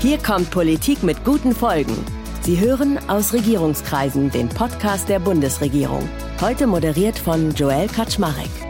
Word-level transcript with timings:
Hier 0.00 0.18
kommt 0.18 0.52
Politik 0.52 1.02
mit 1.02 1.24
guten 1.24 1.52
Folgen. 1.52 1.96
Sie 2.42 2.60
hören 2.60 3.00
aus 3.08 3.32
Regierungskreisen 3.32 4.30
den 4.30 4.48
Podcast 4.48 5.08
der 5.08 5.18
Bundesregierung. 5.18 6.08
Heute 6.40 6.68
moderiert 6.68 7.18
von 7.18 7.52
Joel 7.52 7.88
Kaczmarek. 7.88 8.67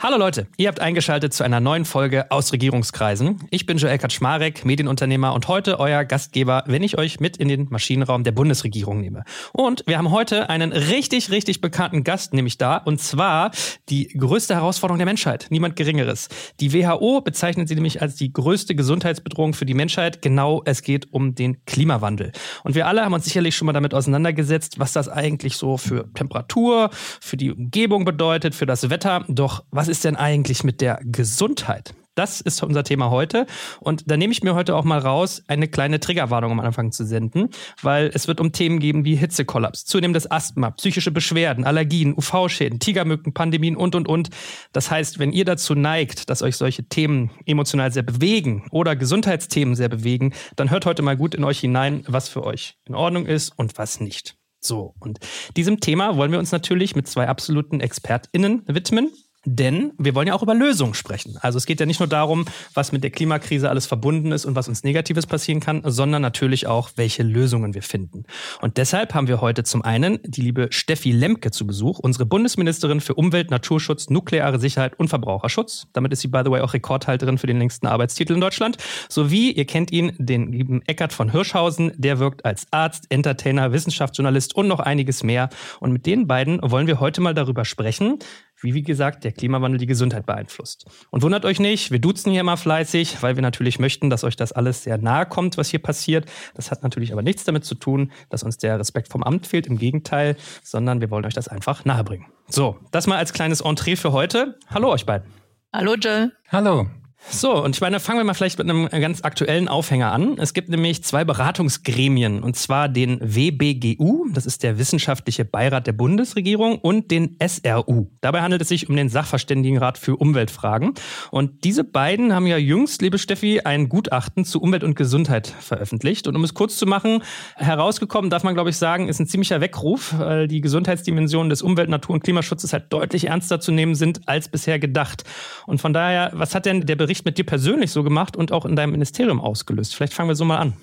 Hallo 0.00 0.16
Leute, 0.16 0.46
ihr 0.56 0.68
habt 0.68 0.78
eingeschaltet 0.78 1.34
zu 1.34 1.42
einer 1.42 1.58
neuen 1.58 1.84
Folge 1.84 2.30
aus 2.30 2.52
Regierungskreisen. 2.52 3.48
Ich 3.50 3.66
bin 3.66 3.78
Joel 3.78 3.98
Kaczmarek, 3.98 4.64
Medienunternehmer 4.64 5.34
und 5.34 5.48
heute 5.48 5.80
euer 5.80 6.04
Gastgeber, 6.04 6.62
wenn 6.68 6.84
ich 6.84 6.96
euch 6.96 7.18
mit 7.18 7.36
in 7.36 7.48
den 7.48 7.66
Maschinenraum 7.68 8.22
der 8.22 8.30
Bundesregierung 8.30 9.00
nehme. 9.00 9.24
Und 9.52 9.82
wir 9.88 9.98
haben 9.98 10.12
heute 10.12 10.50
einen 10.50 10.70
richtig, 10.70 11.32
richtig 11.32 11.60
bekannten 11.60 12.04
Gast 12.04 12.32
nämlich 12.32 12.58
da 12.58 12.76
und 12.76 13.00
zwar 13.00 13.50
die 13.88 14.06
größte 14.06 14.54
Herausforderung 14.54 14.98
der 14.98 15.04
Menschheit, 15.04 15.48
niemand 15.50 15.74
Geringeres. 15.74 16.28
Die 16.60 16.72
WHO 16.72 17.20
bezeichnet 17.20 17.66
sie 17.66 17.74
nämlich 17.74 18.00
als 18.00 18.14
die 18.14 18.32
größte 18.32 18.76
Gesundheitsbedrohung 18.76 19.52
für 19.52 19.66
die 19.66 19.74
Menschheit. 19.74 20.22
Genau, 20.22 20.62
es 20.64 20.82
geht 20.82 21.12
um 21.12 21.34
den 21.34 21.64
Klimawandel. 21.64 22.30
Und 22.62 22.76
wir 22.76 22.86
alle 22.86 23.04
haben 23.04 23.14
uns 23.14 23.24
sicherlich 23.24 23.56
schon 23.56 23.66
mal 23.66 23.72
damit 23.72 23.94
auseinandergesetzt, 23.94 24.78
was 24.78 24.92
das 24.92 25.08
eigentlich 25.08 25.56
so 25.56 25.76
für 25.76 26.08
Temperatur, 26.14 26.90
für 26.92 27.36
die 27.36 27.50
Umgebung 27.50 28.04
bedeutet, 28.04 28.54
für 28.54 28.66
das 28.66 28.90
Wetter. 28.90 29.24
Doch 29.26 29.64
was 29.72 29.87
was 29.88 29.96
ist 29.96 30.04
denn 30.04 30.16
eigentlich 30.16 30.64
mit 30.64 30.82
der 30.82 31.00
Gesundheit? 31.02 31.94
Das 32.14 32.42
ist 32.42 32.62
unser 32.62 32.84
Thema 32.84 33.08
heute. 33.08 33.46
Und 33.80 34.10
da 34.10 34.18
nehme 34.18 34.32
ich 34.32 34.42
mir 34.42 34.54
heute 34.54 34.76
auch 34.76 34.84
mal 34.84 34.98
raus, 34.98 35.42
eine 35.48 35.66
kleine 35.66 35.98
Triggerwarnung 35.98 36.52
am 36.52 36.60
Anfang 36.60 36.92
zu 36.92 37.06
senden, 37.06 37.48
weil 37.80 38.10
es 38.12 38.28
wird 38.28 38.38
um 38.38 38.52
Themen 38.52 38.80
geben 38.80 39.06
wie 39.06 39.16
Hitzekollaps, 39.16 39.86
zunehmendes 39.86 40.30
Asthma, 40.30 40.72
psychische 40.72 41.10
Beschwerden, 41.10 41.64
Allergien, 41.64 42.12
UV-Schäden, 42.14 42.80
Tigermücken, 42.80 43.32
Pandemien 43.32 43.76
und, 43.76 43.94
und, 43.94 44.08
und. 44.08 44.28
Das 44.74 44.90
heißt, 44.90 45.20
wenn 45.20 45.32
ihr 45.32 45.46
dazu 45.46 45.74
neigt, 45.74 46.28
dass 46.28 46.42
euch 46.42 46.56
solche 46.56 46.86
Themen 46.86 47.30
emotional 47.46 47.90
sehr 47.90 48.02
bewegen 48.02 48.68
oder 48.70 48.94
Gesundheitsthemen 48.94 49.74
sehr 49.74 49.88
bewegen, 49.88 50.34
dann 50.56 50.70
hört 50.70 50.84
heute 50.84 51.00
mal 51.00 51.16
gut 51.16 51.34
in 51.34 51.44
euch 51.44 51.60
hinein, 51.60 52.04
was 52.06 52.28
für 52.28 52.44
euch 52.44 52.76
in 52.84 52.94
Ordnung 52.94 53.24
ist 53.24 53.58
und 53.58 53.78
was 53.78 54.00
nicht. 54.00 54.36
So, 54.60 54.94
und 54.98 55.18
diesem 55.56 55.80
Thema 55.80 56.18
wollen 56.18 56.32
wir 56.32 56.38
uns 56.38 56.52
natürlich 56.52 56.94
mit 56.94 57.08
zwei 57.08 57.26
absoluten 57.26 57.80
ExpertInnen 57.80 58.64
widmen. 58.66 59.12
Denn 59.50 59.92
wir 59.96 60.14
wollen 60.14 60.28
ja 60.28 60.34
auch 60.34 60.42
über 60.42 60.54
Lösungen 60.54 60.92
sprechen. 60.92 61.38
Also 61.40 61.56
es 61.56 61.64
geht 61.64 61.80
ja 61.80 61.86
nicht 61.86 62.00
nur 62.00 62.06
darum, 62.06 62.44
was 62.74 62.92
mit 62.92 63.02
der 63.02 63.10
Klimakrise 63.10 63.70
alles 63.70 63.86
verbunden 63.86 64.30
ist 64.30 64.44
und 64.44 64.54
was 64.54 64.68
uns 64.68 64.84
Negatives 64.84 65.26
passieren 65.26 65.60
kann, 65.60 65.80
sondern 65.84 66.20
natürlich 66.20 66.66
auch, 66.66 66.90
welche 66.96 67.22
Lösungen 67.22 67.72
wir 67.72 67.82
finden. 67.82 68.24
Und 68.60 68.76
deshalb 68.76 69.14
haben 69.14 69.26
wir 69.26 69.40
heute 69.40 69.64
zum 69.64 69.80
einen 69.80 70.18
die 70.22 70.42
liebe 70.42 70.68
Steffi 70.70 71.12
Lemke 71.12 71.50
zu 71.50 71.66
Besuch, 71.66 71.98
unsere 71.98 72.26
Bundesministerin 72.26 73.00
für 73.00 73.14
Umwelt, 73.14 73.50
Naturschutz, 73.50 74.10
nukleare 74.10 74.58
Sicherheit 74.58 74.98
und 74.98 75.08
Verbraucherschutz. 75.08 75.86
Damit 75.94 76.12
ist 76.12 76.20
sie, 76.20 76.28
by 76.28 76.42
the 76.44 76.50
way, 76.50 76.60
auch 76.60 76.74
Rekordhalterin 76.74 77.38
für 77.38 77.46
den 77.46 77.58
längsten 77.58 77.86
Arbeitstitel 77.86 78.34
in 78.34 78.42
Deutschland. 78.42 78.76
Sowie, 79.08 79.52
ihr 79.52 79.64
kennt 79.64 79.90
ihn, 79.92 80.12
den 80.18 80.52
lieben 80.52 80.82
Eckart 80.82 81.14
von 81.14 81.30
Hirschhausen. 81.30 81.92
Der 81.96 82.18
wirkt 82.18 82.44
als 82.44 82.66
Arzt, 82.70 83.06
Entertainer, 83.08 83.72
Wissenschaftsjournalist 83.72 84.54
und 84.54 84.68
noch 84.68 84.80
einiges 84.80 85.22
mehr. 85.22 85.48
Und 85.80 85.92
mit 85.92 86.04
den 86.04 86.26
beiden 86.26 86.60
wollen 86.62 86.86
wir 86.86 87.00
heute 87.00 87.22
mal 87.22 87.32
darüber 87.32 87.64
sprechen, 87.64 88.18
wie, 88.60 88.74
wie 88.74 88.82
gesagt, 88.82 89.24
der 89.24 89.32
Klimawandel 89.32 89.78
die 89.78 89.86
Gesundheit 89.86 90.26
beeinflusst. 90.26 90.86
Und 91.10 91.22
wundert 91.22 91.44
euch 91.44 91.60
nicht, 91.60 91.90
wir 91.90 91.98
duzen 91.98 92.32
hier 92.32 92.44
mal 92.44 92.56
fleißig, 92.56 93.22
weil 93.22 93.36
wir 93.36 93.42
natürlich 93.42 93.78
möchten, 93.78 94.10
dass 94.10 94.24
euch 94.24 94.36
das 94.36 94.52
alles 94.52 94.82
sehr 94.82 94.98
nahe 94.98 95.26
kommt, 95.26 95.56
was 95.56 95.68
hier 95.68 95.80
passiert. 95.80 96.26
Das 96.54 96.70
hat 96.70 96.82
natürlich 96.82 97.12
aber 97.12 97.22
nichts 97.22 97.44
damit 97.44 97.64
zu 97.64 97.74
tun, 97.74 98.12
dass 98.30 98.42
uns 98.42 98.58
der 98.58 98.78
Respekt 98.78 99.08
vom 99.08 99.22
Amt 99.22 99.46
fehlt, 99.46 99.66
im 99.66 99.78
Gegenteil, 99.78 100.36
sondern 100.62 101.00
wir 101.00 101.10
wollen 101.10 101.24
euch 101.24 101.34
das 101.34 101.48
einfach 101.48 101.84
nahebringen. 101.84 102.26
So, 102.48 102.78
das 102.90 103.06
mal 103.06 103.18
als 103.18 103.32
kleines 103.32 103.60
Entree 103.60 103.96
für 103.96 104.12
heute. 104.12 104.58
Hallo 104.68 104.90
euch 104.90 105.06
beiden. 105.06 105.28
Hallo 105.72 105.94
Jill. 105.94 106.32
Hallo. 106.50 106.88
So, 107.26 107.62
und 107.62 107.74
ich 107.74 107.80
meine, 107.80 108.00
fangen 108.00 108.20
wir 108.20 108.24
mal 108.24 108.32
vielleicht 108.32 108.58
mit 108.58 108.70
einem 108.70 108.88
ganz 108.88 109.22
aktuellen 109.22 109.68
Aufhänger 109.68 110.12
an. 110.12 110.38
Es 110.38 110.54
gibt 110.54 110.68
nämlich 110.70 111.02
zwei 111.02 111.24
Beratungsgremien, 111.24 112.42
und 112.42 112.56
zwar 112.56 112.88
den 112.88 113.18
WBGU, 113.20 114.28
das 114.32 114.46
ist 114.46 114.62
der 114.62 114.78
Wissenschaftliche 114.78 115.44
Beirat 115.44 115.86
der 115.86 115.92
Bundesregierung, 115.92 116.78
und 116.78 117.10
den 117.10 117.36
SRU. 117.44 118.06
Dabei 118.20 118.40
handelt 118.40 118.62
es 118.62 118.68
sich 118.68 118.88
um 118.88 118.96
den 118.96 119.08
Sachverständigenrat 119.08 119.98
für 119.98 120.16
Umweltfragen. 120.16 120.94
Und 121.30 121.64
diese 121.64 121.84
beiden 121.84 122.34
haben 122.34 122.46
ja 122.46 122.56
jüngst, 122.56 123.02
liebe 123.02 123.18
Steffi, 123.18 123.60
ein 123.60 123.88
Gutachten 123.88 124.44
zu 124.44 124.62
Umwelt 124.62 124.84
und 124.84 124.94
Gesundheit 124.94 125.48
veröffentlicht. 125.48 126.28
Und 126.28 126.36
um 126.36 126.44
es 126.44 126.54
kurz 126.54 126.76
zu 126.76 126.86
machen, 126.86 127.22
herausgekommen, 127.56 128.30
darf 128.30 128.44
man, 128.44 128.54
glaube 128.54 128.70
ich, 128.70 128.76
sagen, 128.76 129.08
ist 129.08 129.18
ein 129.18 129.26
ziemlicher 129.26 129.60
Weckruf, 129.60 130.14
weil 130.16 130.48
die 130.48 130.60
Gesundheitsdimensionen 130.60 131.50
des 131.50 131.62
Umwelt-, 131.62 131.90
Natur- 131.90 132.14
und 132.14 132.24
Klimaschutzes 132.24 132.72
halt 132.72 132.92
deutlich 132.92 133.26
ernster 133.26 133.60
zu 133.60 133.70
nehmen 133.72 133.96
sind 133.96 134.26
als 134.26 134.48
bisher 134.48 134.78
gedacht. 134.78 135.24
Und 135.66 135.80
von 135.80 135.92
daher, 135.92 136.30
was 136.32 136.54
hat 136.54 136.64
denn 136.64 136.86
der 136.86 136.96
Bericht 136.96 137.07
Bericht 137.08 137.24
mit 137.24 137.38
dir 137.38 137.44
persönlich 137.44 137.90
so 137.90 138.02
gemacht 138.02 138.36
und 138.36 138.52
auch 138.52 138.66
in 138.66 138.76
deinem 138.76 138.90
Ministerium 138.90 139.40
ausgelöst? 139.40 139.94
Vielleicht 139.96 140.12
fangen 140.12 140.28
wir 140.28 140.36
so 140.36 140.44
mal 140.44 140.58
an. 140.58 140.74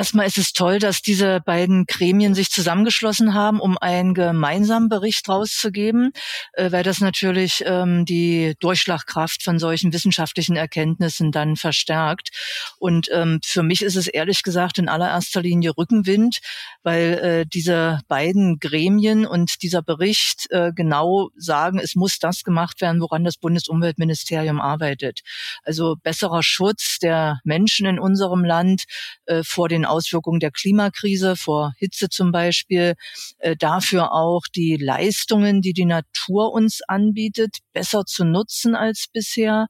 Erstmal 0.00 0.26
ist 0.26 0.38
es 0.38 0.54
toll, 0.54 0.78
dass 0.78 1.02
diese 1.02 1.42
beiden 1.44 1.84
Gremien 1.84 2.34
sich 2.34 2.48
zusammengeschlossen 2.48 3.34
haben, 3.34 3.60
um 3.60 3.76
einen 3.76 4.14
gemeinsamen 4.14 4.88
Bericht 4.88 5.28
rauszugeben, 5.28 6.12
äh, 6.54 6.72
weil 6.72 6.82
das 6.82 7.00
natürlich 7.02 7.62
ähm, 7.66 8.06
die 8.06 8.54
Durchschlagkraft 8.60 9.42
von 9.42 9.58
solchen 9.58 9.92
wissenschaftlichen 9.92 10.56
Erkenntnissen 10.56 11.32
dann 11.32 11.56
verstärkt. 11.56 12.30
Und 12.78 13.10
ähm, 13.12 13.40
für 13.44 13.62
mich 13.62 13.82
ist 13.82 13.94
es 13.94 14.06
ehrlich 14.06 14.42
gesagt 14.42 14.78
in 14.78 14.88
allererster 14.88 15.42
Linie 15.42 15.76
Rückenwind, 15.76 16.38
weil 16.82 17.18
äh, 17.18 17.44
diese 17.46 18.00
beiden 18.08 18.58
Gremien 18.58 19.26
und 19.26 19.60
dieser 19.62 19.82
Bericht 19.82 20.46
äh, 20.48 20.72
genau 20.74 21.28
sagen, 21.36 21.78
es 21.78 21.94
muss 21.94 22.18
das 22.18 22.42
gemacht 22.42 22.80
werden, 22.80 23.02
woran 23.02 23.22
das 23.22 23.36
Bundesumweltministerium 23.36 24.62
arbeitet. 24.62 25.20
Also 25.62 25.96
besserer 26.02 26.42
Schutz 26.42 26.96
der 27.02 27.40
Menschen 27.44 27.84
in 27.84 27.98
unserem 27.98 28.46
Land 28.46 28.84
äh, 29.26 29.42
vor 29.44 29.68
den 29.68 29.89
Auswirkungen 29.90 30.40
der 30.40 30.50
Klimakrise, 30.50 31.36
vor 31.36 31.72
Hitze 31.76 32.08
zum 32.08 32.32
Beispiel, 32.32 32.94
äh, 33.38 33.56
dafür 33.56 34.12
auch 34.12 34.42
die 34.54 34.76
Leistungen, 34.76 35.60
die 35.60 35.72
die 35.72 35.84
Natur 35.84 36.52
uns 36.52 36.80
anbietet, 36.86 37.58
besser 37.72 38.04
zu 38.04 38.24
nutzen 38.24 38.74
als 38.74 39.06
bisher, 39.12 39.66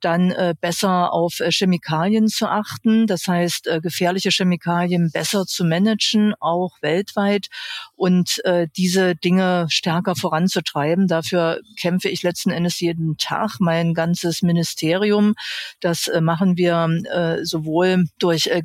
dann 0.00 0.30
äh, 0.30 0.54
besser 0.60 1.12
auf 1.12 1.40
äh, 1.40 1.50
Chemikalien 1.50 2.28
zu 2.28 2.48
achten, 2.48 3.06
das 3.06 3.26
heißt 3.26 3.66
äh, 3.66 3.80
gefährliche 3.80 4.30
Chemikalien 4.30 5.10
besser 5.12 5.46
zu 5.46 5.64
managen, 5.64 6.34
auch 6.40 6.76
weltweit 6.80 7.48
und 7.96 8.40
diese 8.76 9.14
Dinge 9.16 9.66
stärker 9.68 10.14
voranzutreiben. 10.16 11.06
Dafür 11.06 11.60
kämpfe 11.80 12.08
ich 12.08 12.22
letzten 12.22 12.50
Endes 12.50 12.80
jeden 12.80 13.16
Tag 13.16 13.56
mein 13.60 13.94
ganzes 13.94 14.42
Ministerium. 14.42 15.34
Das 15.80 16.10
machen 16.20 16.56
wir 16.56 16.88
sowohl 17.42 18.04
durch 18.18 18.46
äh, 18.46 18.62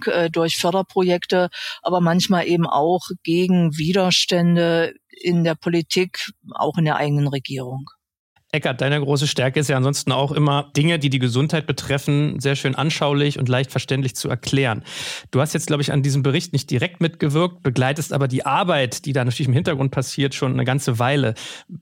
Gesetzgebung, 0.00 0.24
äh, 0.24 0.30
durch 0.30 0.56
Förderprojekte, 0.56 1.50
aber 1.82 2.00
manchmal 2.00 2.46
eben 2.46 2.66
auch 2.66 3.08
gegen 3.22 3.76
Widerstände 3.76 4.94
in 5.10 5.44
der 5.44 5.54
Politik, 5.54 6.30
auch 6.54 6.78
in 6.78 6.84
der 6.84 6.96
eigenen 6.96 7.28
Regierung. 7.28 7.90
Eckart, 8.52 8.80
deine 8.80 9.00
große 9.00 9.28
Stärke 9.28 9.60
ist 9.60 9.68
ja 9.68 9.76
ansonsten 9.76 10.10
auch 10.10 10.32
immer, 10.32 10.72
Dinge, 10.76 10.98
die 10.98 11.08
die 11.08 11.20
Gesundheit 11.20 11.68
betreffen, 11.68 12.40
sehr 12.40 12.56
schön 12.56 12.74
anschaulich 12.74 13.38
und 13.38 13.48
leicht 13.48 13.70
verständlich 13.70 14.16
zu 14.16 14.28
erklären. 14.28 14.82
Du 15.30 15.40
hast 15.40 15.54
jetzt, 15.54 15.68
glaube 15.68 15.82
ich, 15.82 15.92
an 15.92 16.02
diesem 16.02 16.24
Bericht 16.24 16.52
nicht 16.52 16.68
direkt 16.68 17.00
mitgewirkt, 17.00 17.62
begleitest 17.62 18.12
aber 18.12 18.26
die 18.26 18.44
Arbeit, 18.44 19.04
die 19.04 19.12
da 19.12 19.24
natürlich 19.24 19.46
im 19.46 19.54
Hintergrund 19.54 19.92
passiert, 19.92 20.34
schon 20.34 20.52
eine 20.52 20.64
ganze 20.64 20.98
Weile. 20.98 21.34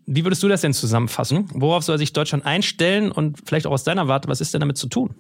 Wie 0.05 0.27
würdest 0.27 0.43
du 0.43 0.49
das 0.49 0.61
denn 0.61 0.75
zusammenfassen? 0.75 1.49
Worauf 1.55 1.85
soll 1.85 1.97
sich 1.97 2.13
Deutschland 2.13 2.45
einstellen 2.45 3.13
und 3.13 3.39
vielleicht 3.47 3.67
auch 3.67 3.73
aus 3.73 3.85
deiner 3.85 4.07
Warte, 4.07 4.29
was 4.29 4.43
ist 4.43 4.53
denn 4.53 4.61
damit 4.61 4.77
zu 4.77 4.89
tun? 4.89 5.15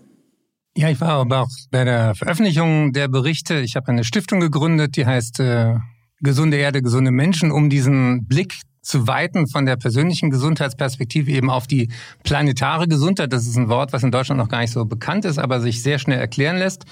Ja, 0.78 0.88
ich 0.88 1.00
war 1.00 1.08
aber 1.08 1.40
auch 1.40 1.48
bei 1.72 1.82
der 1.82 2.14
Veröffentlichung 2.14 2.92
der 2.92 3.08
Berichte. 3.08 3.58
Ich 3.58 3.74
habe 3.74 3.88
eine 3.88 4.04
Stiftung 4.04 4.38
gegründet, 4.38 4.94
die 4.94 5.06
heißt 5.06 5.40
äh, 5.40 5.74
Gesunde 6.20 6.56
Erde, 6.56 6.82
gesunde 6.82 7.10
Menschen, 7.10 7.50
um 7.50 7.68
diesen 7.68 8.28
Blick 8.28 8.60
zu 8.80 9.08
weiten 9.08 9.48
von 9.48 9.66
der 9.66 9.74
persönlichen 9.74 10.30
Gesundheitsperspektive 10.30 11.32
eben 11.32 11.50
auf 11.50 11.66
die 11.66 11.90
planetare 12.22 12.86
Gesundheit. 12.86 13.32
Das 13.32 13.48
ist 13.48 13.56
ein 13.56 13.68
Wort, 13.68 13.92
was 13.92 14.04
in 14.04 14.12
Deutschland 14.12 14.38
noch 14.38 14.48
gar 14.48 14.60
nicht 14.60 14.70
so 14.70 14.84
bekannt 14.84 15.24
ist, 15.24 15.38
aber 15.38 15.60
sich 15.60 15.82
sehr 15.82 15.98
schnell 15.98 16.20
erklären 16.20 16.58
lässt. 16.58 16.84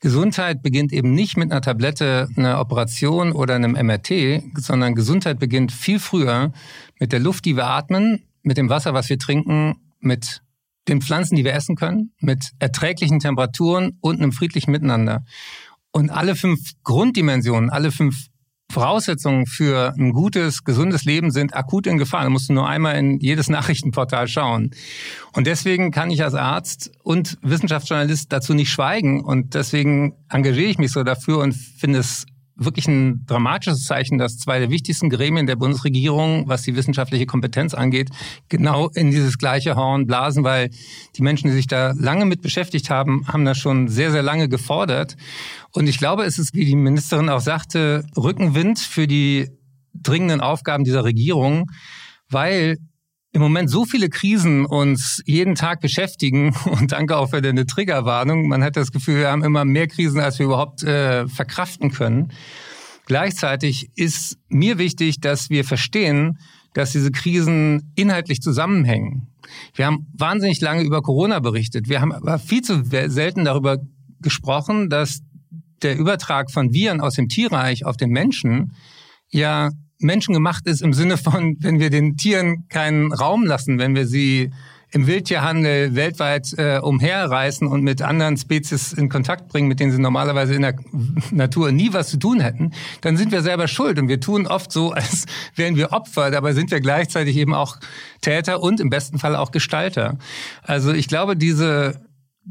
Gesundheit 0.00 0.60
beginnt 0.62 0.92
eben 0.92 1.14
nicht 1.14 1.38
mit 1.38 1.50
einer 1.50 1.62
Tablette, 1.62 2.28
einer 2.36 2.60
Operation 2.60 3.32
oder 3.32 3.54
einem 3.54 3.72
MRT, 3.72 4.42
sondern 4.58 4.94
Gesundheit 4.94 5.38
beginnt 5.38 5.72
viel 5.72 6.00
früher 6.00 6.52
mit 7.00 7.12
der 7.12 7.20
Luft, 7.20 7.46
die 7.46 7.56
wir 7.56 7.66
atmen, 7.66 8.26
mit 8.42 8.58
dem 8.58 8.68
Wasser, 8.68 8.92
was 8.92 9.08
wir 9.08 9.18
trinken, 9.18 9.76
mit 10.00 10.42
den 10.88 11.02
Pflanzen, 11.02 11.36
die 11.36 11.44
wir 11.44 11.54
essen 11.54 11.76
können, 11.76 12.12
mit 12.20 12.50
erträglichen 12.58 13.18
Temperaturen 13.18 13.98
und 14.00 14.20
einem 14.20 14.32
friedlichen 14.32 14.70
Miteinander. 14.70 15.24
Und 15.92 16.10
alle 16.10 16.36
fünf 16.36 16.60
Grunddimensionen, 16.84 17.70
alle 17.70 17.90
fünf 17.90 18.26
Voraussetzungen 18.70 19.46
für 19.46 19.94
ein 19.96 20.12
gutes, 20.12 20.64
gesundes 20.64 21.04
Leben 21.04 21.30
sind 21.30 21.54
akut 21.54 21.86
in 21.86 21.98
Gefahr. 21.98 22.24
Da 22.24 22.30
musst 22.30 22.48
du 22.48 22.52
nur 22.52 22.68
einmal 22.68 22.96
in 22.96 23.18
jedes 23.20 23.48
Nachrichtenportal 23.50 24.28
schauen. 24.28 24.70
Und 25.32 25.46
deswegen 25.46 25.90
kann 25.90 26.10
ich 26.10 26.22
als 26.22 26.34
Arzt 26.34 26.90
und 27.02 27.38
Wissenschaftsjournalist 27.42 28.32
dazu 28.32 28.54
nicht 28.54 28.70
schweigen. 28.70 29.22
Und 29.22 29.54
deswegen 29.54 30.14
engagiere 30.28 30.68
ich 30.68 30.78
mich 30.78 30.92
so 30.92 31.04
dafür 31.04 31.38
und 31.38 31.54
finde 31.54 32.00
es 32.00 32.26
wirklich 32.56 32.88
ein 32.88 33.24
dramatisches 33.26 33.84
Zeichen, 33.84 34.18
dass 34.18 34.38
zwei 34.38 34.58
der 34.58 34.70
wichtigsten 34.70 35.10
Gremien 35.10 35.46
der 35.46 35.56
Bundesregierung, 35.56 36.48
was 36.48 36.62
die 36.62 36.74
wissenschaftliche 36.74 37.26
Kompetenz 37.26 37.74
angeht, 37.74 38.10
genau 38.48 38.88
in 38.88 39.10
dieses 39.10 39.38
gleiche 39.38 39.76
Horn 39.76 40.06
blasen, 40.06 40.42
weil 40.42 40.70
die 41.16 41.22
Menschen, 41.22 41.48
die 41.48 41.54
sich 41.54 41.66
da 41.66 41.92
lange 41.92 42.24
mit 42.24 42.40
beschäftigt 42.40 42.90
haben, 42.90 43.26
haben 43.28 43.44
das 43.44 43.58
schon 43.58 43.88
sehr, 43.88 44.10
sehr 44.10 44.22
lange 44.22 44.48
gefordert. 44.48 45.16
Und 45.72 45.86
ich 45.86 45.98
glaube, 45.98 46.24
es 46.24 46.38
ist, 46.38 46.54
wie 46.54 46.64
die 46.64 46.76
Ministerin 46.76 47.28
auch 47.28 47.40
sagte, 47.40 48.06
Rückenwind 48.16 48.78
für 48.78 49.06
die 49.06 49.50
dringenden 49.92 50.40
Aufgaben 50.40 50.84
dieser 50.84 51.04
Regierung, 51.04 51.70
weil 52.30 52.78
im 53.36 53.42
Moment 53.42 53.68
so 53.68 53.84
viele 53.84 54.08
Krisen 54.08 54.64
uns 54.64 55.22
jeden 55.26 55.56
Tag 55.56 55.82
beschäftigen 55.82 56.56
und 56.64 56.92
danke 56.92 57.18
auch 57.18 57.28
für 57.28 57.42
deine 57.42 57.66
Triggerwarnung. 57.66 58.48
Man 58.48 58.64
hat 58.64 58.76
das 58.76 58.92
Gefühl, 58.92 59.18
wir 59.18 59.30
haben 59.30 59.44
immer 59.44 59.66
mehr 59.66 59.88
Krisen, 59.88 60.20
als 60.20 60.38
wir 60.38 60.46
überhaupt 60.46 60.82
äh, 60.82 61.28
verkraften 61.28 61.92
können. 61.92 62.32
Gleichzeitig 63.04 63.90
ist 63.94 64.38
mir 64.48 64.78
wichtig, 64.78 65.20
dass 65.20 65.50
wir 65.50 65.64
verstehen, 65.64 66.38
dass 66.72 66.92
diese 66.92 67.10
Krisen 67.10 67.92
inhaltlich 67.94 68.40
zusammenhängen. 68.40 69.28
Wir 69.74 69.84
haben 69.84 70.06
wahnsinnig 70.16 70.62
lange 70.62 70.82
über 70.82 71.02
Corona 71.02 71.38
berichtet. 71.40 71.90
Wir 71.90 72.00
haben 72.00 72.12
aber 72.12 72.38
viel 72.38 72.62
zu 72.62 72.84
selten 72.84 73.44
darüber 73.44 73.76
gesprochen, 74.22 74.88
dass 74.88 75.20
der 75.82 75.98
Übertrag 75.98 76.50
von 76.50 76.72
Viren 76.72 77.02
aus 77.02 77.16
dem 77.16 77.28
Tierreich 77.28 77.84
auf 77.84 77.98
den 77.98 78.08
Menschen 78.08 78.72
ja 79.28 79.68
menschengemacht 79.98 80.66
ist 80.66 80.82
im 80.82 80.92
Sinne 80.92 81.16
von, 81.16 81.56
wenn 81.60 81.80
wir 81.80 81.90
den 81.90 82.16
Tieren 82.16 82.68
keinen 82.68 83.12
Raum 83.12 83.44
lassen, 83.44 83.78
wenn 83.78 83.94
wir 83.94 84.06
sie 84.06 84.50
im 84.92 85.06
Wildtierhandel 85.06 85.94
weltweit 85.94 86.54
äh, 86.58 86.78
umherreißen 86.78 87.66
und 87.66 87.82
mit 87.82 88.02
anderen 88.02 88.36
Spezies 88.36 88.92
in 88.92 89.08
Kontakt 89.08 89.48
bringen, 89.48 89.68
mit 89.68 89.80
denen 89.80 89.92
sie 89.92 90.00
normalerweise 90.00 90.54
in 90.54 90.62
der 90.62 90.76
Natur 91.32 91.72
nie 91.72 91.92
was 91.92 92.08
zu 92.08 92.18
tun 92.18 92.40
hätten, 92.40 92.72
dann 93.00 93.16
sind 93.16 93.32
wir 93.32 93.42
selber 93.42 93.68
schuld. 93.68 93.98
Und 93.98 94.08
wir 94.08 94.20
tun 94.20 94.46
oft 94.46 94.70
so, 94.70 94.92
als 94.92 95.26
wären 95.54 95.76
wir 95.76 95.92
Opfer, 95.92 96.30
dabei 96.30 96.52
sind 96.52 96.70
wir 96.70 96.80
gleichzeitig 96.80 97.36
eben 97.36 97.52
auch 97.52 97.76
Täter 98.20 98.62
und 98.62 98.80
im 98.80 98.90
besten 98.90 99.18
Fall 99.18 99.34
auch 99.34 99.50
Gestalter. 99.50 100.18
Also 100.62 100.92
ich 100.92 101.08
glaube, 101.08 101.36
diese 101.36 102.00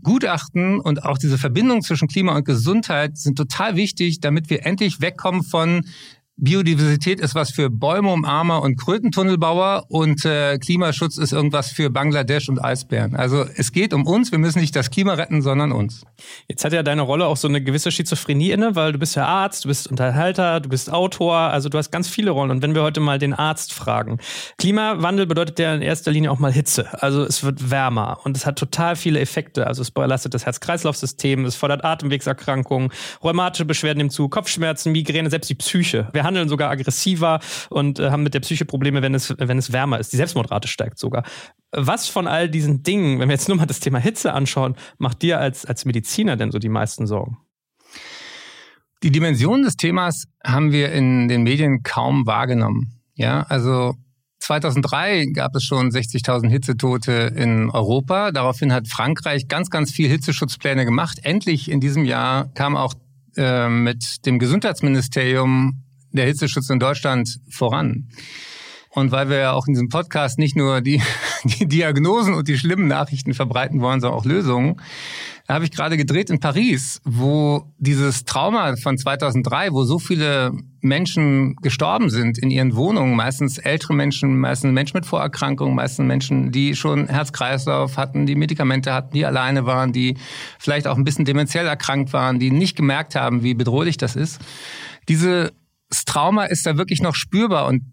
Gutachten 0.03 0.79
und 0.79 1.05
auch 1.05 1.17
diese 1.17 1.37
Verbindung 1.37 1.81
zwischen 1.81 2.09
Klima 2.09 2.35
und 2.35 2.45
Gesundheit 2.45 3.17
sind 3.17 3.37
total 3.37 3.77
wichtig, 3.77 4.19
damit 4.19 4.49
wir 4.49 4.65
endlich 4.65 4.99
wegkommen 4.99 5.41
von 5.41 5.85
Biodiversität 6.37 7.21
ist 7.21 7.33
was 7.33 7.51
für 7.51 7.69
Bäumeumarmer 7.69 8.61
und 8.61 8.75
Krötentunnelbauer 8.75 9.85
und 9.87 10.25
äh, 10.25 10.57
Klimaschutz 10.57 11.17
ist 11.17 11.31
irgendwas 11.31 11.71
für 11.71 11.89
Bangladesch 11.89 12.49
und 12.49 12.59
Eisbären. 12.59 13.15
Also 13.15 13.45
es 13.55 13.71
geht 13.71 13.93
um 13.93 14.05
uns, 14.05 14.33
wir 14.33 14.39
müssen 14.39 14.59
nicht 14.59 14.75
das 14.75 14.91
Klima 14.91 15.13
retten, 15.13 15.41
sondern 15.41 15.71
uns. 15.71 16.03
Jetzt 16.49 16.65
hat 16.65 16.73
ja 16.73 16.83
deine 16.83 17.03
Rolle 17.03 17.27
auch 17.27 17.37
so 17.37 17.47
eine 17.47 17.61
gewisse 17.61 17.89
Schizophrenie 17.89 18.51
inne, 18.51 18.75
weil 18.75 18.91
du 18.91 18.99
bist 18.99 19.15
ja 19.15 19.25
Arzt, 19.25 19.63
du 19.63 19.69
bist 19.69 19.87
Unterhalter, 19.87 20.59
du 20.59 20.67
bist 20.67 20.91
Autor, 20.91 21.37
also 21.37 21.69
du 21.69 21.77
hast 21.77 21.89
ganz 21.89 22.09
viele 22.09 22.31
Rollen. 22.31 22.51
Und 22.51 22.61
wenn 22.61 22.75
wir 22.75 22.83
heute 22.83 22.99
mal 22.99 23.17
den 23.17 23.33
Arzt 23.33 23.71
fragen, 23.71 24.17
Klimawandel 24.57 25.27
bedeutet 25.27 25.57
ja 25.59 25.73
in 25.73 25.81
erster 25.81 26.11
Linie 26.11 26.31
auch 26.31 26.39
mal 26.39 26.51
Hitze. 26.51 27.01
Also 27.01 27.23
es 27.23 27.45
wird 27.45 27.71
wärmer 27.71 28.19
und 28.25 28.35
es 28.35 28.45
hat 28.45 28.59
total 28.59 28.97
viele 28.97 29.21
Effekte. 29.21 29.67
Also 29.67 29.81
es 29.81 29.89
belastet 29.89 30.33
das 30.33 30.45
Herz-Kreislauf-System, 30.45 31.45
es 31.45 31.55
fordert 31.55 31.85
Atemwegserkrankungen, 31.85 32.89
rheumatische 33.23 33.63
Beschwerden 33.63 34.01
im 34.01 34.09
Zu, 34.09 34.27
Kopfschmerzen, 34.27 34.91
Migräne, 34.91 35.29
selbst 35.29 35.49
die 35.49 35.55
Psyche. 35.55 36.09
Wir 36.11 36.24
handeln 36.25 36.49
sogar 36.49 36.69
aggressiver 36.69 37.39
und 37.69 37.99
äh, 37.99 38.11
haben 38.11 38.23
mit 38.23 38.33
der 38.33 38.41
Psyche 38.41 38.65
Probleme, 38.65 39.01
wenn 39.01 39.15
es, 39.15 39.33
wenn 39.37 39.57
es 39.57 39.71
wärmer 39.71 39.99
ist. 39.99 40.11
Die 40.11 40.17
Selbstmordrate 40.17 40.67
steigt 40.67 40.99
sogar. 40.99 41.23
Was 41.71 42.07
von 42.07 42.27
all 42.27 42.49
diesen 42.49 42.83
Dingen, 42.83 43.19
wenn 43.19 43.29
wir 43.29 43.35
jetzt 43.35 43.47
nur 43.47 43.57
mal 43.57 43.65
das 43.65 43.79
Thema 43.79 43.99
Hitze 43.99 44.33
anschauen, 44.33 44.75
macht 44.97 45.21
dir 45.21 45.39
als, 45.39 45.65
als 45.65 45.85
Mediziner 45.85 46.35
denn 46.35 46.51
so 46.51 46.59
die 46.59 46.69
meisten 46.69 47.07
Sorgen? 47.07 47.37
Die 49.03 49.11
Dimension 49.11 49.61
des 49.61 49.75
Themas 49.75 50.25
haben 50.43 50.71
wir 50.71 50.91
in 50.91 51.27
den 51.27 51.43
Medien 51.43 51.83
kaum 51.83 52.25
wahrgenommen. 52.25 52.99
Ja, 53.13 53.43
also 53.43 53.93
2003 54.39 55.27
gab 55.33 55.55
es 55.55 55.63
schon 55.63 55.89
60.000 55.89 56.49
Hitzetote 56.49 57.33
in 57.35 57.69
Europa. 57.69 58.31
Daraufhin 58.31 58.73
hat 58.73 58.87
Frankreich 58.87 59.47
ganz, 59.47 59.69
ganz 59.69 59.91
viel 59.91 60.09
Hitzeschutzpläne 60.09 60.85
gemacht. 60.85 61.19
Endlich 61.23 61.69
in 61.69 61.79
diesem 61.79 62.05
Jahr 62.05 62.49
kam 62.53 62.75
auch 62.75 62.93
äh, 63.37 63.69
mit 63.69 64.25
dem 64.25 64.39
Gesundheitsministerium 64.39 65.84
der 66.15 66.25
Hitzeschutz 66.25 66.69
in 66.69 66.79
Deutschland 66.79 67.39
voran. 67.49 68.09
Und 68.95 69.11
weil 69.11 69.29
wir 69.29 69.37
ja 69.37 69.51
auch 69.51 69.67
in 69.67 69.73
diesem 69.73 69.89
Podcast 69.89 70.39
nicht 70.39 70.55
nur 70.55 70.79
die, 70.79 71.01
die 71.43 71.67
Diagnosen 71.67 72.33
und 72.33 72.47
die 72.47 72.57
schlimmen 72.57 72.87
Nachrichten 72.87 73.33
verbreiten 73.33 73.81
wollen, 73.81 73.99
sondern 73.99 74.17
auch 74.17 74.25
Lösungen, 74.25 74.77
habe 75.49 75.65
ich 75.65 75.71
gerade 75.71 75.97
gedreht 75.97 76.29
in 76.29 76.39
Paris, 76.39 77.01
wo 77.03 77.71
dieses 77.77 78.23
Trauma 78.23 78.75
von 78.77 78.97
2003, 78.97 79.73
wo 79.73 79.83
so 79.83 79.99
viele 79.99 80.53
Menschen 80.81 81.55
gestorben 81.57 82.09
sind 82.09 82.39
in 82.39 82.49
ihren 82.49 82.75
Wohnungen, 82.75 83.15
meistens 83.15 83.57
ältere 83.57 83.93
Menschen, 83.93 84.39
meistens 84.39 84.71
Menschen 84.71 84.97
mit 84.97 85.05
Vorerkrankungen, 85.05 85.75
meistens 85.75 86.07
Menschen, 86.07 86.51
die 86.51 86.75
schon 86.75 87.07
Herz-Kreislauf 87.07 87.97
hatten, 87.97 88.25
die 88.25 88.35
Medikamente 88.35 88.93
hatten, 88.93 89.13
die 89.13 89.25
alleine 89.25 89.65
waren, 89.65 89.91
die 89.91 90.17
vielleicht 90.57 90.87
auch 90.87 90.97
ein 90.97 91.03
bisschen 91.03 91.25
dementiell 91.25 91.67
erkrankt 91.67 92.13
waren, 92.13 92.39
die 92.39 92.49
nicht 92.49 92.75
gemerkt 92.75 93.15
haben, 93.15 93.43
wie 93.43 93.53
bedrohlich 93.53 93.97
das 93.97 94.15
ist. 94.15 94.41
Diese 95.09 95.51
das 95.89 96.05
Trauma 96.05 96.45
ist 96.45 96.65
da 96.65 96.77
wirklich 96.77 97.01
noch 97.01 97.15
spürbar 97.15 97.67
und 97.67 97.83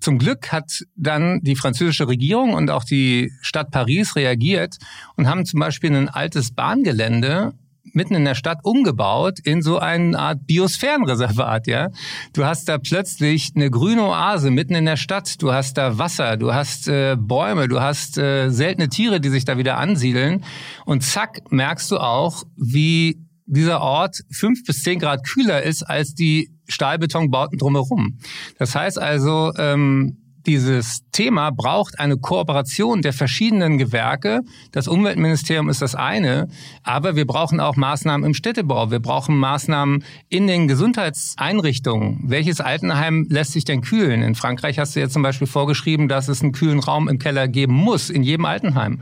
zum 0.00 0.18
Glück 0.18 0.52
hat 0.52 0.84
dann 0.96 1.40
die 1.42 1.56
französische 1.56 2.06
Regierung 2.06 2.52
und 2.52 2.70
auch 2.70 2.84
die 2.84 3.32
Stadt 3.40 3.70
Paris 3.70 4.16
reagiert 4.16 4.76
und 5.16 5.28
haben 5.28 5.46
zum 5.46 5.60
Beispiel 5.60 5.94
ein 5.94 6.10
altes 6.10 6.52
Bahngelände 6.52 7.54
mitten 7.94 8.14
in 8.14 8.24
der 8.24 8.34
Stadt 8.34 8.58
umgebaut 8.64 9.38
in 9.44 9.62
so 9.62 9.78
eine 9.78 10.18
Art 10.18 10.46
Biosphärenreservat, 10.46 11.66
ja. 11.66 11.90
Du 12.32 12.44
hast 12.44 12.68
da 12.68 12.78
plötzlich 12.78 13.52
eine 13.54 13.70
grüne 13.70 14.04
Oase 14.04 14.50
mitten 14.50 14.74
in 14.74 14.84
der 14.84 14.96
Stadt. 14.96 15.40
Du 15.40 15.52
hast 15.52 15.78
da 15.78 15.96
Wasser, 15.96 16.36
du 16.36 16.52
hast 16.52 16.88
äh, 16.88 17.16
Bäume, 17.18 17.68
du 17.68 17.80
hast 17.80 18.18
äh, 18.18 18.50
seltene 18.50 18.88
Tiere, 18.88 19.20
die 19.20 19.28
sich 19.28 19.44
da 19.44 19.58
wieder 19.58 19.78
ansiedeln. 19.78 20.44
Und 20.84 21.02
zack, 21.02 21.50
merkst 21.50 21.90
du 21.90 21.98
auch, 21.98 22.44
wie 22.56 23.24
dieser 23.46 23.80
Ort 23.80 24.20
fünf 24.30 24.64
bis 24.64 24.82
zehn 24.82 24.98
Grad 24.98 25.24
kühler 25.26 25.62
ist 25.62 25.82
als 25.82 26.14
die 26.14 26.50
Stahlbetonbauten 26.68 27.58
drumherum. 27.58 28.18
Das 28.58 28.74
heißt 28.74 28.98
also, 28.98 29.52
ähm, 29.58 30.23
dieses 30.46 31.02
Thema 31.12 31.50
braucht 31.50 31.98
eine 31.98 32.16
Kooperation 32.16 33.02
der 33.02 33.12
verschiedenen 33.12 33.78
Gewerke. 33.78 34.40
Das 34.72 34.88
Umweltministerium 34.88 35.68
ist 35.68 35.82
das 35.82 35.94
eine, 35.94 36.48
aber 36.82 37.16
wir 37.16 37.26
brauchen 37.26 37.60
auch 37.60 37.76
Maßnahmen 37.76 38.26
im 38.26 38.34
Städtebau. 38.34 38.90
Wir 38.90 39.00
brauchen 39.00 39.36
Maßnahmen 39.36 40.04
in 40.28 40.46
den 40.46 40.68
Gesundheitseinrichtungen. 40.68 42.20
Welches 42.24 42.60
Altenheim 42.60 43.26
lässt 43.28 43.52
sich 43.52 43.64
denn 43.64 43.80
kühlen? 43.80 44.22
In 44.22 44.34
Frankreich 44.34 44.78
hast 44.78 44.96
du 44.96 45.00
jetzt 45.00 45.12
zum 45.12 45.22
Beispiel 45.22 45.46
vorgeschrieben, 45.46 46.08
dass 46.08 46.28
es 46.28 46.42
einen 46.42 46.52
kühlen 46.52 46.80
Raum 46.80 47.08
im 47.08 47.18
Keller 47.18 47.48
geben 47.48 47.74
muss, 47.74 48.10
in 48.10 48.22
jedem 48.22 48.44
Altenheim. 48.44 49.00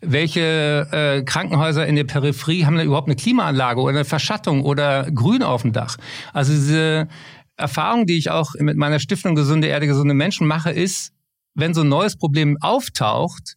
Welche 0.00 0.88
äh, 0.92 1.22
Krankenhäuser 1.22 1.86
in 1.86 1.96
der 1.96 2.04
Peripherie 2.04 2.66
haben 2.66 2.76
da 2.76 2.82
überhaupt 2.82 3.08
eine 3.08 3.16
Klimaanlage 3.16 3.80
oder 3.80 3.94
eine 3.94 4.04
Verschattung 4.04 4.62
oder 4.62 5.10
Grün 5.10 5.42
auf 5.42 5.62
dem 5.62 5.72
Dach? 5.72 5.96
Also 6.32 6.52
diese 6.52 7.08
Erfahrung, 7.56 8.06
die 8.06 8.18
ich 8.18 8.30
auch 8.30 8.54
mit 8.58 8.76
meiner 8.76 8.98
Stiftung 8.98 9.34
Gesunde 9.34 9.68
Erde, 9.68 9.86
gesunde 9.86 10.14
Menschen 10.14 10.46
mache, 10.46 10.70
ist, 10.70 11.12
wenn 11.54 11.74
so 11.74 11.82
ein 11.82 11.88
neues 11.88 12.16
Problem 12.16 12.56
auftaucht, 12.60 13.54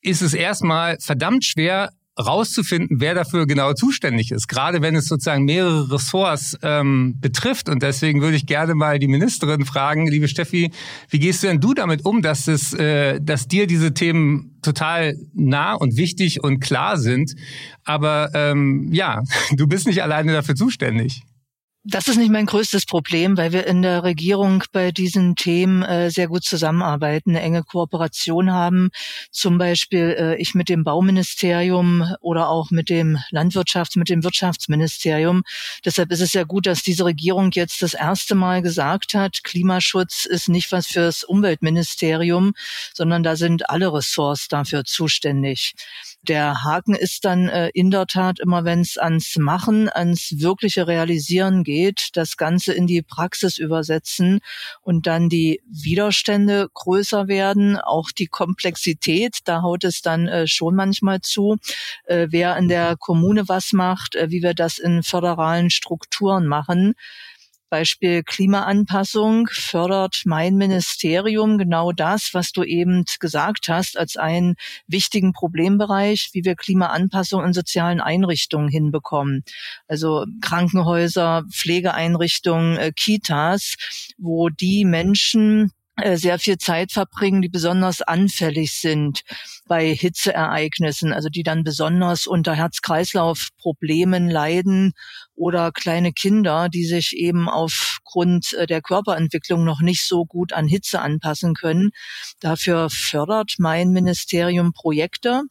ist 0.00 0.22
es 0.22 0.34
erstmal 0.34 0.98
verdammt 1.00 1.44
schwer 1.44 1.90
rauszufinden, 2.18 3.00
wer 3.00 3.14
dafür 3.14 3.46
genau 3.46 3.72
zuständig 3.72 4.30
ist, 4.30 4.46
gerade 4.46 4.82
wenn 4.82 4.94
es 4.94 5.06
sozusagen 5.06 5.44
mehrere 5.44 5.90
Ressorts 5.90 6.56
ähm, 6.62 7.16
betrifft. 7.20 7.68
Und 7.68 7.82
deswegen 7.82 8.20
würde 8.20 8.36
ich 8.36 8.46
gerne 8.46 8.74
mal 8.74 8.98
die 8.98 9.08
Ministerin 9.08 9.64
fragen, 9.64 10.06
liebe 10.06 10.28
Steffi, 10.28 10.70
wie 11.10 11.18
gehst 11.18 11.42
du 11.42 11.48
denn 11.48 11.60
du 11.60 11.74
damit 11.74 12.04
um, 12.04 12.22
dass 12.22 12.46
es, 12.46 12.72
äh, 12.72 13.20
dass 13.20 13.48
dir 13.48 13.66
diese 13.66 13.94
Themen 13.94 14.58
total 14.62 15.16
nah 15.32 15.74
und 15.74 15.96
wichtig 15.96 16.42
und 16.42 16.60
klar 16.60 16.98
sind, 16.98 17.34
aber 17.84 18.30
ähm, 18.34 18.90
ja, 18.92 19.22
du 19.56 19.66
bist 19.66 19.86
nicht 19.86 20.02
alleine 20.02 20.32
dafür 20.32 20.54
zuständig. 20.54 21.22
Das 21.86 22.08
ist 22.08 22.16
nicht 22.16 22.30
mein 22.30 22.46
größtes 22.46 22.86
Problem, 22.86 23.36
weil 23.36 23.52
wir 23.52 23.66
in 23.66 23.82
der 23.82 24.04
Regierung 24.04 24.64
bei 24.72 24.90
diesen 24.90 25.36
Themen 25.36 25.82
äh, 25.82 26.10
sehr 26.10 26.28
gut 26.28 26.42
zusammenarbeiten, 26.42 27.32
eine 27.32 27.42
enge 27.42 27.62
Kooperation 27.62 28.50
haben. 28.50 28.88
Zum 29.30 29.58
Beispiel 29.58 30.16
äh, 30.18 30.36
ich 30.36 30.54
mit 30.54 30.70
dem 30.70 30.82
Bauministerium 30.82 32.14
oder 32.22 32.48
auch 32.48 32.70
mit 32.70 32.88
dem 32.88 33.18
Landwirtschafts-, 33.30 33.98
mit 33.98 34.08
dem 34.08 34.24
Wirtschaftsministerium. 34.24 35.42
Deshalb 35.84 36.10
ist 36.10 36.22
es 36.22 36.32
ja 36.32 36.44
gut, 36.44 36.64
dass 36.64 36.82
diese 36.82 37.04
Regierung 37.04 37.50
jetzt 37.52 37.82
das 37.82 37.92
erste 37.92 38.34
Mal 38.34 38.62
gesagt 38.62 39.12
hat, 39.12 39.44
Klimaschutz 39.44 40.24
ist 40.24 40.48
nicht 40.48 40.72
was 40.72 40.86
fürs 40.86 41.22
Umweltministerium, 41.22 42.54
sondern 42.94 43.22
da 43.22 43.36
sind 43.36 43.68
alle 43.68 43.92
Ressorts 43.92 44.48
dafür 44.48 44.84
zuständig. 44.86 45.74
Der 46.28 46.64
Haken 46.64 46.94
ist 46.94 47.24
dann 47.24 47.48
äh, 47.48 47.70
in 47.74 47.90
der 47.90 48.06
Tat 48.06 48.40
immer, 48.40 48.64
wenn 48.64 48.80
es 48.80 48.96
ans 48.96 49.36
Machen, 49.36 49.90
ans 49.90 50.34
wirkliche 50.38 50.86
Realisieren 50.86 51.64
geht, 51.64 52.10
das 52.14 52.36
Ganze 52.36 52.72
in 52.72 52.86
die 52.86 53.02
Praxis 53.02 53.58
übersetzen 53.58 54.40
und 54.80 55.06
dann 55.06 55.28
die 55.28 55.60
Widerstände 55.66 56.68
größer 56.72 57.28
werden, 57.28 57.76
auch 57.76 58.10
die 58.10 58.26
Komplexität, 58.26 59.38
da 59.44 59.60
haut 59.60 59.84
es 59.84 60.00
dann 60.00 60.26
äh, 60.26 60.46
schon 60.46 60.74
manchmal 60.74 61.20
zu, 61.20 61.56
äh, 62.06 62.28
wer 62.30 62.56
in 62.56 62.68
der 62.68 62.96
Kommune 62.96 63.48
was 63.48 63.72
macht, 63.72 64.14
äh, 64.14 64.30
wie 64.30 64.42
wir 64.42 64.54
das 64.54 64.78
in 64.78 65.02
föderalen 65.02 65.68
Strukturen 65.68 66.46
machen. 66.46 66.94
Beispiel 67.70 68.22
Klimaanpassung 68.22 69.48
fördert 69.50 70.22
mein 70.24 70.56
Ministerium 70.56 71.58
genau 71.58 71.92
das, 71.92 72.30
was 72.32 72.52
du 72.52 72.62
eben 72.62 73.04
gesagt 73.20 73.68
hast, 73.68 73.98
als 73.98 74.16
einen 74.16 74.54
wichtigen 74.86 75.32
Problembereich, 75.32 76.30
wie 76.32 76.44
wir 76.44 76.54
Klimaanpassung 76.54 77.44
in 77.44 77.52
sozialen 77.52 78.00
Einrichtungen 78.00 78.68
hinbekommen. 78.68 79.44
Also 79.88 80.24
Krankenhäuser, 80.40 81.44
Pflegeeinrichtungen, 81.50 82.76
äh, 82.76 82.92
Kitas, 82.94 83.74
wo 84.18 84.48
die 84.48 84.84
Menschen 84.84 85.72
sehr 86.14 86.38
viel 86.38 86.58
Zeit 86.58 86.92
verbringen, 86.92 87.40
die 87.40 87.48
besonders 87.48 88.02
anfällig 88.02 88.80
sind 88.80 89.22
bei 89.66 89.94
Hitzeereignissen, 89.94 91.12
also 91.12 91.28
die 91.28 91.44
dann 91.44 91.62
besonders 91.62 92.26
unter 92.26 92.54
Herz-Kreislauf-Problemen 92.54 94.28
leiden 94.28 94.92
oder 95.36 95.70
kleine 95.72 96.12
Kinder, 96.12 96.68
die 96.68 96.84
sich 96.84 97.16
eben 97.16 97.48
aufgrund 97.48 98.52
äh, 98.54 98.66
der 98.66 98.82
Körperentwicklung 98.82 99.64
noch 99.64 99.80
nicht 99.80 100.04
so 100.04 100.24
gut 100.24 100.52
an 100.52 100.66
Hitze 100.66 101.00
anpassen 101.00 101.54
können. 101.54 101.90
Dafür 102.40 102.88
fördert 102.90 103.54
mein 103.58 103.90
Ministerium 103.90 104.72
Projekte 104.72 105.42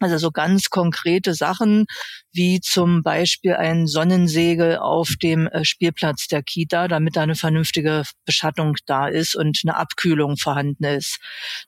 also 0.00 0.18
so 0.18 0.30
ganz 0.30 0.70
konkrete 0.70 1.34
Sachen 1.34 1.86
wie 2.32 2.60
zum 2.60 3.02
Beispiel 3.02 3.54
ein 3.54 3.86
Sonnensegel 3.86 4.78
auf 4.78 5.10
dem 5.22 5.46
äh, 5.48 5.64
Spielplatz 5.64 6.26
der 6.28 6.42
Kita, 6.42 6.88
damit 6.88 7.16
da 7.16 7.22
eine 7.22 7.34
vernünftige 7.34 8.04
Beschattung 8.24 8.76
da 8.86 9.08
ist 9.08 9.34
und 9.34 9.60
eine 9.64 9.76
Abkühlung 9.76 10.36
vorhanden 10.36 10.84
ist. 10.84 11.18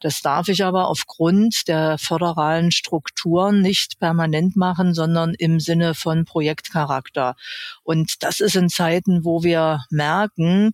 Das 0.01 0.21
darf 0.21 0.49
ich 0.49 0.65
aber 0.65 0.89
aufgrund 0.89 1.69
der 1.69 1.99
föderalen 1.99 2.71
Strukturen 2.71 3.61
nicht 3.61 3.99
permanent 3.99 4.57
machen, 4.57 4.95
sondern 4.95 5.35
im 5.35 5.61
Sinne 5.61 5.95
von 5.95 6.25
Projektcharakter. 6.25 7.35
Und 7.83 8.23
das 8.23 8.41
ist 8.41 8.57
in 8.57 8.69
Zeiten, 8.69 9.25
wo 9.25 9.43
wir 9.43 9.81
merken, 9.91 10.73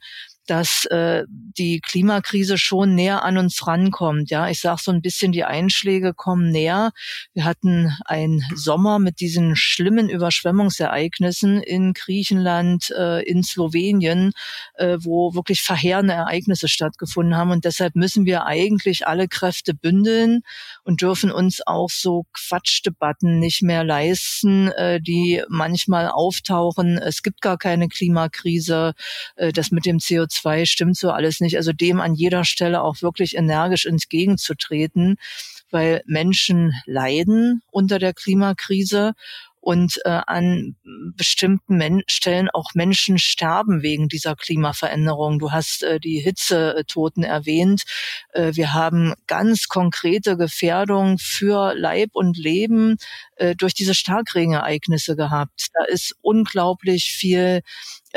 dass 0.49 0.87
äh, 0.87 1.25
die 1.28 1.81
Klimakrise 1.81 2.57
schon 2.57 2.95
näher 2.95 3.23
an 3.23 3.37
uns 3.37 3.67
rankommt. 3.67 4.31
Ja, 4.31 4.49
ich 4.49 4.61
sage 4.61 4.81
so 4.83 4.90
ein 4.90 5.02
bisschen, 5.02 5.31
die 5.31 5.45
Einschläge 5.45 6.14
kommen 6.14 6.50
näher. 6.50 6.93
Wir 7.35 7.45
hatten 7.45 7.93
einen 8.07 8.43
Sommer 8.55 8.99
mit 8.99 9.21
diesen 9.21 9.57
schlimmen 9.57 10.09
Überschwemmungsereignissen 10.09 11.62
in 11.62 11.93
Griechenland, 11.93 12.90
äh, 12.97 13.23
in 13.25 13.43
Slowenien, 13.43 14.33
äh, 14.75 14.97
wo 15.00 15.35
wirklich 15.35 15.61
verheerende 15.61 16.14
Ereignisse 16.14 16.69
stattgefunden 16.69 17.37
haben. 17.37 17.50
Und 17.50 17.67
deshalb 17.67 17.95
müssen 17.95 18.25
wir 18.25 18.47
eigentlich 18.47 19.07
alle 19.07 19.28
Kräfte 19.28 19.75
bündeln 19.75 20.40
und 20.83 21.02
dürfen 21.02 21.31
uns 21.31 21.61
auch 21.67 21.90
so 21.90 22.25
Quatschdebatten 22.33 23.38
nicht 23.38 23.61
mehr 23.61 23.85
leisten, 23.85 24.69
äh, 24.69 24.99
die 24.99 25.43
manchmal 25.50 26.09
auftauchen. 26.09 26.97
Es 26.97 27.23
gibt 27.23 27.43
gar 27.43 27.59
keine 27.59 27.88
Klimakrise. 27.88 28.95
Äh, 29.37 29.52
das 29.52 29.71
mit 29.71 29.85
dem 29.85 29.99
CO2 29.99 30.38
2 30.40 30.64
stimmt 30.64 30.97
so 30.97 31.11
alles 31.11 31.40
nicht. 31.40 31.57
Also 31.57 31.73
dem 31.73 32.00
an 32.00 32.14
jeder 32.14 32.45
Stelle 32.45 32.83
auch 32.83 33.02
wirklich 33.02 33.37
energisch 33.37 33.87
entgegenzutreten, 33.87 35.16
weil 35.71 36.02
Menschen 36.07 36.73
leiden 36.87 37.62
unter 37.71 37.99
der 37.99 38.14
Klimakrise 38.14 39.14
und 39.61 40.00
äh, 40.04 40.21
an 40.26 40.76
bestimmten 41.16 41.76
Men 41.76 42.02
Stellen 42.07 42.49
auch 42.49 42.71
Menschen 42.75 43.18
sterben 43.18 43.83
wegen 43.83 44.09
dieser 44.09 44.35
Klimaveränderung. 44.37 45.38
Du 45.38 45.52
hast 45.52 45.83
äh, 45.83 46.00
die 46.00 46.21
Hitzetoten 46.21 47.23
erwähnt. 47.23 47.83
Äh, 48.33 48.52
wir 48.54 48.73
haben 48.73 49.14
ganz 49.26 49.68
konkrete 49.68 50.37
Gefährdung 50.37 51.18
für 51.18 51.75
Leib 51.75 52.11
und 52.14 52.38
Leben 52.38 52.97
äh, 53.37 53.54
durch 53.57 53.75
diese 53.75 53.95
Starkregenereignisse 53.95 55.16
gehabt. 55.16 55.68
Da 55.75 55.85
ist 55.85 56.16
unglaublich 56.23 57.12
viel 57.12 57.61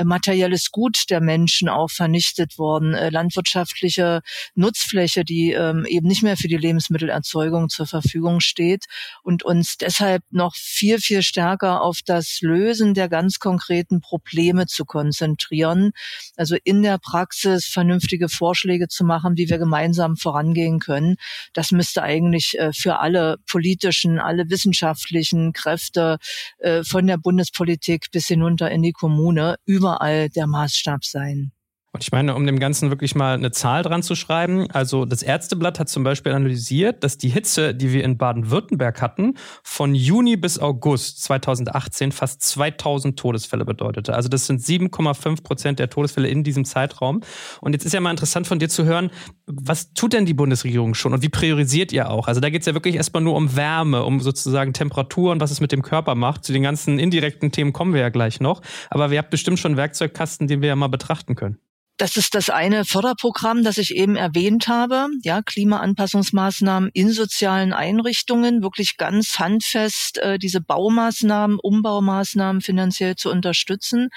materielles 0.03 0.71
Gut 0.71 1.05
der 1.09 1.21
Menschen 1.21 1.69
auch 1.69 1.89
vernichtet 1.89 2.57
worden, 2.57 2.93
äh, 2.93 3.09
landwirtschaftliche 3.09 4.21
Nutzfläche, 4.55 5.23
die 5.23 5.51
ähm, 5.51 5.85
eben 5.85 6.07
nicht 6.07 6.23
mehr 6.23 6.37
für 6.37 6.47
die 6.47 6.57
Lebensmittelerzeugung 6.57 7.69
zur 7.69 7.87
Verfügung 7.87 8.39
steht 8.39 8.85
und 9.23 9.43
uns 9.43 9.77
deshalb 9.77 10.23
noch 10.29 10.55
viel, 10.55 10.99
viel 10.99 11.23
stärker 11.23 11.81
auf 11.81 11.99
das 12.05 12.39
Lösen 12.41 12.93
der 12.93 13.09
ganz 13.09 13.39
konkreten 13.39 14.01
Probleme 14.01 14.67
zu 14.67 14.85
konzentrieren. 14.85 15.91
Also 16.35 16.55
in 16.63 16.81
der 16.81 16.97
Praxis 16.97 17.65
vernünftige 17.65 18.29
Vorschläge 18.29 18.87
zu 18.87 19.03
machen, 19.03 19.37
wie 19.37 19.49
wir 19.49 19.57
gemeinsam 19.57 20.15
vorangehen 20.15 20.79
können. 20.79 21.15
Das 21.53 21.71
müsste 21.71 22.03
eigentlich 22.03 22.57
äh, 22.57 22.71
für 22.73 22.99
alle 22.99 23.37
politischen, 23.47 24.19
alle 24.19 24.49
wissenschaftlichen 24.49 25.53
Kräfte 25.53 26.17
äh, 26.59 26.83
von 26.83 27.07
der 27.07 27.17
Bundespolitik 27.17 28.11
bis 28.11 28.27
hinunter 28.27 28.71
in 28.71 28.81
die 28.81 28.93
Kommune 28.93 29.55
überall 29.81 30.29
der 30.29 30.45
Maßstab 30.45 31.03
sein. 31.03 31.51
Und 31.93 32.03
ich 32.03 32.11
meine, 32.13 32.35
um 32.35 32.45
dem 32.45 32.57
Ganzen 32.57 32.89
wirklich 32.89 33.15
mal 33.15 33.33
eine 33.33 33.51
Zahl 33.51 33.83
dran 33.83 34.01
zu 34.01 34.15
schreiben, 34.15 34.71
also 34.71 35.03
das 35.03 35.23
Ärzteblatt 35.23 35.77
hat 35.77 35.89
zum 35.89 36.05
Beispiel 36.05 36.31
analysiert, 36.31 37.03
dass 37.03 37.17
die 37.17 37.27
Hitze, 37.27 37.75
die 37.75 37.91
wir 37.91 38.05
in 38.05 38.17
Baden-Württemberg 38.17 39.01
hatten, 39.01 39.33
von 39.61 39.93
Juni 39.93 40.37
bis 40.37 40.57
August 40.57 41.21
2018 41.23 42.13
fast 42.13 42.43
2000 42.43 43.19
Todesfälle 43.19 43.65
bedeutete. 43.65 44.13
Also 44.13 44.29
das 44.29 44.47
sind 44.47 44.61
7,5 44.61 45.43
Prozent 45.43 45.79
der 45.79 45.89
Todesfälle 45.89 46.29
in 46.29 46.45
diesem 46.45 46.63
Zeitraum. 46.63 47.21
Und 47.59 47.73
jetzt 47.73 47.83
ist 47.83 47.93
ja 47.93 47.99
mal 47.99 48.11
interessant 48.11 48.47
von 48.47 48.57
dir 48.57 48.69
zu 48.69 48.85
hören, 48.85 49.11
was 49.45 49.93
tut 49.93 50.13
denn 50.13 50.25
die 50.25 50.33
Bundesregierung 50.33 50.93
schon 50.93 51.13
und 51.13 51.23
wie 51.23 51.29
priorisiert 51.29 51.91
ihr 51.91 52.09
auch? 52.09 52.29
Also 52.29 52.39
da 52.39 52.49
geht 52.49 52.61
es 52.61 52.67
ja 52.67 52.73
wirklich 52.73 52.95
erstmal 52.95 53.21
nur 53.21 53.35
um 53.35 53.57
Wärme, 53.57 54.05
um 54.05 54.21
sozusagen 54.21 54.71
Temperatur 54.71 55.33
und 55.33 55.41
was 55.41 55.51
es 55.51 55.59
mit 55.59 55.73
dem 55.73 55.81
Körper 55.81 56.15
macht. 56.15 56.45
Zu 56.45 56.53
den 56.53 56.63
ganzen 56.63 56.99
indirekten 56.99 57.51
Themen 57.51 57.73
kommen 57.73 57.93
wir 57.93 57.99
ja 57.99 58.09
gleich 58.09 58.39
noch. 58.39 58.61
Aber 58.89 59.11
wir 59.11 59.17
habt 59.17 59.29
bestimmt 59.29 59.59
schon 59.59 59.75
Werkzeugkasten, 59.75 60.47
den 60.47 60.61
wir 60.61 60.69
ja 60.69 60.77
mal 60.77 60.87
betrachten 60.87 61.35
können. 61.35 61.57
Das 61.97 62.17
ist 62.17 62.33
das 62.33 62.49
eine 62.49 62.83
Förderprogramm, 62.85 63.63
das 63.63 63.77
ich 63.77 63.95
eben 63.95 64.15
erwähnt 64.15 64.67
habe. 64.67 65.07
Ja, 65.23 65.41
Klimaanpassungsmaßnahmen 65.43 66.89
in 66.93 67.11
sozialen 67.11 67.73
Einrichtungen, 67.73 68.63
wirklich 68.63 68.97
ganz 68.97 69.37
handfest 69.37 70.17
äh, 70.17 70.39
diese 70.39 70.61
Baumaßnahmen, 70.61 71.59
Umbaumaßnahmen 71.59 72.61
finanziell 72.61 73.15
zu 73.15 73.29
unterstützen. 73.29 74.09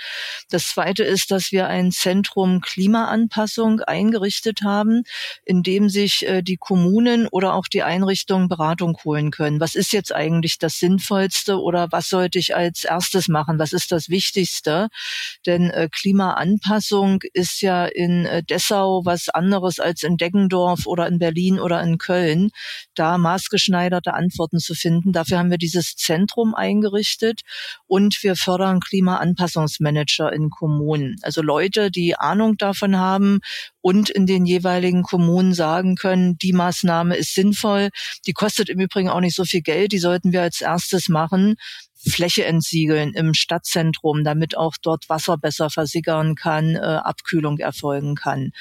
Das 0.48 0.68
zweite 0.68 1.04
ist, 1.04 1.30
dass 1.30 1.52
wir 1.52 1.66
ein 1.66 1.92
Zentrum 1.92 2.60
Klimaanpassung 2.62 3.80
eingerichtet 3.80 4.62
haben, 4.62 5.02
in 5.44 5.62
dem 5.62 5.90
sich 5.90 6.26
äh, 6.26 6.42
die 6.42 6.56
Kommunen 6.56 7.26
oder 7.28 7.54
auch 7.54 7.66
die 7.66 7.82
Einrichtungen 7.82 8.48
Beratung 8.48 8.96
holen 9.04 9.30
können. 9.30 9.60
Was 9.60 9.74
ist 9.74 9.92
jetzt 9.92 10.14
eigentlich 10.14 10.58
das 10.58 10.78
Sinnvollste 10.78 11.60
oder 11.60 11.88
was 11.90 12.08
sollte 12.08 12.38
ich 12.38 12.56
als 12.56 12.84
erstes 12.84 13.28
machen? 13.28 13.58
Was 13.58 13.72
ist 13.72 13.92
das 13.92 14.08
Wichtigste? 14.08 14.88
Denn 15.44 15.70
äh, 15.70 15.88
Klimaanpassung 15.90 17.20
ist 17.34 17.60
ja 17.64 17.86
in 17.86 18.24
äh, 18.26 18.44
Dessau 18.44 19.04
was 19.04 19.28
anderes 19.28 19.80
als 19.80 20.04
in 20.04 20.16
Deggendorf 20.16 20.86
oder 20.86 21.08
in 21.08 21.18
Berlin 21.18 21.58
oder 21.58 21.82
in 21.82 21.98
Köln, 21.98 22.50
da 22.94 23.18
maßgeschneiderte 23.18 24.14
Antworten 24.14 24.60
zu 24.60 24.74
finden. 24.74 25.12
Dafür 25.12 25.38
haben 25.38 25.50
wir 25.50 25.58
dieses 25.58 25.96
Zentrum 25.96 26.54
eingerichtet 26.54 27.40
und 27.88 28.22
wir 28.22 28.36
fördern 28.36 28.78
Klimaanpassungsmanager 28.78 30.32
in 30.32 30.50
Kommunen. 30.50 31.16
Also 31.22 31.42
Leute, 31.42 31.90
die 31.90 32.16
Ahnung 32.16 32.56
davon 32.56 32.96
haben 32.96 33.40
und 33.80 34.10
in 34.10 34.26
den 34.26 34.46
jeweiligen 34.46 35.02
Kommunen 35.02 35.52
sagen 35.52 35.96
können, 35.96 36.38
die 36.38 36.52
Maßnahme 36.52 37.16
ist 37.16 37.34
sinnvoll. 37.34 37.90
Die 38.26 38.32
kostet 38.32 38.68
im 38.68 38.80
Übrigen 38.80 39.08
auch 39.08 39.20
nicht 39.20 39.36
so 39.36 39.44
viel 39.44 39.62
Geld. 39.62 39.92
Die 39.92 39.98
sollten 39.98 40.32
wir 40.32 40.42
als 40.42 40.60
erstes 40.60 41.08
machen. 41.08 41.56
Fläche 42.08 42.44
entsiegeln 42.44 43.14
im 43.14 43.34
Stadtzentrum, 43.34 44.24
damit 44.24 44.56
auch 44.56 44.74
dort 44.80 45.08
Wasser 45.08 45.36
besser 45.38 45.70
versickern 45.70 46.34
kann, 46.34 46.76
äh, 46.76 46.78
Abkühlung 46.78 47.58
erfolgen 47.58 48.14
kann 48.14 48.52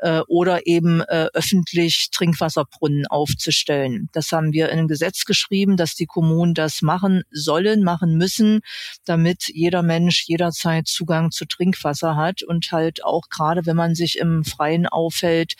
äh, 0.00 0.20
oder 0.28 0.66
eben 0.66 1.00
äh, 1.02 1.28
öffentlich 1.34 2.08
Trinkwasserbrunnen 2.10 3.06
aufzustellen. 3.06 4.08
Das 4.12 4.32
haben 4.32 4.52
wir 4.52 4.70
in 4.70 4.80
ein 4.80 4.88
Gesetz 4.88 5.24
geschrieben, 5.24 5.76
dass 5.76 5.94
die 5.94 6.06
Kommunen 6.06 6.54
das 6.54 6.82
machen 6.82 7.22
sollen, 7.30 7.82
machen 7.82 8.16
müssen, 8.16 8.60
damit 9.04 9.44
jeder 9.52 9.82
Mensch 9.82 10.24
jederzeit 10.26 10.88
Zugang 10.88 11.30
zu 11.30 11.44
Trinkwasser 11.44 12.16
hat 12.16 12.42
und 12.42 12.72
halt 12.72 13.04
auch 13.04 13.28
gerade, 13.28 13.66
wenn 13.66 13.76
man 13.76 13.94
sich 13.94 14.18
im 14.18 14.44
Freien 14.44 14.86
aufhält, 14.86 15.54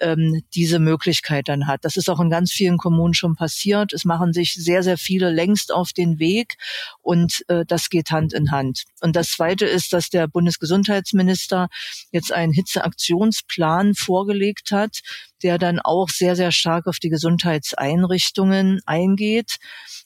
ähm, 0.00 0.42
diese 0.54 0.78
Möglichkeit 0.78 1.48
dann 1.48 1.66
hat. 1.66 1.84
Das 1.84 1.96
ist 1.96 2.10
auch 2.10 2.20
in 2.20 2.30
ganz 2.30 2.52
vielen 2.52 2.78
Kommunen 2.78 3.14
schon 3.14 3.34
passiert. 3.34 3.92
Es 3.92 4.04
machen 4.04 4.32
sich 4.32 4.54
sehr, 4.54 4.82
sehr 4.82 4.98
viele 4.98 5.30
längst 5.30 5.72
auf 5.72 5.92
den 5.92 6.18
Weg 6.18 6.56
und 7.00 7.44
äh, 7.48 7.64
das 7.66 7.88
geht 7.88 8.10
Hand 8.10 8.32
in 8.34 8.50
Hand. 8.50 8.84
Und 9.00 9.16
das 9.16 9.30
Zweite 9.30 9.64
ist, 9.64 9.92
dass 9.92 10.10
der 10.10 10.28
Bundesgesundheitsminister 10.28 11.68
jetzt 12.10 12.32
einen 12.32 12.52
Hitzeaktionsplan 12.52 13.85
Plan 13.86 13.94
vorgelegt 13.94 14.72
hat, 14.72 15.00
der 15.42 15.58
dann 15.58 15.78
auch 15.80 16.08
sehr, 16.08 16.36
sehr 16.36 16.52
stark 16.52 16.86
auf 16.86 16.98
die 16.98 17.10
Gesundheitseinrichtungen 17.10 18.80
eingeht. 18.86 19.56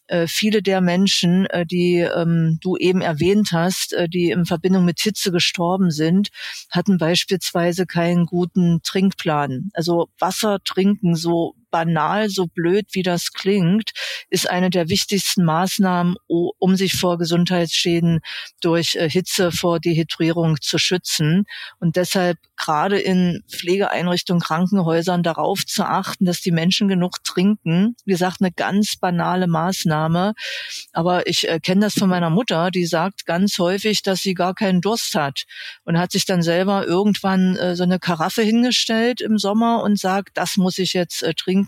Äh, 0.07 0.27
viele 0.27 0.63
der 0.63 0.81
Menschen, 0.81 1.47
äh, 1.47 1.65
die 1.65 1.99
ähm, 1.99 2.59
du 2.61 2.77
eben 2.77 3.01
erwähnt 3.01 3.51
hast, 3.53 3.93
äh, 3.93 4.09
die 4.09 4.31
in 4.31 4.45
Verbindung 4.45 4.85
mit 4.85 5.01
Hitze 5.01 5.31
gestorben 5.31 5.91
sind, 5.91 6.29
hatten 6.71 6.99
beispielsweise 6.99 7.87
keinen 7.87 8.27
guten 8.27 8.81
Trinkplan. 8.83 9.71
Also 9.73 10.09
Wasser 10.19 10.59
trinken, 10.65 11.15
so 11.15 11.55
banal, 11.71 12.29
so 12.29 12.47
blöd, 12.47 12.87
wie 12.93 13.03
das 13.03 13.33
klingt, 13.33 13.91
ist 14.29 14.49
eine 14.49 14.71
der 14.71 14.89
wichtigsten 14.89 15.45
Maßnahmen, 15.45 16.17
um 16.27 16.77
sich 16.77 16.95
vor 16.95 17.19
Gesundheitsschäden 17.19 18.21
durch 18.61 18.95
äh, 18.97 19.09
Hitze, 19.09 19.53
vor 19.53 19.81
Dehydrierung 19.81 20.61
zu 20.61 20.79
schützen. 20.79 21.45
Und 21.79 21.97
deshalb 21.97 22.39
gerade 22.57 22.99
in 22.99 23.43
Pflegeeinrichtungen, 23.49 24.43
Krankenhäusern 24.43 25.23
darauf 25.23 25.65
zu 25.65 25.85
achten, 25.85 26.27
dass 26.27 26.41
die 26.41 26.53
Menschen 26.53 26.89
genug 26.89 27.25
trinken. 27.25 27.97
Wie 28.05 28.12
gesagt, 28.12 28.41
eine 28.41 28.53
ganz 28.53 28.97
banale 28.97 29.47
Maßnahme. 29.47 30.35
Aber 30.93 31.27
ich 31.27 31.49
äh, 31.49 31.59
kenne 31.61 31.83
das 31.83 31.95
von 31.95 32.09
meiner 32.09 32.31
Mutter, 32.31 32.71
die 32.71 32.87
sagt 32.87 33.27
ganz 33.27 33.59
häufig, 33.59 34.03
dass 34.03 34.21
sie 34.21 34.35
gar 34.35 34.55
keinen 34.55 34.81
Durst 34.81 35.15
hat 35.15 35.45
und 35.85 35.99
hat 35.99 36.12
sich 36.12 36.27
dann 36.27 36.43
selber 36.43 36.87
irgendwann 36.87 37.57
äh, 37.57 37.77
so 37.77 37.83
eine 37.83 37.99
Karaffe 37.99 38.43
hingestellt 38.43 39.21
im 39.21 39.39
Sommer 39.39 39.83
und 39.83 39.99
sagt, 39.99 40.37
das 40.37 40.57
muss 40.57 40.79
ich 40.79 40.93
jetzt 40.93 41.23
äh, 41.23 41.35
trinken, 41.35 41.60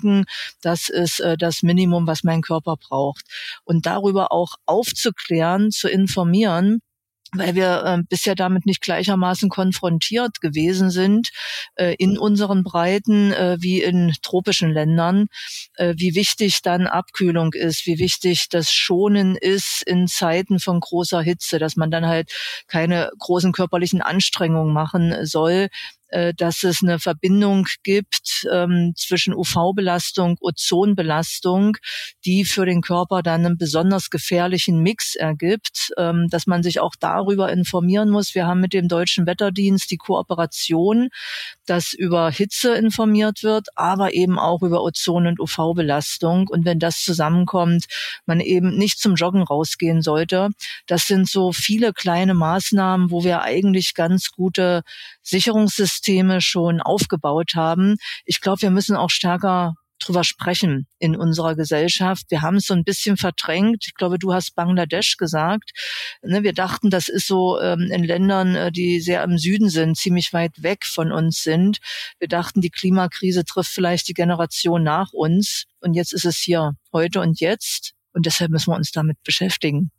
das 0.60 0.88
ist 0.88 1.20
äh, 1.20 1.36
das 1.36 1.62
Minimum, 1.62 2.06
was 2.06 2.24
mein 2.24 2.42
Körper 2.42 2.76
braucht. 2.76 3.24
Und 3.64 3.86
darüber 3.86 4.32
auch 4.32 4.56
aufzuklären, 4.66 5.70
zu 5.70 5.88
informieren, 5.88 6.80
weil 7.34 7.54
wir 7.54 7.82
äh, 7.84 8.02
bisher 8.08 8.34
damit 8.34 8.66
nicht 8.66 8.82
gleichermaßen 8.82 9.48
konfrontiert 9.48 10.40
gewesen 10.40 10.90
sind 10.90 11.30
äh, 11.76 11.94
in 11.98 12.18
unseren 12.18 12.62
Breiten 12.62 13.32
äh, 13.32 13.56
wie 13.60 13.82
in 13.82 14.12
tropischen 14.22 14.70
Ländern, 14.70 15.28
äh, 15.76 15.94
wie 15.96 16.14
wichtig 16.14 16.60
dann 16.62 16.86
Abkühlung 16.86 17.54
ist, 17.54 17.86
wie 17.86 17.98
wichtig 17.98 18.48
das 18.50 18.70
Schonen 18.72 19.36
ist 19.36 19.82
in 19.82 20.08
Zeiten 20.08 20.58
von 20.60 20.80
großer 20.80 21.22
Hitze, 21.22 21.58
dass 21.58 21.76
man 21.76 21.90
dann 21.90 22.06
halt 22.06 22.30
keine 22.66 23.10
großen 23.18 23.52
körperlichen 23.52 24.02
Anstrengungen 24.02 24.74
machen 24.74 25.24
soll, 25.24 25.68
äh, 26.12 26.34
dass 26.34 26.62
es 26.62 26.82
eine 26.82 26.98
Verbindung 26.98 27.66
gibt 27.82 28.46
ähm, 28.52 28.92
zwischen 28.96 29.34
UV-Belastung, 29.34 30.36
Ozonbelastung, 30.40 31.76
die 32.24 32.44
für 32.44 32.66
den 32.66 32.80
Körper 32.80 33.22
dann 33.22 33.44
einen 33.44 33.58
besonders 33.58 34.10
gefährlichen 34.10 34.80
Mix 34.80 35.14
ergibt, 35.14 35.92
ähm, 35.98 36.28
dass 36.30 36.46
man 36.46 36.62
sich 36.62 36.80
auch 36.80 36.94
darüber 36.98 37.50
informieren 37.50 38.10
muss. 38.10 38.34
Wir 38.34 38.46
haben 38.46 38.60
mit 38.60 38.72
dem 38.72 38.88
Deutschen 38.88 39.26
Wetterdienst 39.26 39.90
die 39.90 39.96
Kooperation, 39.96 41.08
dass 41.66 41.92
über 41.92 42.30
Hitze 42.30 42.74
informiert 42.74 43.42
wird, 43.42 43.68
aber 43.76 44.14
eben 44.14 44.38
auch 44.38 44.62
über 44.62 44.82
Ozon- 44.82 45.26
und 45.26 45.40
UV-Belastung. 45.40 46.48
Und 46.48 46.64
wenn 46.64 46.78
das 46.78 47.02
zusammenkommt, 47.02 47.86
man 48.26 48.40
eben 48.40 48.76
nicht 48.76 48.98
zum 48.98 49.14
Joggen 49.14 49.42
rausgehen 49.42 50.02
sollte. 50.02 50.50
Das 50.86 51.06
sind 51.06 51.28
so 51.28 51.52
viele 51.52 51.92
kleine 51.92 52.34
Maßnahmen, 52.34 53.10
wo 53.10 53.24
wir 53.24 53.42
eigentlich 53.42 53.94
ganz 53.94 54.30
gute 54.30 54.82
Sicherungssysteme 55.22 56.40
schon 56.40 56.80
aufgebaut 56.80 57.52
haben. 57.54 57.96
Ich 58.24 58.40
glaube, 58.40 58.62
wir 58.62 58.70
müssen 58.70 58.96
auch 58.96 59.10
stärker 59.10 59.74
drüber 60.06 60.24
sprechen 60.24 60.86
in 60.98 61.16
unserer 61.16 61.54
Gesellschaft. 61.54 62.26
Wir 62.28 62.42
haben 62.42 62.56
es 62.56 62.66
so 62.66 62.74
ein 62.74 62.84
bisschen 62.84 63.16
verdrängt. 63.16 63.84
Ich 63.86 63.94
glaube, 63.94 64.18
du 64.18 64.32
hast 64.32 64.54
Bangladesch 64.54 65.16
gesagt. 65.16 65.70
Ne, 66.22 66.42
wir 66.42 66.52
dachten, 66.52 66.90
das 66.90 67.08
ist 67.08 67.26
so 67.26 67.60
ähm, 67.60 67.90
in 67.90 68.04
Ländern, 68.04 68.54
äh, 68.54 68.72
die 68.72 69.00
sehr 69.00 69.22
im 69.24 69.38
Süden 69.38 69.68
sind, 69.68 69.96
ziemlich 69.96 70.32
weit 70.32 70.62
weg 70.62 70.84
von 70.84 71.12
uns 71.12 71.42
sind. 71.42 71.78
Wir 72.18 72.28
dachten, 72.28 72.60
die 72.60 72.70
Klimakrise 72.70 73.44
trifft 73.44 73.72
vielleicht 73.72 74.08
die 74.08 74.14
Generation 74.14 74.82
nach 74.82 75.12
uns. 75.12 75.64
Und 75.80 75.94
jetzt 75.94 76.12
ist 76.12 76.24
es 76.24 76.38
hier 76.38 76.74
heute 76.92 77.20
und 77.20 77.40
jetzt. 77.40 77.94
Und 78.12 78.26
deshalb 78.26 78.50
müssen 78.50 78.70
wir 78.70 78.76
uns 78.76 78.92
damit 78.92 79.22
beschäftigen. 79.24 79.90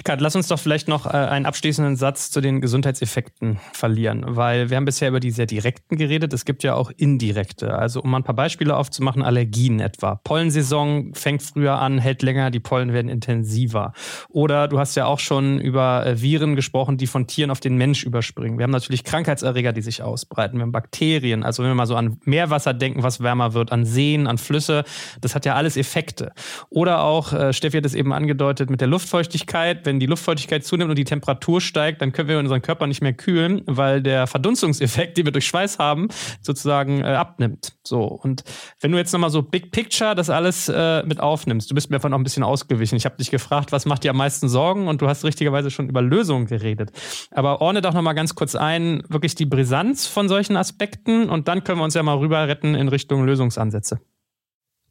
Eckart, 0.00 0.22
lass 0.22 0.34
uns 0.34 0.48
doch 0.48 0.58
vielleicht 0.58 0.88
noch 0.88 1.04
äh, 1.04 1.10
einen 1.10 1.44
abschließenden 1.44 1.94
Satz 1.96 2.30
zu 2.30 2.40
den 2.40 2.62
Gesundheitseffekten 2.62 3.58
verlieren, 3.74 4.24
weil 4.26 4.70
wir 4.70 4.78
haben 4.78 4.86
bisher 4.86 5.10
über 5.10 5.20
die 5.20 5.30
sehr 5.30 5.44
direkten 5.44 5.98
geredet. 5.98 6.32
Es 6.32 6.46
gibt 6.46 6.62
ja 6.62 6.74
auch 6.74 6.90
indirekte. 6.96 7.74
Also 7.74 8.00
um 8.00 8.10
mal 8.10 8.16
ein 8.16 8.24
paar 8.24 8.34
Beispiele 8.34 8.74
aufzumachen, 8.74 9.20
Allergien 9.20 9.78
etwa. 9.78 10.14
Pollensaison 10.14 11.12
fängt 11.12 11.42
früher 11.42 11.78
an, 11.78 11.98
hält 11.98 12.22
länger, 12.22 12.50
die 12.50 12.60
Pollen 12.60 12.94
werden 12.94 13.10
intensiver. 13.10 13.92
Oder 14.30 14.68
du 14.68 14.78
hast 14.78 14.94
ja 14.94 15.04
auch 15.04 15.18
schon 15.18 15.60
über 15.60 16.06
äh, 16.06 16.22
Viren 16.22 16.56
gesprochen, 16.56 16.96
die 16.96 17.06
von 17.06 17.26
Tieren 17.26 17.50
auf 17.50 17.60
den 17.60 17.76
Mensch 17.76 18.02
überspringen. 18.02 18.56
Wir 18.56 18.62
haben 18.62 18.70
natürlich 18.70 19.04
Krankheitserreger, 19.04 19.74
die 19.74 19.82
sich 19.82 20.02
ausbreiten. 20.02 20.56
Wir 20.56 20.62
haben 20.62 20.72
Bakterien. 20.72 21.42
Also 21.42 21.62
wenn 21.62 21.72
wir 21.72 21.74
mal 21.74 21.84
so 21.84 21.96
an 21.96 22.16
Meerwasser 22.24 22.72
denken, 22.72 23.02
was 23.02 23.22
wärmer 23.22 23.52
wird, 23.52 23.70
an 23.70 23.84
Seen, 23.84 24.26
an 24.26 24.38
Flüsse, 24.38 24.84
das 25.20 25.34
hat 25.34 25.44
ja 25.44 25.56
alles 25.56 25.76
Effekte. 25.76 26.32
Oder 26.70 27.02
auch, 27.02 27.34
äh, 27.34 27.52
Steffi 27.52 27.76
hat 27.76 27.84
es 27.84 27.92
eben 27.92 28.14
angedeutet, 28.14 28.70
mit 28.70 28.80
der 28.80 28.88
Luftfeuchtigkeit 28.88 29.89
wenn 29.90 29.98
die 29.98 30.06
Luftfeuchtigkeit 30.06 30.64
zunimmt 30.64 30.88
und 30.90 30.96
die 30.96 31.04
Temperatur 31.04 31.60
steigt, 31.60 32.00
dann 32.00 32.12
können 32.12 32.28
wir 32.28 32.38
unseren 32.38 32.62
Körper 32.62 32.86
nicht 32.86 33.02
mehr 33.02 33.12
kühlen, 33.12 33.62
weil 33.66 34.00
der 34.00 34.28
Verdunstungseffekt, 34.28 35.16
den 35.18 35.24
wir 35.24 35.32
durch 35.32 35.48
Schweiß 35.48 35.80
haben, 35.80 36.06
sozusagen 36.40 37.00
äh, 37.00 37.06
abnimmt. 37.06 37.72
So. 37.82 38.04
Und 38.04 38.44
wenn 38.80 38.92
du 38.92 38.98
jetzt 38.98 39.12
nochmal 39.12 39.30
so 39.30 39.42
Big 39.42 39.72
Picture 39.72 40.14
das 40.14 40.30
alles 40.30 40.68
äh, 40.68 41.02
mit 41.02 41.18
aufnimmst, 41.18 41.68
du 41.68 41.74
bist 41.74 41.90
mir 41.90 41.96
davon 41.96 42.14
auch 42.14 42.18
ein 42.18 42.22
bisschen 42.22 42.44
ausgewichen. 42.44 42.94
Ich 42.94 43.04
habe 43.04 43.16
dich 43.16 43.32
gefragt, 43.32 43.72
was 43.72 43.84
macht 43.84 44.04
dir 44.04 44.12
am 44.12 44.16
meisten 44.16 44.48
Sorgen? 44.48 44.86
Und 44.86 45.02
du 45.02 45.08
hast 45.08 45.24
richtigerweise 45.24 45.72
schon 45.72 45.88
über 45.88 46.02
Lösungen 46.02 46.46
geredet. 46.46 46.92
Aber 47.32 47.60
ordne 47.60 47.80
doch 47.80 47.92
nochmal 47.92 48.14
ganz 48.14 48.36
kurz 48.36 48.54
ein, 48.54 49.02
wirklich 49.08 49.34
die 49.34 49.46
Brisanz 49.46 50.06
von 50.06 50.28
solchen 50.28 50.56
Aspekten 50.56 51.28
und 51.28 51.48
dann 51.48 51.64
können 51.64 51.80
wir 51.80 51.84
uns 51.84 51.94
ja 51.94 52.04
mal 52.04 52.18
rüber 52.18 52.46
retten 52.46 52.76
in 52.76 52.86
Richtung 52.86 53.24
Lösungsansätze. 53.24 53.98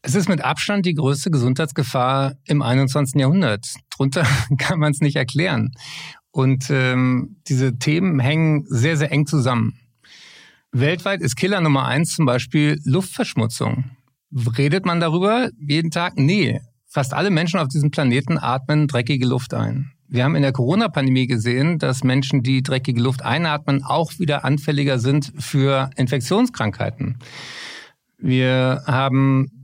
Es 0.02 0.16
ist 0.16 0.30
mit 0.30 0.42
Abstand 0.42 0.86
die 0.86 0.94
größte 0.94 1.30
Gesundheitsgefahr 1.30 2.36
im 2.46 2.62
21. 2.62 3.20
Jahrhundert. 3.20 3.68
Drunter 3.90 4.26
kann 4.58 4.80
man 4.80 4.92
es 4.92 5.02
nicht 5.02 5.18
erklären. 5.18 5.72
Und 6.32 6.70
ähm, 6.70 7.38
diese 7.48 7.78
Themen 7.78 8.20
hängen 8.20 8.66
sehr, 8.68 8.96
sehr 8.96 9.12
eng 9.12 9.26
zusammen. 9.26 9.78
Weltweit 10.72 11.22
ist 11.22 11.36
Killer 11.36 11.62
Nummer 11.62 11.86
eins 11.86 12.16
zum 12.16 12.26
Beispiel 12.26 12.80
Luftverschmutzung. 12.86 13.92
Redet 14.58 14.86
man 14.86 15.00
darüber 15.00 15.50
jeden 15.60 15.92
Tag? 15.92 16.14
Nee. 16.16 16.62
Fast 16.86 17.14
alle 17.14 17.32
Menschen 17.32 17.60
auf 17.60 17.68
diesem 17.68 17.92
Planeten 17.92 18.38
atmen 18.38 18.88
dreckige 18.88 19.26
Luft 19.26 19.54
ein. 19.54 19.92
Wir 20.08 20.24
haben 20.24 20.36
in 20.36 20.42
der 20.42 20.54
Corona-Pandemie 20.54 21.28
gesehen, 21.28 21.78
dass 21.78 22.04
Menschen, 22.04 22.42
die 22.42 22.64
dreckige 22.64 23.02
Luft 23.02 23.24
einatmen, 23.24 23.84
auch 23.84 24.18
wieder 24.18 24.44
anfälliger 24.44 24.98
sind 24.98 25.32
für 25.38 25.90
Infektionskrankheiten. 25.98 27.20
Wir 28.18 28.84
haben 28.88 29.59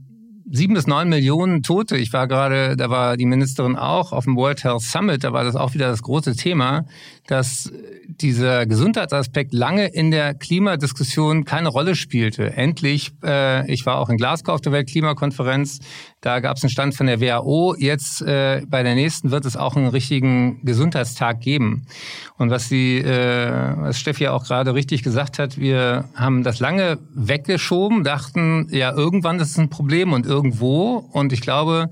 sieben 0.50 0.74
bis 0.74 0.86
neun 0.86 1.08
Millionen 1.08 1.62
Tote. 1.62 1.96
Ich 1.96 2.12
war 2.12 2.28
gerade, 2.28 2.76
da 2.76 2.90
war 2.90 3.16
die 3.16 3.26
Ministerin 3.26 3.76
auch 3.76 4.12
auf 4.12 4.24
dem 4.24 4.36
World 4.36 4.64
Health 4.64 4.82
Summit, 4.82 5.24
da 5.24 5.32
war 5.32 5.44
das 5.44 5.56
auch 5.56 5.74
wieder 5.74 5.88
das 5.88 6.02
große 6.02 6.36
Thema, 6.36 6.86
dass 7.26 7.72
dieser 8.22 8.66
Gesundheitsaspekt 8.66 9.52
lange 9.52 9.86
in 9.86 10.10
der 10.10 10.34
Klimadiskussion 10.34 11.44
keine 11.44 11.68
Rolle 11.68 11.94
spielte. 11.94 12.52
Endlich, 12.52 13.12
äh, 13.24 13.70
ich 13.70 13.86
war 13.86 13.98
auch 13.98 14.08
in 14.08 14.16
Glasgow 14.16 14.54
auf 14.54 14.60
der 14.60 14.72
Weltklimakonferenz, 14.72 15.80
da 16.20 16.40
gab 16.40 16.56
es 16.56 16.64
einen 16.64 16.70
Stand 16.70 16.94
von 16.94 17.06
der 17.06 17.20
WHO. 17.20 17.76
Jetzt 17.78 18.20
äh, 18.22 18.62
bei 18.66 18.82
der 18.82 18.96
nächsten 18.96 19.30
wird 19.30 19.44
es 19.44 19.56
auch 19.56 19.76
einen 19.76 19.86
richtigen 19.86 20.64
Gesundheitstag 20.64 21.40
geben. 21.40 21.86
Und 22.36 22.50
was 22.50 22.68
die, 22.68 22.98
äh, 22.98 23.76
was 23.76 24.00
Steffi 24.00 24.26
auch 24.28 24.44
gerade 24.44 24.74
richtig 24.74 25.02
gesagt 25.02 25.38
hat, 25.38 25.58
wir 25.58 26.08
haben 26.14 26.42
das 26.42 26.58
lange 26.58 26.98
weggeschoben, 27.14 28.02
dachten, 28.02 28.66
ja, 28.70 28.92
irgendwann 28.92 29.38
ist 29.38 29.50
es 29.50 29.58
ein 29.58 29.70
Problem 29.70 30.12
und 30.12 30.26
irgendwo. 30.26 30.96
Und 31.12 31.32
ich 31.32 31.42
glaube, 31.42 31.90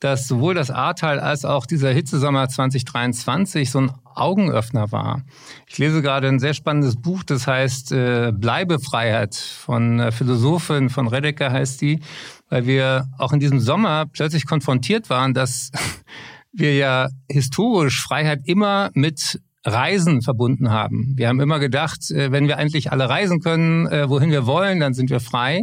dass 0.00 0.28
sowohl 0.28 0.54
das 0.54 0.70
Ahrtal 0.70 1.18
als 1.20 1.44
auch 1.44 1.66
dieser 1.66 1.90
Hitzesommer 1.90 2.48
2023 2.48 3.70
so 3.70 3.80
ein 3.80 3.92
Augenöffner 4.14 4.92
war. 4.92 5.22
Ich 5.66 5.78
lese 5.78 6.02
gerade 6.02 6.28
ein 6.28 6.38
sehr 6.38 6.54
spannendes 6.54 6.96
Buch, 6.96 7.22
das 7.22 7.46
heißt 7.46 7.92
äh, 7.92 8.32
Bleibefreiheit 8.32 9.34
von 9.34 10.00
äh, 10.00 10.12
Philosophin 10.12 10.90
von 10.90 11.08
Redeker 11.08 11.52
heißt 11.52 11.80
die, 11.80 12.00
weil 12.48 12.66
wir 12.66 13.08
auch 13.18 13.32
in 13.32 13.40
diesem 13.40 13.60
Sommer 13.60 14.06
plötzlich 14.06 14.46
konfrontiert 14.46 15.10
waren, 15.10 15.34
dass 15.34 15.70
wir 16.52 16.74
ja 16.74 17.08
historisch 17.28 18.02
Freiheit 18.02 18.40
immer 18.44 18.90
mit 18.94 19.40
Reisen 19.64 20.22
verbunden 20.22 20.70
haben. 20.70 21.14
Wir 21.16 21.28
haben 21.28 21.40
immer 21.40 21.58
gedacht, 21.58 22.10
äh, 22.10 22.32
wenn 22.32 22.48
wir 22.48 22.56
endlich 22.58 22.92
alle 22.92 23.08
reisen 23.08 23.40
können, 23.40 23.86
äh, 23.86 24.08
wohin 24.08 24.30
wir 24.30 24.46
wollen, 24.46 24.80
dann 24.80 24.94
sind 24.94 25.10
wir 25.10 25.20
frei. 25.20 25.62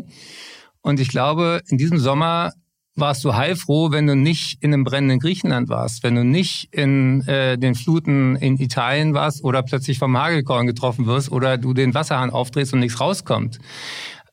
Und 0.82 1.00
ich 1.00 1.10
glaube, 1.10 1.62
in 1.68 1.78
diesem 1.78 1.98
Sommer 1.98 2.52
warst 2.96 3.26
du 3.26 3.36
heilfroh, 3.36 3.92
wenn 3.92 4.08
du 4.08 4.16
nicht 4.16 4.58
in 4.62 4.74
einem 4.74 4.86
brennenden 4.86 5.20
Griechenland 5.20 5.70
warst, 5.70 6.04
wenn 6.04 6.16
du 6.16 6.24
nicht 6.24 6.74
in 6.74 7.22
äh, 7.28 7.58
den 7.58 7.76
Fluten 7.76 8.36
in 8.38 8.58
Italien 8.58 9.14
warst 9.14 9.44
oder 9.44 9.64
plötzlich 9.64 10.00
vom 10.00 10.18
Hagelkorn 10.18 10.66
getroffen 10.66 11.06
wirst 11.06 11.32
oder 11.32 11.58
du 11.58 11.74
den 11.74 11.94
Wasserhahn 11.94 12.30
aufdrehst 12.30 12.74
und 12.74 12.80
nichts 12.80 13.00
rauskommt. 13.00 13.60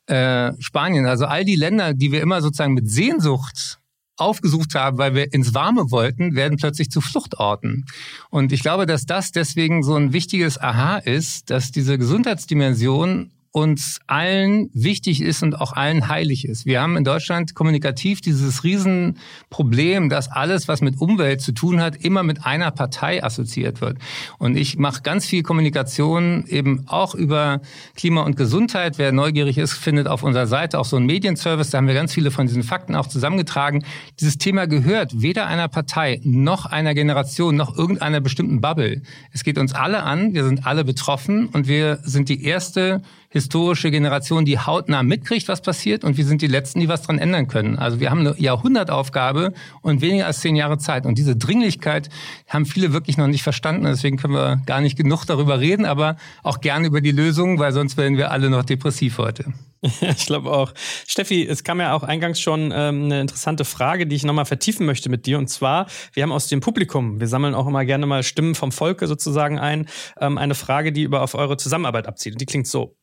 Äh, 0.07 0.53
Spanien, 0.59 1.05
also 1.05 1.25
all 1.25 1.45
die 1.45 1.55
Länder, 1.55 1.93
die 1.93 2.11
wir 2.11 2.21
immer 2.21 2.41
sozusagen 2.41 2.73
mit 2.73 2.89
Sehnsucht 2.89 3.79
aufgesucht 4.15 4.75
haben, 4.75 4.97
weil 4.97 5.15
wir 5.15 5.33
ins 5.33 5.53
Warme 5.53 5.91
wollten, 5.91 6.35
werden 6.35 6.57
plötzlich 6.57 6.89
zu 6.89 7.01
Fluchtorten. 7.01 7.85
Und 8.29 8.51
ich 8.51 8.61
glaube, 8.61 8.85
dass 8.85 9.05
das 9.05 9.31
deswegen 9.31 9.83
so 9.83 9.95
ein 9.95 10.13
wichtiges 10.13 10.59
Aha 10.59 10.97
ist, 10.97 11.49
dass 11.49 11.71
diese 11.71 11.97
Gesundheitsdimension 11.97 13.31
uns 13.53 13.99
allen 14.07 14.71
wichtig 14.73 15.21
ist 15.21 15.43
und 15.43 15.61
auch 15.61 15.73
allen 15.73 16.07
heilig 16.07 16.45
ist. 16.45 16.65
Wir 16.65 16.81
haben 16.81 16.97
in 16.97 17.03
Deutschland 17.03 17.53
kommunikativ 17.53 18.19
dieses 18.19 18.63
Riesenproblem, 18.63 20.09
dass 20.09 20.27
alles, 20.31 20.67
was 20.67 20.81
mit 20.81 20.99
Umwelt 20.99 21.39
zu 21.39 21.51
tun 21.51 21.79
hat, 21.79 21.95
immer 22.03 22.23
mit 22.23 22.47
einer 22.47 22.71
Partei 22.71 23.23
assoziiert 23.23 23.79
wird. 23.79 23.99
Und 24.39 24.57
ich 24.57 24.79
mache 24.79 25.03
ganz 25.03 25.27
viel 25.27 25.43
Kommunikation 25.43 26.45
eben 26.47 26.85
auch 26.87 27.13
über 27.13 27.61
Klima 27.95 28.23
und 28.23 28.37
Gesundheit. 28.37 28.97
Wer 28.97 29.11
neugierig 29.11 29.59
ist, 29.59 29.73
findet 29.73 30.07
auf 30.07 30.23
unserer 30.23 30.47
Seite 30.47 30.79
auch 30.79 30.85
so 30.85 30.97
einen 30.97 31.05
Medienservice. 31.05 31.69
Da 31.69 31.77
haben 31.77 31.87
wir 31.87 31.93
ganz 31.93 32.11
viele 32.11 32.31
von 32.31 32.47
diesen 32.47 32.63
Fakten 32.63 32.95
auch 32.95 33.05
zusammengetragen. 33.05 33.85
Dieses 34.19 34.39
Thema 34.39 34.65
gehört 34.65 35.21
weder 35.21 35.45
einer 35.45 35.67
Partei 35.67 36.19
noch 36.23 36.65
einer 36.65 36.95
Generation 36.95 37.55
noch 37.55 37.77
irgendeiner 37.77 38.19
bestimmten 38.19 38.61
Bubble. 38.61 39.03
Es 39.31 39.43
geht 39.43 39.59
uns 39.59 39.75
alle 39.75 40.01
an. 40.01 40.33
Wir 40.33 40.43
sind 40.43 40.65
alle 40.65 40.83
betroffen 40.83 41.49
und 41.49 41.67
wir 41.67 41.99
sind 42.01 42.29
die 42.29 42.43
erste 42.43 43.03
historische 43.33 43.89
Generation, 43.89 44.45
die 44.45 44.59
hautnah 44.59 45.01
mitkriegt, 45.01 45.47
was 45.47 45.61
passiert 45.61 46.03
und 46.03 46.17
wir 46.17 46.25
sind 46.25 46.43
die 46.43 46.47
Letzten, 46.47 46.79
die 46.79 46.87
was 46.87 47.01
dran 47.01 47.17
ändern 47.17 47.47
können. 47.47 47.79
Also 47.79 47.99
wir 47.99 48.11
haben 48.11 48.19
eine 48.19 48.39
Jahrhundertaufgabe 48.39 49.53
und 49.81 50.01
weniger 50.01 50.27
als 50.27 50.39
zehn 50.41 50.55
Jahre 50.55 50.77
Zeit. 50.77 51.07
Und 51.07 51.17
diese 51.17 51.35
Dringlichkeit 51.35 52.09
haben 52.47 52.67
viele 52.67 52.93
wirklich 52.93 53.17
noch 53.17 53.25
nicht 53.25 53.41
verstanden. 53.41 53.85
Deswegen 53.85 54.17
können 54.17 54.35
wir 54.35 54.61
gar 54.67 54.81
nicht 54.81 54.95
genug 54.95 55.25
darüber 55.25 55.59
reden, 55.59 55.85
aber 55.85 56.15
auch 56.43 56.61
gerne 56.61 56.85
über 56.85 57.01
die 57.01 57.11
Lösungen, 57.11 57.57
weil 57.57 57.73
sonst 57.73 57.97
werden 57.97 58.17
wir 58.17 58.29
alle 58.29 58.51
noch 58.51 58.63
depressiv 58.63 59.17
heute. 59.17 59.45
ich 60.01 60.27
glaube 60.27 60.51
auch. 60.51 60.71
Steffi, 61.07 61.45
es 61.45 61.63
kam 61.63 61.79
ja 61.79 61.93
auch 61.93 62.03
eingangs 62.03 62.39
schon 62.39 62.71
ähm, 62.71 63.05
eine 63.05 63.19
interessante 63.19 63.65
Frage, 63.65 64.05
die 64.05 64.15
ich 64.15 64.23
nochmal 64.23 64.45
vertiefen 64.45 64.85
möchte 64.85 65.09
mit 65.09 65.25
dir. 65.25 65.39
Und 65.39 65.47
zwar, 65.47 65.87
wir 66.13 66.21
haben 66.21 66.31
aus 66.31 66.47
dem 66.47 66.59
Publikum, 66.59 67.19
wir 67.19 67.27
sammeln 67.27 67.55
auch 67.55 67.65
immer 67.65 67.83
gerne 67.83 68.05
mal 68.05 68.21
Stimmen 68.21 68.53
vom 68.53 68.71
Volke 68.71 69.07
sozusagen 69.07 69.57
ein, 69.57 69.87
ähm, 70.19 70.37
eine 70.37 70.53
Frage, 70.53 70.91
die 70.91 71.01
über 71.01 71.23
auf 71.23 71.33
eure 71.33 71.57
Zusammenarbeit 71.57 72.07
abzieht. 72.07 72.33
Und 72.33 72.41
die 72.41 72.45
klingt 72.45 72.67
so. 72.67 72.95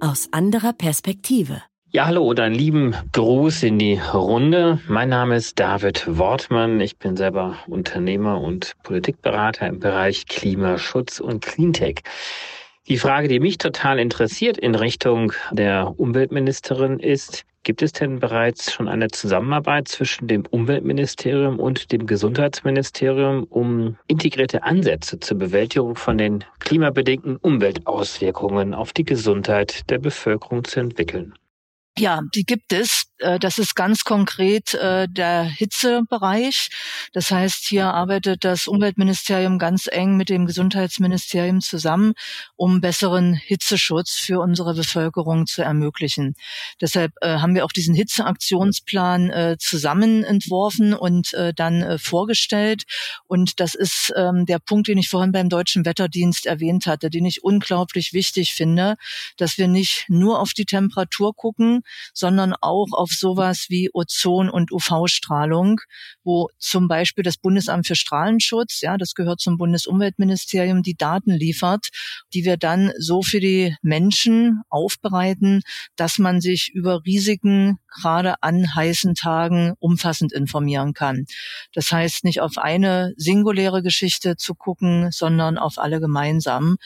Aus 0.00 0.28
anderer 0.32 0.72
Perspektive. 0.72 1.62
Ja, 1.90 2.06
hallo 2.06 2.28
und 2.28 2.40
einen 2.40 2.54
lieben 2.54 2.94
Gruß 3.12 3.64
in 3.64 3.78
die 3.78 3.98
Runde. 3.98 4.80
Mein 4.88 5.10
Name 5.10 5.36
ist 5.36 5.60
David 5.60 6.04
Wortmann. 6.06 6.80
Ich 6.80 6.98
bin 6.98 7.16
selber 7.16 7.56
Unternehmer 7.66 8.40
und 8.40 8.72
Politikberater 8.82 9.66
im 9.66 9.78
Bereich 9.78 10.26
Klimaschutz 10.26 11.20
und 11.20 11.44
Cleantech. 11.44 12.02
Die 12.88 12.98
Frage, 12.98 13.28
die 13.28 13.40
mich 13.40 13.58
total 13.58 13.98
interessiert 13.98 14.58
in 14.58 14.74
Richtung 14.74 15.32
der 15.52 15.94
Umweltministerin 15.98 16.98
ist, 16.98 17.44
Gibt 17.64 17.80
es 17.80 17.92
denn 17.92 18.18
bereits 18.18 18.72
schon 18.72 18.88
eine 18.88 19.06
Zusammenarbeit 19.06 19.86
zwischen 19.86 20.26
dem 20.26 20.44
Umweltministerium 20.50 21.60
und 21.60 21.92
dem 21.92 22.06
Gesundheitsministerium, 22.06 23.44
um 23.44 23.96
integrierte 24.08 24.64
Ansätze 24.64 25.20
zur 25.20 25.38
Bewältigung 25.38 25.94
von 25.94 26.18
den 26.18 26.44
klimabedingten 26.58 27.36
Umweltauswirkungen 27.36 28.74
auf 28.74 28.92
die 28.92 29.04
Gesundheit 29.04 29.88
der 29.90 29.98
Bevölkerung 29.98 30.64
zu 30.64 30.80
entwickeln? 30.80 31.34
Ja, 31.98 32.22
die 32.34 32.44
gibt 32.44 32.72
es. 32.72 33.04
Äh, 33.18 33.38
das 33.38 33.58
ist 33.58 33.74
ganz 33.74 34.04
konkret 34.04 34.72
äh, 34.72 35.06
der 35.10 35.44
Hitzebereich. 35.44 36.70
Das 37.12 37.30
heißt, 37.30 37.66
hier 37.68 37.92
arbeitet 37.92 38.44
das 38.44 38.66
Umweltministerium 38.66 39.58
ganz 39.58 39.88
eng 39.90 40.16
mit 40.16 40.30
dem 40.30 40.46
Gesundheitsministerium 40.46 41.60
zusammen, 41.60 42.14
um 42.56 42.80
besseren 42.80 43.34
Hitzeschutz 43.34 44.12
für 44.12 44.40
unsere 44.40 44.74
Bevölkerung 44.74 45.46
zu 45.46 45.60
ermöglichen. 45.60 46.34
Deshalb 46.80 47.12
äh, 47.20 47.36
haben 47.38 47.54
wir 47.54 47.66
auch 47.66 47.72
diesen 47.72 47.94
Hitzeaktionsplan 47.94 49.56
zusammen 49.58 50.24
entworfen 50.24 50.94
und 50.94 51.34
dann 51.56 51.98
vorgestellt. 51.98 52.84
Und 53.26 53.60
das 53.60 53.74
ist 53.74 54.12
ähm, 54.16 54.46
der 54.46 54.58
Punkt, 54.58 54.88
den 54.88 54.98
ich 54.98 55.08
vorhin 55.08 55.32
beim 55.32 55.48
Deutschen 55.48 55.84
Wetterdienst 55.84 56.46
erwähnt 56.46 56.86
hatte, 56.86 57.10
den 57.10 57.24
ich 57.24 57.42
unglaublich 57.44 58.12
wichtig 58.12 58.54
finde, 58.54 58.96
dass 59.36 59.58
wir 59.58 59.68
nicht 59.68 60.06
nur 60.08 60.40
auf 60.40 60.52
die 60.52 60.64
Temperatur 60.64 61.34
gucken, 61.34 61.81
sondern 62.14 62.54
auch 62.60 62.88
auf 62.92 63.10
sowas 63.10 63.66
wie 63.68 63.90
Ozon- 63.92 64.50
und 64.50 64.72
UV-Strahlung, 64.72 65.80
wo 66.24 66.48
zum 66.58 66.88
Beispiel 66.88 67.24
das 67.24 67.36
Bundesamt 67.36 67.86
für 67.86 67.96
Strahlenschutz, 67.96 68.80
ja, 68.80 68.96
das 68.96 69.14
gehört 69.14 69.40
zum 69.40 69.58
Bundesumweltministerium, 69.58 70.82
die 70.82 70.96
Daten 70.96 71.32
liefert, 71.32 71.88
die 72.34 72.44
wir 72.44 72.56
dann 72.56 72.92
so 72.98 73.22
für 73.22 73.40
die 73.40 73.76
Menschen 73.82 74.62
aufbereiten, 74.68 75.62
dass 75.96 76.18
man 76.18 76.40
sich 76.40 76.70
über 76.74 77.04
Risiken 77.04 77.78
gerade 77.88 78.42
an 78.42 78.74
heißen 78.74 79.14
Tagen 79.14 79.74
umfassend 79.78 80.32
informieren 80.32 80.94
kann. 80.94 81.26
Das 81.74 81.92
heißt, 81.92 82.24
nicht 82.24 82.40
auf 82.40 82.58
eine 82.58 83.12
singuläre 83.16 83.82
Geschichte 83.82 84.36
zu 84.36 84.54
gucken, 84.54 85.10
sondern 85.10 85.58
auf 85.58 85.78
alle 85.78 86.00
gemeinsam. 86.00 86.76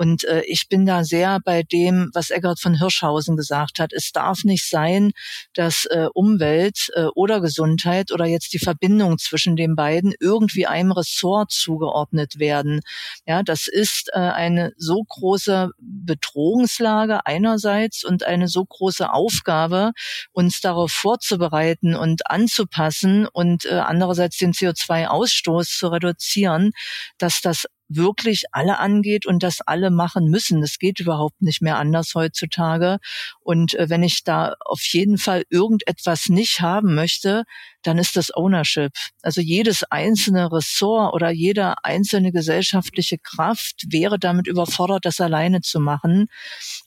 Und 0.00 0.24
äh, 0.24 0.40
ich 0.46 0.70
bin 0.70 0.86
da 0.86 1.04
sehr 1.04 1.40
bei 1.44 1.62
dem, 1.62 2.08
was 2.14 2.30
Eckert 2.30 2.58
von 2.58 2.78
Hirschhausen 2.78 3.36
gesagt 3.36 3.78
hat. 3.78 3.92
Es 3.92 4.12
darf 4.12 4.44
nicht 4.44 4.66
sein, 4.66 5.12
dass 5.52 5.84
äh, 5.90 6.06
Umwelt 6.14 6.88
äh, 6.94 7.04
oder 7.14 7.42
Gesundheit 7.42 8.10
oder 8.10 8.24
jetzt 8.24 8.54
die 8.54 8.58
Verbindung 8.58 9.18
zwischen 9.18 9.56
den 9.56 9.76
beiden 9.76 10.14
irgendwie 10.18 10.66
einem 10.66 10.92
Ressort 10.92 11.50
zugeordnet 11.50 12.38
werden. 12.38 12.80
Ja, 13.26 13.42
das 13.42 13.68
ist 13.68 14.08
äh, 14.14 14.20
eine 14.20 14.72
so 14.78 15.04
große 15.06 15.68
Bedrohungslage 15.78 17.26
einerseits 17.26 18.02
und 18.02 18.24
eine 18.24 18.48
so 18.48 18.64
große 18.64 19.12
Aufgabe, 19.12 19.92
uns 20.32 20.62
darauf 20.62 20.92
vorzubereiten 20.92 21.94
und 21.94 22.26
anzupassen 22.26 23.26
und 23.26 23.66
äh, 23.66 23.74
andererseits 23.74 24.38
den 24.38 24.54
CO2-Ausstoß 24.54 25.76
zu 25.76 25.88
reduzieren, 25.88 26.70
dass 27.18 27.42
das 27.42 27.66
wirklich 27.90 28.44
alle 28.52 28.78
angeht 28.78 29.26
und 29.26 29.42
das 29.42 29.60
alle 29.60 29.90
machen 29.90 30.30
müssen. 30.30 30.60
Das 30.60 30.78
geht 30.78 31.00
überhaupt 31.00 31.42
nicht 31.42 31.60
mehr 31.60 31.76
anders 31.76 32.14
heutzutage. 32.14 32.98
Und 33.40 33.74
äh, 33.74 33.90
wenn 33.90 34.02
ich 34.02 34.24
da 34.24 34.54
auf 34.60 34.82
jeden 34.82 35.18
Fall 35.18 35.42
irgendetwas 35.50 36.28
nicht 36.28 36.60
haben 36.60 36.94
möchte, 36.94 37.44
dann 37.82 37.98
ist 37.98 38.16
das 38.16 38.34
Ownership. 38.34 38.92
Also 39.22 39.40
jedes 39.40 39.84
einzelne 39.84 40.50
Ressort 40.52 41.14
oder 41.14 41.30
jede 41.30 41.74
einzelne 41.84 42.32
gesellschaftliche 42.32 43.18
Kraft 43.18 43.84
wäre 43.88 44.18
damit 44.18 44.46
überfordert, 44.46 45.04
das 45.04 45.20
alleine 45.20 45.60
zu 45.60 45.80
machen. 45.80 46.28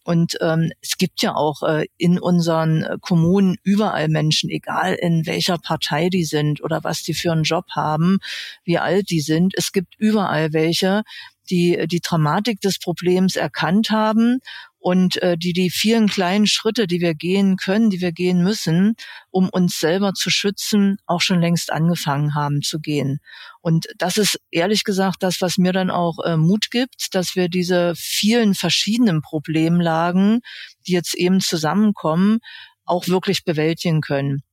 Und 0.04 0.38
ähm, 0.42 0.72
es 0.82 0.98
gibt 0.98 1.22
ja 1.22 1.36
auch 1.36 1.64
äh, 1.64 1.86
in 1.98 2.20
unseren 2.20 2.84
äh, 2.84 2.98
Kommunen 3.02 3.58
überall 3.64 4.08
Menschen, 4.10 4.50
egal 4.50 4.96
in 4.96 5.26
welcher 5.26 5.58
Partei 5.58 6.10
die 6.10 6.26
sind 6.26 6.64
oder 6.64 6.84
was 6.84 7.04
die 7.04 7.14
für 7.14 7.32
einen 7.32 7.44
Job 7.44 7.66
haben, 7.72 8.20
wie 8.64 8.78
alt 8.78 9.10
die 9.10 9.22
sind. 9.22 9.54
Es 9.58 9.72
gibt 9.72 9.96
überall 9.98 10.54
welche, 10.54 11.04
die 11.50 11.88
die 11.88 12.00
Dramatik 12.00 12.62
des 12.62 12.80
Problems 12.80 13.36
erkannt 13.36 13.90
haben 13.90 14.40
und 14.84 15.22
äh, 15.22 15.38
die 15.38 15.54
die 15.54 15.70
vielen 15.70 16.10
kleinen 16.10 16.46
Schritte, 16.46 16.88
die 16.88 17.00
wir 17.00 17.16
gehen 17.16 17.56
können, 17.56 17.90
die 17.90 18.02
wir 18.02 18.12
gehen 18.12 18.44
müssen, 18.44 18.96
um 19.32 19.48
uns 19.48 19.80
selber 19.80 20.12
zu 20.12 20.30
schützen, 20.30 20.98
auch 21.06 21.22
schon 21.22 21.40
längst 21.40 21.72
angefangen 21.72 22.36
haben 22.36 22.62
zu 22.62 22.82
gehen. 22.82 23.20
Und 23.62 23.86
das 23.98 24.18
ist 24.18 24.42
ehrlich 24.52 24.84
gesagt 24.84 25.24
das, 25.24 25.40
was 25.40 25.58
mir 25.58 25.72
dann 25.72 25.90
auch 25.90 26.18
äh, 26.26 26.36
Mut 26.36 26.70
gibt, 26.70 27.16
dass 27.16 27.38
wir 27.38 27.48
diese 27.48 27.94
vielen 27.96 28.56
verschiedenen 28.56 29.22
Problemlagen, 29.22 30.42
die 30.86 30.92
jetzt 30.92 31.16
eben 31.16 31.40
zusammenkommen, 31.40 32.40
auch 32.84 33.08
wirklich 33.08 33.46
bewältigen 33.46 34.02
können. 34.02 34.44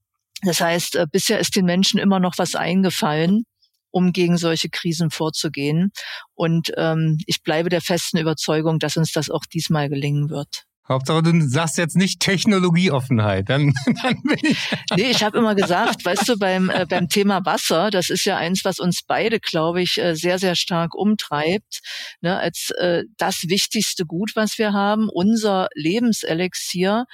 Das 0.43 0.61
heißt, 0.61 0.95
äh, 0.95 1.07
bisher 1.11 1.41
ist 1.41 1.57
den 1.57 1.65
Menschen 1.65 1.99
immer 1.99 2.21
noch 2.21 2.35
was 2.39 2.55
eingefallen, 2.55 3.47
um 3.91 4.13
gegen 4.13 4.37
solche 4.37 4.69
Krisen 4.69 5.11
vorzugehen. 5.11 5.93
Und 6.35 6.73
ähm, 6.77 7.19
ich 7.27 7.43
bleibe 7.43 7.69
der 7.69 7.81
festen 7.81 8.19
Überzeugung, 8.19 8.79
dass 8.79 8.97
uns 8.97 9.13
das 9.13 9.31
auch 9.31 9.45
diesmal 9.45 9.89
gelingen 9.89 10.31
wird. 10.31 10.65
Hauptsache, 10.91 11.23
du 11.23 11.41
sagst 11.49 11.79
jetzt 11.79 11.97
nicht 11.97 12.19
Technologieoffenheit. 12.19 13.49
Dann, 13.49 13.73
dann 14.03 14.21
bin 14.23 14.39
ich. 14.43 14.59
Nee, 14.97 15.11
ich 15.11 15.23
habe 15.23 15.39
immer 15.39 15.55
gesagt, 15.55 16.05
weißt 16.05 16.29
du, 16.29 16.37
beim, 16.37 16.69
äh, 16.69 16.85
beim 16.85 17.09
Thema 17.09 17.45
Wasser, 17.45 17.91
das 17.91 18.11
ist 18.11 18.25
ja 18.25 18.37
eins, 18.37 18.65
was 18.65 18.81
uns 18.81 19.03
beide, 19.07 19.39
glaube 19.39 19.83
ich, 19.83 19.99
äh, 19.99 20.15
sehr, 20.17 20.41
sehr 20.41 20.57
stark 20.57 20.95
umtreibt, 20.95 21.81
ne, 22.21 22.39
als 22.39 22.71
äh, 22.79 23.05
das 23.19 23.45
wichtigste 23.47 24.05
Gut, 24.05 24.33
was 24.35 24.59
wir 24.59 24.73
haben, 24.73 25.09
unser 25.09 25.69
Lebenselixier 25.75 27.05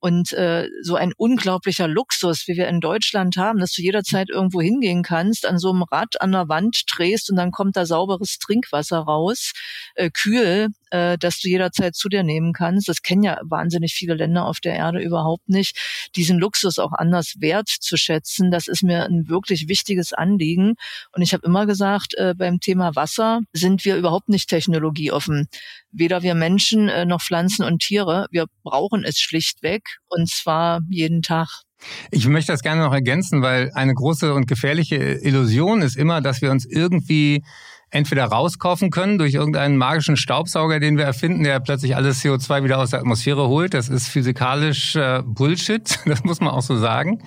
und 0.00 0.32
äh, 0.32 0.68
so 0.82 0.96
ein 0.96 1.12
unglaublicher 1.16 1.86
Luxus, 1.86 2.48
wie 2.48 2.56
wir 2.56 2.68
in 2.68 2.80
Deutschland 2.80 3.36
haben, 3.36 3.60
dass 3.60 3.72
du 3.72 3.82
jederzeit 3.82 4.30
irgendwo 4.30 4.60
hingehen 4.60 5.02
kannst, 5.02 5.46
an 5.46 5.58
so 5.58 5.70
einem 5.70 5.82
Rad 5.82 6.20
an 6.20 6.32
der 6.32 6.48
Wand 6.48 6.82
drehst 6.86 7.30
und 7.30 7.36
dann 7.36 7.50
kommt 7.52 7.76
da 7.76 7.86
sauberes 7.86 8.38
Trinkwasser 8.38 8.98
raus, 8.98 9.52
äh, 9.94 10.10
kühl, 10.10 10.68
äh, 10.90 11.18
dass 11.18 11.40
du 11.40 11.48
jederzeit 11.48 11.94
zu 11.94 12.08
dir 12.08 12.22
nehmen 12.22 12.52
kannst. 12.52 12.88
Das 12.88 13.02
kennen 13.02 13.22
ja 13.22 13.38
wahnsinnig 13.42 13.94
viele 13.94 14.14
Länder 14.14 14.46
auf 14.46 14.60
der 14.60 14.74
Erde 14.74 15.00
überhaupt 15.00 15.48
nicht. 15.48 16.10
Diesen 16.16 16.38
Luxus 16.38 16.78
auch 16.78 16.92
anders 16.92 17.34
wertzuschätzen, 17.38 18.50
das 18.50 18.68
ist 18.68 18.82
mir 18.82 19.04
ein 19.04 19.28
wirklich 19.28 19.68
wichtiges 19.68 20.12
Anliegen. 20.12 20.74
Und 21.14 21.22
ich 21.22 21.32
habe 21.32 21.46
immer 21.46 21.66
gesagt, 21.66 22.14
äh, 22.14 22.34
beim 22.36 22.60
Thema 22.60 22.94
Wasser 22.94 23.40
sind 23.52 23.84
wir 23.84 23.96
überhaupt 23.96 24.28
nicht 24.28 24.48
technologieoffen. 24.48 25.48
Weder 25.92 26.22
wir 26.22 26.34
Menschen 26.34 26.88
äh, 26.88 27.04
noch 27.04 27.22
Pflanzen 27.22 27.64
und 27.64 27.80
Tiere. 27.80 28.26
Wir 28.30 28.46
brauchen 28.62 29.04
es 29.04 29.18
schlichtweg 29.18 29.82
und 30.08 30.28
zwar 30.28 30.80
jeden 30.88 31.22
Tag. 31.22 31.62
Ich 32.10 32.26
möchte 32.26 32.52
das 32.52 32.62
gerne 32.62 32.82
noch 32.82 32.92
ergänzen, 32.92 33.42
weil 33.42 33.70
eine 33.74 33.94
große 33.94 34.34
und 34.34 34.46
gefährliche 34.46 34.96
Illusion 34.96 35.82
ist 35.82 35.96
immer, 35.96 36.20
dass 36.20 36.42
wir 36.42 36.50
uns 36.50 36.66
irgendwie 36.66 37.42
entweder 37.90 38.24
rauskaufen 38.24 38.90
können 38.90 39.18
durch 39.18 39.34
irgendeinen 39.34 39.76
magischen 39.76 40.16
Staubsauger, 40.16 40.80
den 40.80 40.96
wir 40.96 41.04
erfinden, 41.04 41.42
der 41.42 41.60
plötzlich 41.60 41.96
alles 41.96 42.22
CO2 42.22 42.64
wieder 42.64 42.78
aus 42.78 42.90
der 42.90 43.00
Atmosphäre 43.00 43.48
holt. 43.48 43.74
Das 43.74 43.88
ist 43.88 44.08
physikalisch 44.08 44.96
äh, 44.96 45.22
Bullshit, 45.24 45.98
das 46.06 46.24
muss 46.24 46.40
man 46.40 46.50
auch 46.50 46.62
so 46.62 46.76
sagen. 46.76 47.22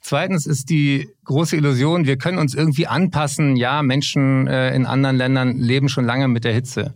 Zweitens 0.00 0.44
ist 0.44 0.68
die 0.68 1.08
große 1.24 1.56
Illusion, 1.56 2.04
wir 2.04 2.18
können 2.18 2.38
uns 2.38 2.54
irgendwie 2.54 2.86
anpassen. 2.86 3.56
Ja, 3.56 3.82
Menschen 3.82 4.46
äh, 4.46 4.74
in 4.74 4.84
anderen 4.84 5.16
Ländern 5.16 5.56
leben 5.58 5.88
schon 5.88 6.04
lange 6.04 6.28
mit 6.28 6.44
der 6.44 6.52
Hitze. 6.52 6.94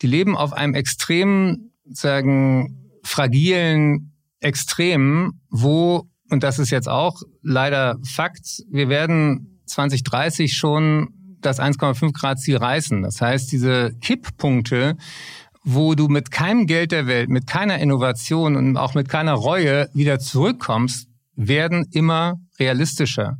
Die 0.00 0.08
leben 0.08 0.36
auf 0.36 0.52
einem 0.52 0.74
extrem, 0.74 1.70
sagen, 1.84 2.88
fragilen 3.04 4.08
Extrem, 4.40 5.40
wo, 5.50 6.08
und 6.28 6.42
das 6.42 6.58
ist 6.58 6.70
jetzt 6.70 6.88
auch 6.88 7.22
leider 7.42 7.96
Fakt, 8.02 8.64
wir 8.68 8.88
werden 8.88 9.60
2030 9.66 10.56
schon 10.56 11.14
das 11.42 11.60
1,5 11.60 12.12
Grad 12.12 12.40
Ziel 12.40 12.56
reißen. 12.56 13.02
Das 13.02 13.20
heißt, 13.20 13.50
diese 13.52 13.92
Kipppunkte, 14.00 14.96
wo 15.64 15.94
du 15.94 16.08
mit 16.08 16.30
keinem 16.30 16.66
Geld 16.66 16.92
der 16.92 17.06
Welt, 17.06 17.28
mit 17.28 17.46
keiner 17.46 17.78
Innovation 17.78 18.56
und 18.56 18.76
auch 18.76 18.94
mit 18.94 19.08
keiner 19.08 19.34
Reue 19.34 19.88
wieder 19.94 20.18
zurückkommst, 20.18 21.08
werden 21.34 21.86
immer 21.92 22.40
realistischer. 22.58 23.38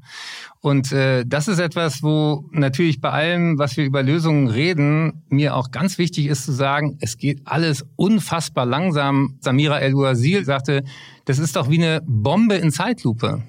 Und 0.61 0.93
äh, 0.93 1.25
das 1.27 1.49
ist 1.49 1.59
etwas, 1.59 2.03
wo 2.03 2.45
natürlich 2.53 3.01
bei 3.01 3.11
allem, 3.11 3.59
was 3.59 3.77
wir 3.77 3.85
über 3.85 4.03
Lösungen 4.03 4.49
reden, 4.49 5.25
mir 5.29 5.57
auch 5.57 5.73
ganz 5.73 5.99
wichtig 5.99 6.27
ist 6.27 6.45
zu 6.45 6.53
sagen, 6.53 6.99
es 7.01 7.19
geht 7.19 7.43
alles 7.45 7.85
unfassbar 7.97 8.65
langsam. 8.65 9.38
Samira 9.41 9.81
El-Ouazil 9.81 10.45
sagte, 10.45 10.85
das 11.25 11.38
ist 11.38 11.57
doch 11.57 11.69
wie 11.69 11.83
eine 11.83 12.01
Bombe 12.07 12.55
in 12.55 12.71
Zeitlupe. 12.71 13.43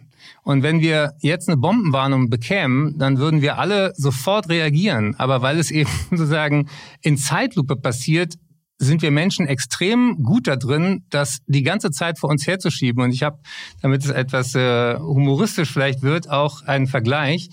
Und 0.43 0.61
wenn 0.61 0.81
wir 0.81 1.13
jetzt 1.21 1.47
eine 1.47 1.57
Bombenwarnung 1.57 2.29
bekämen, 2.29 2.97
dann 2.97 3.17
würden 3.17 3.41
wir 3.41 3.57
alle 3.57 3.93
sofort 3.95 4.49
reagieren. 4.49 5.15
Aber 5.17 5.41
weil 5.41 5.57
es 5.57 5.71
eben 5.71 5.89
sozusagen 6.11 6.69
in 7.01 7.17
Zeitlupe 7.17 7.75
passiert, 7.77 8.35
sind 8.77 9.01
wir 9.01 9.11
Menschen 9.11 9.47
extrem 9.47 10.21
gut 10.23 10.47
da 10.47 10.57
drin, 10.57 11.05
das 11.09 11.39
die 11.47 11.63
ganze 11.63 11.91
Zeit 11.91 12.19
vor 12.19 12.29
uns 12.29 12.45
herzuschieben. 12.45 13.01
Und 13.01 13.13
ich 13.13 13.23
habe, 13.23 13.39
damit 13.81 14.03
es 14.03 14.09
etwas 14.09 14.53
äh, 14.55 14.97
humoristisch 14.97 15.71
vielleicht 15.71 16.01
wird, 16.01 16.29
auch 16.29 16.61
einen 16.63 16.87
Vergleich. 16.87 17.49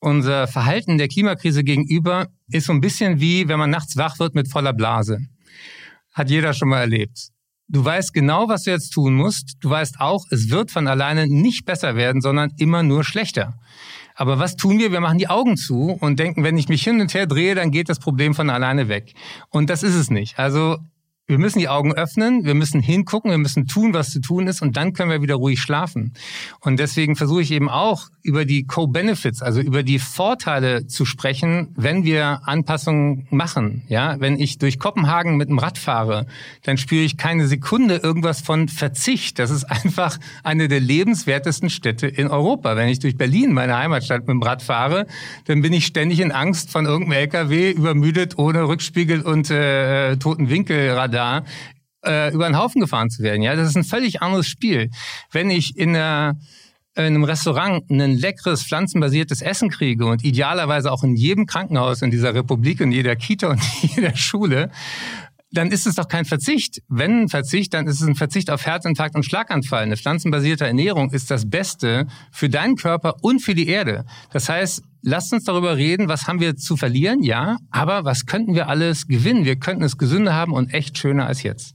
Unser 0.00 0.46
Verhalten 0.46 0.98
der 0.98 1.08
Klimakrise 1.08 1.64
gegenüber 1.64 2.28
ist 2.48 2.66
so 2.66 2.72
ein 2.72 2.80
bisschen 2.80 3.20
wie, 3.20 3.48
wenn 3.48 3.58
man 3.58 3.70
nachts 3.70 3.96
wach 3.96 4.18
wird 4.18 4.34
mit 4.34 4.50
voller 4.50 4.72
Blase. 4.72 5.18
Hat 6.12 6.30
jeder 6.30 6.54
schon 6.54 6.68
mal 6.68 6.80
erlebt. 6.80 7.30
Du 7.68 7.84
weißt 7.84 8.14
genau, 8.14 8.48
was 8.48 8.62
du 8.62 8.70
jetzt 8.70 8.90
tun 8.90 9.14
musst. 9.14 9.56
Du 9.60 9.70
weißt 9.70 10.00
auch, 10.00 10.24
es 10.30 10.50
wird 10.50 10.70
von 10.70 10.86
alleine 10.86 11.26
nicht 11.26 11.64
besser 11.64 11.96
werden, 11.96 12.20
sondern 12.20 12.52
immer 12.58 12.82
nur 12.82 13.02
schlechter. 13.02 13.54
Aber 14.14 14.38
was 14.38 14.56
tun 14.56 14.78
wir? 14.78 14.92
Wir 14.92 15.00
machen 15.00 15.18
die 15.18 15.28
Augen 15.28 15.56
zu 15.56 15.96
und 16.00 16.18
denken, 16.18 16.44
wenn 16.44 16.56
ich 16.56 16.68
mich 16.68 16.82
hin 16.84 17.00
und 17.00 17.12
her 17.12 17.26
drehe, 17.26 17.54
dann 17.54 17.70
geht 17.70 17.88
das 17.88 17.98
Problem 17.98 18.34
von 18.34 18.50
alleine 18.50 18.88
weg. 18.88 19.14
Und 19.50 19.68
das 19.68 19.82
ist 19.82 19.94
es 19.94 20.10
nicht. 20.10 20.38
Also 20.38 20.78
wir 21.28 21.38
müssen 21.38 21.58
die 21.58 21.68
Augen 21.68 21.92
öffnen, 21.92 22.44
wir 22.44 22.54
müssen 22.54 22.80
hingucken, 22.80 23.32
wir 23.32 23.38
müssen 23.38 23.66
tun, 23.66 23.92
was 23.92 24.10
zu 24.10 24.20
tun 24.20 24.46
ist 24.46 24.62
und 24.62 24.76
dann 24.76 24.92
können 24.92 25.10
wir 25.10 25.22
wieder 25.22 25.34
ruhig 25.34 25.60
schlafen. 25.60 26.12
Und 26.60 26.78
deswegen 26.78 27.16
versuche 27.16 27.42
ich 27.42 27.50
eben 27.50 27.68
auch 27.68 28.04
über 28.22 28.44
die 28.44 28.64
Co-Benefits, 28.64 29.42
also 29.42 29.60
über 29.60 29.82
die 29.82 29.98
Vorteile 29.98 30.86
zu 30.86 31.04
sprechen, 31.04 31.74
wenn 31.76 32.04
wir 32.04 32.42
Anpassungen 32.44 33.26
machen. 33.30 33.82
Ja, 33.88 34.20
wenn 34.20 34.38
ich 34.38 34.58
durch 34.58 34.78
Kopenhagen 34.78 35.36
mit 35.36 35.48
dem 35.48 35.58
Rad 35.58 35.78
fahre, 35.78 36.26
dann 36.62 36.78
spüre 36.78 37.02
ich 37.02 37.16
keine 37.16 37.48
Sekunde 37.48 37.96
irgendwas 37.96 38.40
von 38.40 38.68
Verzicht. 38.68 39.40
Das 39.40 39.50
ist 39.50 39.64
einfach 39.64 40.18
eine 40.44 40.68
der 40.68 40.80
lebenswertesten 40.80 41.70
Städte 41.70 42.06
in 42.06 42.28
Europa. 42.28 42.76
Wenn 42.76 42.88
ich 42.88 43.00
durch 43.00 43.16
Berlin, 43.16 43.52
meine 43.52 43.76
Heimatstadt, 43.76 44.20
mit 44.20 44.30
dem 44.30 44.42
Rad 44.42 44.62
fahre, 44.62 45.06
dann 45.46 45.60
bin 45.60 45.72
ich 45.72 45.86
ständig 45.86 46.20
in 46.20 46.30
Angst 46.30 46.70
von 46.70 46.86
irgendeinem 46.86 47.18
LKW 47.18 47.72
übermüdet 47.72 48.38
ohne 48.38 48.68
Rückspiegel 48.68 49.22
und 49.22 49.50
äh, 49.50 50.16
toten 50.18 50.50
Winkelradar 50.50 51.15
da 51.16 51.44
äh, 52.04 52.32
über 52.32 52.46
den 52.46 52.56
Haufen 52.56 52.80
gefahren 52.80 53.10
zu 53.10 53.22
werden. 53.22 53.42
Ja, 53.42 53.56
das 53.56 53.70
ist 53.70 53.76
ein 53.76 53.84
völlig 53.84 54.22
anderes 54.22 54.46
Spiel. 54.46 54.90
Wenn 55.32 55.50
ich 55.50 55.76
in 55.76 55.96
einer 55.96 56.36
in 56.98 57.04
einem 57.04 57.24
Restaurant 57.24 57.90
ein 57.90 58.16
leckeres 58.16 58.64
pflanzenbasiertes 58.64 59.42
Essen 59.42 59.68
kriege 59.68 60.06
und 60.06 60.24
idealerweise 60.24 60.90
auch 60.90 61.04
in 61.04 61.14
jedem 61.14 61.44
Krankenhaus 61.44 62.00
in 62.00 62.10
dieser 62.10 62.34
Republik, 62.34 62.80
in 62.80 62.90
jeder 62.90 63.16
Kita 63.16 63.48
und 63.48 63.60
jeder 63.82 64.16
Schule, 64.16 64.70
dann 65.50 65.70
ist 65.70 65.86
es 65.86 65.94
doch 65.94 66.08
kein 66.08 66.24
Verzicht. 66.24 66.82
Wenn 66.88 67.22
ein 67.22 67.28
Verzicht, 67.28 67.74
dann 67.74 67.86
ist 67.86 68.00
es 68.00 68.06
ein 68.06 68.14
Verzicht 68.14 68.50
auf 68.50 68.66
Herzinfarkt 68.66 69.14
und 69.14 69.24
Schlaganfall. 69.24 69.84
Eine 69.84 69.96
pflanzenbasierte 69.96 70.66
Ernährung 70.66 71.10
ist 71.10 71.30
das 71.30 71.48
Beste 71.48 72.06
für 72.32 72.48
deinen 72.48 72.76
Körper 72.76 73.14
und 73.22 73.40
für 73.40 73.54
die 73.54 73.68
Erde. 73.68 74.04
Das 74.32 74.48
heißt, 74.48 74.82
lasst 75.02 75.32
uns 75.32 75.44
darüber 75.44 75.76
reden, 75.76 76.08
was 76.08 76.26
haben 76.26 76.40
wir 76.40 76.56
zu 76.56 76.76
verlieren, 76.76 77.22
ja, 77.22 77.58
aber 77.70 78.04
was 78.04 78.26
könnten 78.26 78.54
wir 78.54 78.68
alles 78.68 79.06
gewinnen? 79.06 79.44
Wir 79.44 79.56
könnten 79.56 79.84
es 79.84 79.96
gesünder 79.96 80.34
haben 80.34 80.52
und 80.52 80.72
echt 80.74 80.98
schöner 80.98 81.26
als 81.26 81.42
jetzt. 81.42 81.74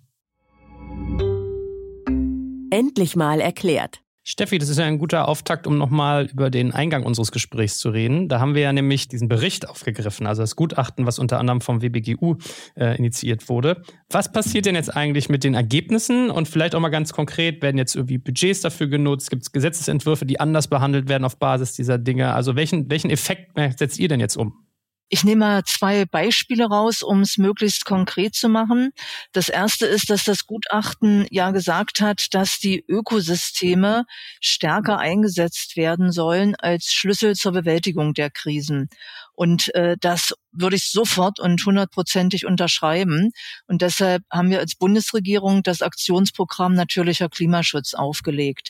Endlich 2.70 3.16
mal 3.16 3.42
erklärt. 3.42 4.02
Steffi, 4.24 4.60
das 4.60 4.70
ist 4.70 4.78
ja 4.78 4.86
ein 4.86 5.00
guter 5.00 5.28
Auftakt, 5.28 5.66
um 5.66 5.80
nochmal 5.80 6.28
über 6.28 6.52
den 6.52 6.74
Eingang 6.74 7.04
unseres 7.04 7.32
Gesprächs 7.32 7.80
zu 7.80 7.90
reden. 7.90 8.30
Da 8.30 8.40
haben 8.40 8.54
wir 8.54 8.62
ja 8.62 8.72
nämlich 8.72 9.08
diesen 9.08 9.28
Bericht 9.28 9.68
aufgegriffen, 9.68 10.28
also 10.28 10.44
das 10.44 10.56
Gutachten, 10.56 11.08
was 11.08 11.18
unter 11.18 11.40
anderem 11.40 11.60
vom 11.60 11.82
WBGU 11.82 12.36
äh, 12.76 12.96
initiiert 12.98 13.50
wurde. 13.50 13.82
Was 14.12 14.32
passiert 14.32 14.68
denn 14.68 14.76
jetzt 14.76 14.96
eigentlich 14.96 15.30
mit 15.30 15.44
den 15.44 15.56
Ergebnissen? 15.56 16.30
Und 16.30 16.48
vielleicht 16.48 16.76
auch 16.76 16.80
mal 16.80 16.90
ganz 16.90 17.14
konkret, 17.14 17.64
werden 17.64 17.80
jetzt 17.80 17.96
irgendwie 17.96 18.20
Budgets 18.20 18.62
dafür 18.62 18.88
genutzt? 18.88 19.32
Gibt 19.32 19.42
es 19.42 19.52
Gesetzesentwürfe, 19.52 20.28
die 20.28 20.40
anders 20.40 20.68
behandelt 20.68 21.10
werden 21.10 21.26
auf 21.26 21.40
Basis 21.40 21.74
dieser 21.74 21.98
Dinge? 21.98 22.36
Also 22.36 22.56
welchen, 22.56 22.92
welchen 22.92 23.10
Effekt 23.10 23.58
äh, 23.58 23.72
setzt 23.76 23.98
ihr 23.98 24.08
denn 24.08 24.20
jetzt 24.20 24.38
um? 24.38 24.54
Ich 25.14 25.26
nehme 25.26 25.46
mal 25.46 25.64
zwei 25.66 26.06
Beispiele 26.06 26.68
raus, 26.68 27.04
um 27.04 27.20
es 27.20 27.38
möglichst 27.38 27.84
konkret 27.84 28.34
zu 28.34 28.48
machen. 28.48 28.92
Das 29.34 29.50
erste 29.50 29.86
ist, 29.86 30.10
dass 30.10 30.24
das 30.24 30.46
Gutachten 30.46 31.28
ja 31.30 31.52
gesagt 31.52 32.00
hat, 32.00 32.28
dass 32.32 32.60
die 32.60 32.86
Ökosysteme 32.88 34.06
stärker 34.40 35.00
eingesetzt 35.00 35.76
werden 35.76 36.14
sollen 36.14 36.56
als 36.56 36.94
Schlüssel 36.94 37.36
zur 37.36 37.52
Bewältigung 37.52 38.14
der 38.14 38.30
Krisen. 38.30 38.88
Und 39.34 39.76
äh, 39.76 39.98
das 40.00 40.34
würde 40.54 40.78
ich 40.78 40.90
sofort 40.92 41.42
und 41.42 41.66
hundertprozentig 41.66 42.46
unterschreiben. 42.46 43.32
Und 43.68 43.82
deshalb 43.82 44.24
haben 44.32 44.50
wir 44.50 44.60
als 44.60 44.76
Bundesregierung 44.76 45.62
das 45.62 45.82
Aktionsprogramm 45.82 46.74
Natürlicher 46.74 47.28
Klimaschutz 47.28 47.96
aufgelegt. 47.96 48.70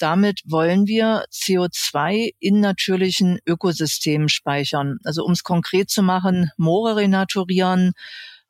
Damit 0.00 0.40
wollen 0.46 0.86
wir 0.86 1.24
CO2 1.30 2.30
in 2.40 2.60
natürlichen 2.60 3.38
Ökosystemen 3.46 4.28
speichern. 4.28 4.98
Also 5.04 5.24
um 5.24 5.32
es 5.32 5.42
konkret 5.42 5.90
zu 5.90 6.02
machen, 6.02 6.50
Moore 6.56 6.96
renaturieren, 6.96 7.92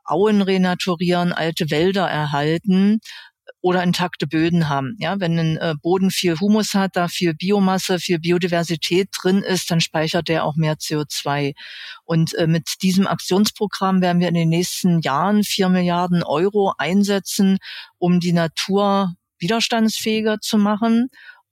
Auen 0.05 0.43
renaturieren, 0.43 1.33
alte 1.33 1.71
Wälder 1.71 2.07
erhalten, 2.07 3.01
oder 3.63 3.83
intakte 3.83 4.27
Böden 4.27 4.69
haben. 4.69 4.97
Ja, 4.99 5.21
wenn 5.21 5.39
ein 5.39 5.57
äh, 5.57 5.75
Boden 5.81 6.11
viel 6.11 6.39
Humus 6.39 6.75
hat, 6.75 6.97
da 6.97 7.09
viel 7.09 7.35
Biomasse, 7.35 7.99
viel 7.99 8.19
Biodiversität 8.19 9.09
drin 9.21 9.43
ist, 9.43 9.71
dann 9.71 9.81
speichert 9.81 10.29
der 10.29 10.45
auch 10.45 10.57
mehr 10.57 10.77
CO2. 10.77 11.55
Und 12.05 12.35
äh, 12.35 12.47
mit 12.47 12.83
diesem 12.83 13.07
Aktionsprogramm 13.07 14.01
werden 14.01 14.21
wir 14.21 14.29
in 14.29 14.35
den 14.35 14.49
nächsten 14.49 15.01
Jahren 15.01 15.45
vier 15.45 15.69
Milliarden 15.69 16.23
Euro 16.23 16.73
einsetzen, 16.79 17.59
um 17.99 18.21
die 18.21 18.33
Natur 18.33 19.15
widerstandsfähiger 19.39 20.41
zu 20.41 20.59
machen 20.59 21.09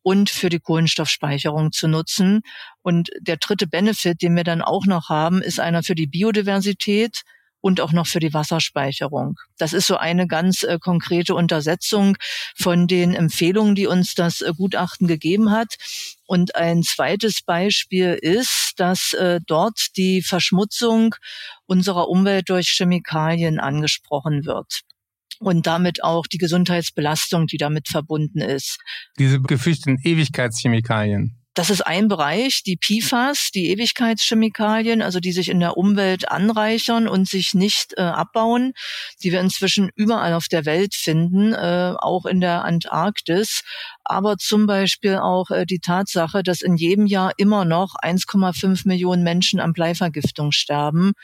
und 0.09 0.31
für 0.31 0.49
die 0.49 0.59
Kohlenstoffspeicherung 0.59 1.71
zu 1.71 1.87
nutzen. 1.87 2.40
Und 2.81 3.11
der 3.21 3.37
dritte 3.37 3.66
Benefit, 3.66 4.23
den 4.23 4.35
wir 4.37 4.44
dann 4.44 4.62
auch 4.62 4.87
noch 4.87 5.11
haben, 5.11 5.42
ist 5.42 5.61
einer 5.61 5.83
für 5.83 5.94
die 5.94 6.07
Biodiversität 6.07 7.25
und 7.61 7.83
auch 7.83 7.92
noch 7.92 8.07
für 8.07 8.18
die 8.18 8.33
Wasserspeicherung. 8.33 9.35
Das 9.59 9.75
ist 9.75 9.87
so 9.87 9.99
eine 9.99 10.27
ganz 10.27 10.62
äh, 10.62 10.79
konkrete 10.81 11.35
Untersetzung 11.35 12.16
von 12.57 12.87
den 12.87 13.12
Empfehlungen, 13.14 13.75
die 13.75 13.87
uns 13.87 14.14
das 14.14 14.40
äh, 14.40 14.55
Gutachten 14.57 15.09
gegeben 15.09 15.51
hat. 15.51 15.75
Und 16.27 16.57
ein 16.57 16.83
zweites 16.83 17.42
Beispiel 17.42 18.18
ist, 18.18 18.77
dass 18.79 19.12
äh, 19.12 19.40
dort 19.47 19.88
die 19.99 20.23
Verschmutzung 20.23 21.16
unserer 21.66 22.09
Umwelt 22.09 22.49
durch 22.49 22.68
Chemikalien 22.79 23.61
angesprochen 23.61 24.47
wird 24.47 24.88
und 25.40 25.66
damit 25.66 26.03
auch 26.03 26.27
die 26.27 26.38
Gesundheitsbelastung, 26.38 27.46
die 27.46 27.59
damit 27.59 27.88
verbunden 27.88 28.40
ist. 28.40 28.79
Diese 29.18 29.40
gefürchteten 29.40 29.98
Ewigkeitschemikalien. 30.03 31.38
Das 31.59 31.70
ist 31.70 31.81
ein 31.81 32.07
Bereich, 32.07 32.62
die 32.62 32.77
PFAS, 32.77 33.51
die 33.53 33.70
Ewigkeitschemikalien, 33.70 35.03
also 35.03 35.18
die 35.18 35.33
sich 35.33 35.48
in 35.48 35.59
der 35.59 35.77
Umwelt 35.77 36.31
anreichern 36.31 37.09
und 37.09 37.29
sich 37.29 37.53
nicht 37.53 37.94
äh, 37.96 38.03
abbauen, 38.03 38.74
die 39.24 39.33
wir 39.33 39.40
inzwischen 39.40 39.90
überall 39.96 40.35
auf 40.35 40.46
der 40.46 40.66
Welt 40.66 40.94
finden, 40.94 41.55
äh, 41.55 41.94
auch 41.98 42.27
in 42.27 42.40
der 42.40 42.64
Antarktis. 42.64 43.62
Aber 44.05 44.37
zum 44.37 44.68
Beispiel 44.68 45.16
auch 45.16 45.51
äh, 45.51 45.66
die 45.66 45.81
Tatsache, 45.81 46.44
dass 46.44 46.62
in 46.62 46.77
jedem 46.77 47.07
Jahr 47.07 47.33
immer 47.38 47.64
noch 47.64 47.96
1,5 48.05 48.87
Millionen 48.87 49.24
Menschen 49.24 49.59
an 49.59 49.72
Bleivergiftung 49.72 50.53
sterben. 50.53 51.14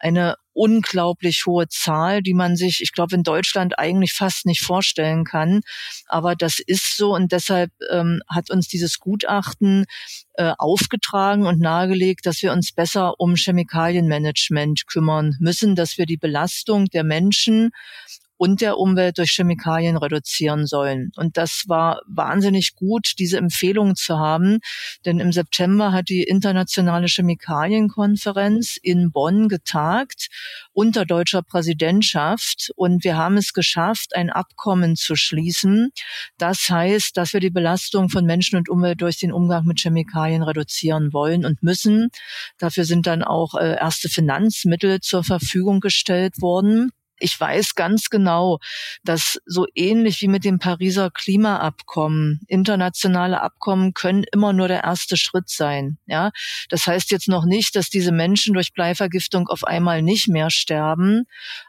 Eine 0.00 0.34
unglaublich 0.54 1.44
hohe 1.46 1.68
Zahl, 1.68 2.22
die 2.22 2.34
man 2.34 2.56
sich, 2.56 2.80
ich 2.80 2.92
glaube, 2.92 3.14
in 3.14 3.22
Deutschland 3.22 3.78
eigentlich 3.78 4.12
fast 4.12 4.46
nicht 4.46 4.62
vorstellen 4.62 5.24
kann. 5.24 5.60
Aber 6.06 6.34
das 6.34 6.58
ist 6.58 6.96
so 6.96 7.14
und 7.14 7.32
deshalb 7.32 7.70
ähm, 7.90 8.22
hat 8.28 8.50
uns 8.50 8.68
dieses 8.68 8.98
Gutachten 8.98 9.84
äh, 10.34 10.52
aufgetragen 10.58 11.46
und 11.46 11.60
nahegelegt, 11.60 12.26
dass 12.26 12.42
wir 12.42 12.52
uns 12.52 12.72
besser 12.72 13.14
um 13.18 13.36
Chemikalienmanagement 13.36 14.86
kümmern 14.86 15.36
müssen, 15.40 15.74
dass 15.74 15.98
wir 15.98 16.06
die 16.06 16.16
Belastung 16.16 16.86
der 16.86 17.04
Menschen 17.04 17.70
und 18.36 18.60
der 18.60 18.78
Umwelt 18.78 19.18
durch 19.18 19.32
Chemikalien 19.32 19.96
reduzieren 19.96 20.66
sollen. 20.66 21.10
Und 21.16 21.36
das 21.36 21.64
war 21.66 22.00
wahnsinnig 22.06 22.74
gut, 22.74 23.12
diese 23.18 23.38
Empfehlung 23.38 23.94
zu 23.96 24.18
haben, 24.18 24.58
denn 25.04 25.20
im 25.20 25.32
September 25.32 25.92
hat 25.92 26.08
die 26.08 26.22
internationale 26.22 27.06
Chemikalienkonferenz 27.06 28.76
in 28.82 29.12
Bonn 29.12 29.48
getagt 29.48 30.28
unter 30.72 31.04
deutscher 31.04 31.42
Präsidentschaft 31.42 32.70
und 32.76 33.04
wir 33.04 33.16
haben 33.16 33.36
es 33.36 33.52
geschafft, 33.52 34.14
ein 34.14 34.30
Abkommen 34.30 34.96
zu 34.96 35.16
schließen. 35.16 35.90
Das 36.38 36.68
heißt, 36.68 37.16
dass 37.16 37.32
wir 37.32 37.40
die 37.40 37.50
Belastung 37.50 38.08
von 38.08 38.24
Menschen 38.24 38.56
und 38.56 38.68
Umwelt 38.68 39.00
durch 39.00 39.18
den 39.18 39.32
Umgang 39.32 39.64
mit 39.64 39.80
Chemikalien 39.80 40.42
reduzieren 40.42 41.12
wollen 41.12 41.44
und 41.44 41.62
müssen. 41.62 42.10
Dafür 42.58 42.84
sind 42.84 43.06
dann 43.06 43.22
auch 43.22 43.54
äh, 43.54 43.76
erste 43.76 44.08
Finanzmittel 44.08 45.00
zur 45.00 45.24
Verfügung 45.24 45.80
gestellt 45.80 46.40
worden. 46.40 46.90
Ich 47.18 47.38
weiß 47.38 47.74
ganz 47.74 48.10
genau, 48.10 48.58
dass 49.04 49.40
so 49.46 49.66
ähnlich 49.74 50.20
wie 50.20 50.28
mit 50.28 50.44
dem 50.44 50.58
Pariser 50.58 51.10
Klimaabkommen, 51.10 52.40
internationale 52.48 53.40
Abkommen 53.40 53.94
können 53.94 54.24
immer 54.32 54.52
nur 54.52 54.68
der 54.68 54.84
erste 54.84 55.16
Schritt 55.16 55.48
sein. 55.48 55.98
Ja, 56.06 56.30
das 56.68 56.86
heißt 56.86 57.10
jetzt 57.10 57.28
noch 57.28 57.44
nicht, 57.44 57.76
dass 57.76 57.88
diese 57.88 58.12
Menschen 58.12 58.54
durch 58.54 58.72
Bleivergiftung 58.72 59.48
auf 59.48 59.64
einmal 59.64 60.02
nicht 60.02 60.28
mehr 60.28 60.50
sterben, 60.50 61.24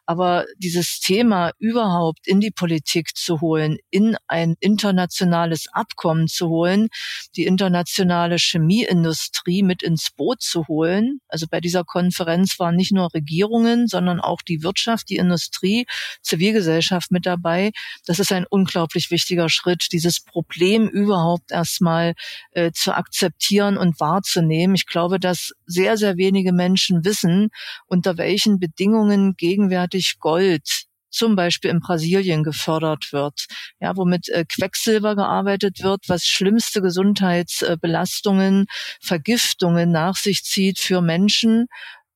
aber 0.06 0.46
dieses 0.58 1.00
Thema 1.00 1.52
überhaupt 1.60 2.28
in 2.28 2.40
die 2.40 2.52
Politik 2.52 3.16
zu 3.16 3.42
holen, 3.42 3.78
in 3.92 4.18
ein 4.28 4.56
internationales 4.60 5.68
Abkommen 5.72 6.28
zu 6.28 6.50
holen, 6.50 6.88
die 7.36 7.46
internationale 7.46 8.38
Chemieindustrie 8.38 9.64
mit 9.64 9.84
ins 9.84 10.10
Boot 10.12 10.42
zu 10.42 10.68
holen. 10.68 11.20
Also 11.28 11.46
bei 11.50 11.60
dieser 11.62 11.84
Konferenz 11.84 12.60
waren 12.60 12.76
nicht 12.76 12.92
nur 12.92 13.14
Regierungen, 13.14 13.88
sondern 13.88 14.20
auch 14.20 14.42
die 14.42 14.64
Wirtschaft, 14.64 15.10
die 15.10 15.18
Industrie, 15.18 15.35
Zivilgesellschaft 15.38 17.12
mit 17.12 17.26
dabei. 17.26 17.72
Das 18.06 18.20
ist 18.20 18.32
ein 18.32 18.46
unglaublich 18.50 19.12
wichtiger 19.12 19.50
Schritt, 19.50 19.88
dieses 19.92 20.20
Problem 20.20 20.88
überhaupt 20.88 21.52
erstmal 21.52 22.14
äh, 22.52 22.72
zu 22.72 22.94
akzeptieren 22.96 23.78
und 23.78 24.00
wahrzunehmen. 24.00 24.76
Ich 24.76 24.88
glaube, 24.88 25.20
dass 25.20 25.54
sehr, 25.66 25.98
sehr 25.98 26.18
wenige 26.18 26.54
Menschen 26.54 27.06
wissen, 27.06 27.50
unter 27.88 28.18
welchen 28.18 28.60
Bedingungen 28.60 29.36
gegenwärtig 29.36 30.20
Gold 30.20 30.86
zum 31.16 31.36
Beispiel 31.36 31.72
in 31.72 31.80
Brasilien 31.80 32.44
gefördert 32.44 33.12
wird, 33.12 33.46
ja, 33.80 33.96
womit 33.96 34.28
äh, 34.30 34.46
Quecksilber 34.46 35.16
gearbeitet 35.16 35.82
wird, 35.82 36.02
was 36.08 36.26
schlimmste 36.26 36.82
Gesundheitsbelastungen, 36.82 38.66
Vergiftungen 39.02 39.92
nach 39.92 40.18
sich 40.18 40.44
zieht 40.44 40.80
für 40.80 41.02
Menschen 41.02 41.68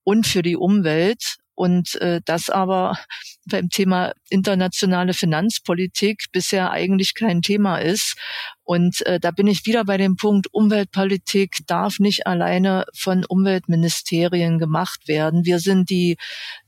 und 0.04 0.28
für 0.28 0.42
die 0.42 0.58
Umwelt 0.58 1.38
und 1.60 1.96
äh, 1.96 2.22
das 2.24 2.50
aber 2.50 2.98
beim 3.46 3.68
Thema 3.68 4.14
internationale 4.30 5.14
Finanzpolitik 5.14 6.28
bisher 6.32 6.72
eigentlich 6.72 7.16
kein 7.16 7.42
Thema 7.42 7.80
ist. 7.80 8.16
Und 8.64 9.06
äh, 9.06 9.20
da 9.20 9.32
bin 9.32 9.46
ich 9.46 9.66
wieder 9.66 9.84
bei 9.84 9.98
dem 9.98 10.16
Punkt, 10.16 10.48
Umweltpolitik 10.54 11.58
darf 11.68 12.00
nicht 12.00 12.26
alleine 12.26 12.86
von 12.96 13.26
Umweltministerien 13.26 14.58
gemacht 14.58 15.10
werden. 15.10 15.44
Wir 15.44 15.60
sind 15.60 15.90
die, 15.90 16.16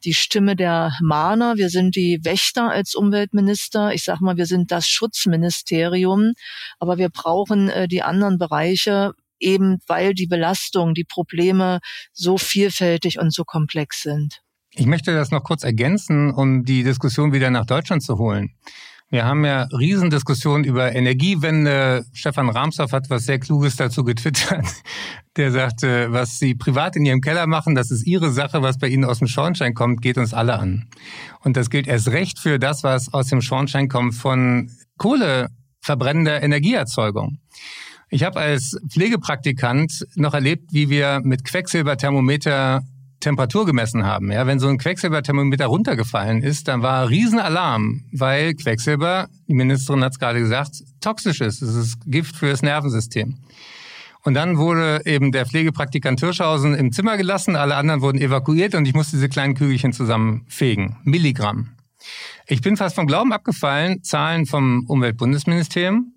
die 0.03 0.13
Stimme 0.13 0.57
der 0.57 0.91
Mahner, 1.01 1.55
wir 1.55 1.69
sind 1.69 1.95
die 1.95 2.19
Wächter 2.23 2.69
als 2.69 2.93
Umweltminister. 2.93 3.93
Ich 3.93 4.03
sage 4.03 4.25
mal, 4.25 4.35
wir 4.35 4.45
sind 4.45 4.71
das 4.71 4.87
Schutzministerium, 4.87 6.33
aber 6.79 6.97
wir 6.97 7.07
brauchen 7.07 7.69
äh, 7.69 7.87
die 7.87 8.01
anderen 8.03 8.37
Bereiche, 8.37 9.13
eben 9.39 9.79
weil 9.87 10.13
die 10.13 10.27
Belastung, 10.27 10.93
die 10.95 11.05
Probleme 11.05 11.79
so 12.11 12.37
vielfältig 12.37 13.19
und 13.19 13.33
so 13.33 13.45
komplex 13.45 14.01
sind. 14.01 14.41
Ich 14.73 14.85
möchte 14.85 15.13
das 15.13 15.31
noch 15.31 15.43
kurz 15.43 15.63
ergänzen, 15.63 16.31
um 16.31 16.63
die 16.63 16.83
Diskussion 16.83 17.33
wieder 17.33 17.49
nach 17.49 17.65
Deutschland 17.65 18.03
zu 18.03 18.17
holen. 18.17 18.55
Wir 19.09 19.25
haben 19.25 19.43
ja 19.43 19.63
Riesendiskussionen 19.63 20.63
über 20.63 20.95
Energiewende. 20.95 22.05
Stefan 22.13 22.49
Ramsdorff 22.49 22.93
hat 22.93 23.09
was 23.09 23.25
sehr 23.25 23.39
Kluges 23.39 23.75
dazu 23.75 24.05
getwittert. 24.05 24.65
Der 25.35 25.51
sagte, 25.51 26.13
was 26.13 26.39
Sie 26.39 26.55
privat 26.55 26.95
in 26.95 27.03
Ihrem 27.03 27.19
Keller 27.19 27.45
machen, 27.45 27.75
das 27.75 27.91
ist 27.91 28.07
Ihre 28.07 28.31
Sache. 28.31 28.61
Was 28.61 28.77
bei 28.77 28.87
Ihnen 28.87 29.03
aus 29.03 29.19
dem 29.19 29.27
Schornstein 29.27 29.73
kommt, 29.73 30.01
geht 30.01 30.17
uns 30.17 30.33
alle 30.33 30.57
an. 30.57 30.87
Und 31.41 31.57
das 31.57 31.69
gilt 31.69 31.87
erst 31.87 32.07
recht 32.07 32.39
für 32.39 32.57
das, 32.57 32.83
was 32.83 33.13
aus 33.13 33.27
dem 33.27 33.41
Schornstein 33.41 33.89
kommt 33.89 34.15
von 34.15 34.71
Kohleverbrennender 34.97 36.41
Energieerzeugung. 36.41 37.39
Ich 38.09 38.23
habe 38.23 38.39
als 38.39 38.77
Pflegepraktikant 38.89 40.07
noch 40.15 40.33
erlebt, 40.33 40.71
wie 40.71 40.89
wir 40.89 41.19
mit 41.21 41.43
Quecksilberthermometer 41.43 42.83
Temperatur 43.21 43.65
gemessen 43.65 44.05
haben. 44.05 44.31
Ja, 44.31 44.45
wenn 44.45 44.59
so 44.59 44.67
ein 44.67 44.77
Quecksilberthermometer 44.77 45.67
runtergefallen 45.67 46.43
ist, 46.43 46.67
dann 46.67 46.81
war 46.81 47.09
Riesenalarm, 47.09 48.03
weil 48.11 48.53
Quecksilber, 48.55 49.29
die 49.47 49.53
Ministerin 49.53 50.03
hat 50.03 50.13
es 50.13 50.19
gerade 50.19 50.39
gesagt, 50.39 50.83
toxisch 50.99 51.39
ist. 51.39 51.61
Es 51.61 51.75
ist 51.75 51.99
Gift 52.05 52.35
für 52.35 52.49
das 52.49 52.61
Nervensystem. 52.61 53.37
Und 54.23 54.35
dann 54.35 54.57
wurde 54.57 55.01
eben 55.05 55.31
der 55.31 55.45
Pflegepraktikant 55.45 56.19
Hirschhausen 56.19 56.75
im 56.75 56.91
Zimmer 56.91 57.17
gelassen, 57.17 57.55
alle 57.55 57.75
anderen 57.75 58.01
wurden 58.01 58.19
evakuiert 58.19 58.75
und 58.75 58.87
ich 58.87 58.93
musste 58.93 59.15
diese 59.15 59.29
kleinen 59.29 59.55
Kügelchen 59.55 59.93
zusammenfegen. 59.93 60.97
Milligramm. 61.03 61.69
Ich 62.47 62.61
bin 62.61 62.77
fast 62.77 62.95
vom 62.95 63.07
Glauben 63.07 63.33
abgefallen, 63.33 64.03
Zahlen 64.03 64.45
vom 64.45 64.85
Umweltbundesministerium. 64.87 66.13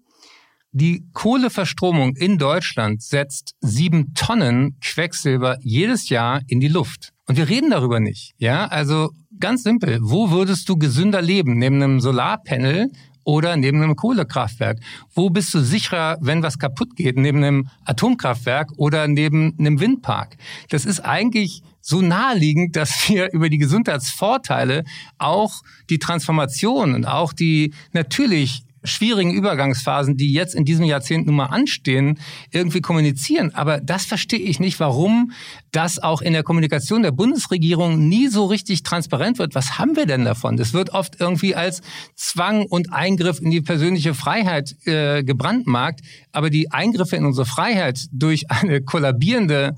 Die 0.77 1.07
Kohleverstromung 1.13 2.17
in 2.17 2.37
Deutschland 2.37 3.01
setzt 3.01 3.55
sieben 3.61 4.13
Tonnen 4.15 4.77
Quecksilber 4.81 5.57
jedes 5.61 6.09
Jahr 6.09 6.41
in 6.49 6.59
die 6.59 6.67
Luft. 6.67 7.13
Und 7.29 7.37
wir 7.37 7.49
reden 7.49 7.71
darüber 7.71 8.01
nicht. 8.01 8.33
Ja, 8.39 8.67
also 8.67 9.11
ganz 9.39 9.63
simpel. 9.63 10.01
Wo 10.03 10.33
würdest 10.33 10.69
du 10.69 10.77
gesünder 10.77 11.23
leben? 11.23 11.59
Neben 11.59 11.81
einem 11.81 12.01
Solarpanel 12.01 12.91
oder 13.23 13.57
neben 13.57 13.85
einem 13.85 13.95
Kohlekraftwerk? 13.95 14.81
Wo 15.15 15.31
bist 15.31 15.55
du 15.55 15.61
sicherer, 15.61 16.19
wenn 16.21 16.43
was 16.43 16.59
kaputt 16.59 16.97
geht? 16.97 17.17
Neben 17.19 17.45
einem 17.45 17.69
Atomkraftwerk 17.85 18.73
oder 18.77 19.07
neben 19.07 19.57
einem 19.61 19.79
Windpark? 19.79 20.37
Das 20.71 20.85
ist 20.85 20.99
eigentlich 20.99 21.63
so 21.83 22.03
naheliegend, 22.03 22.75
dass 22.75 23.09
wir 23.09 23.33
über 23.33 23.49
die 23.49 23.59
Gesundheitsvorteile 23.59 24.83
auch 25.19 25.63
die 25.89 26.01
Transformation 26.01 26.97
und 26.97 27.05
auch 27.05 27.33
die 27.33 27.73
natürlich 27.93 28.65
schwierigen 28.85 29.33
Übergangsphasen, 29.33 30.17
die 30.17 30.33
jetzt 30.33 30.55
in 30.55 30.65
diesem 30.65 30.85
Jahrzehnt 30.85 31.27
nun 31.27 31.37
mal 31.37 31.47
anstehen, 31.47 32.19
irgendwie 32.51 32.81
kommunizieren. 32.81 33.55
Aber 33.55 33.81
das 33.81 34.05
verstehe 34.05 34.39
ich 34.39 34.61
nicht, 34.61 34.79
warum 34.81 35.33
das 35.73 35.99
auch 35.99 36.23
in 36.23 36.33
der 36.33 36.43
Kommunikation 36.43 37.03
der 37.03 37.11
Bundesregierung 37.11 38.09
nie 38.09 38.29
so 38.29 38.45
richtig 38.45 38.83
transparent 38.83 39.39
wird. 39.39 39.55
Was 39.55 39.79
haben 39.79 39.97
wir 39.97 40.07
denn 40.07 40.25
davon? 40.25 40.57
Das 40.57 40.73
wird 40.73 40.91
oft 40.91 41.21
irgendwie 41.21 41.55
als 41.55 41.83
Zwang 42.15 42.67
und 42.67 42.93
Eingriff 42.93 43.41
in 43.41 43.51
die 43.51 43.63
persönliche 43.63 44.15
Freiheit 44.15 44.75
äh, 44.87 45.25
gebrandmarkt. 45.25 46.01
Aber 46.33 46.51
die 46.51 46.71
Eingriffe 46.71 47.17
in 47.17 47.25
unsere 47.25 47.47
Freiheit 47.47 48.07
durch 48.13 48.51
eine 48.51 48.83
kollabierende 48.83 49.77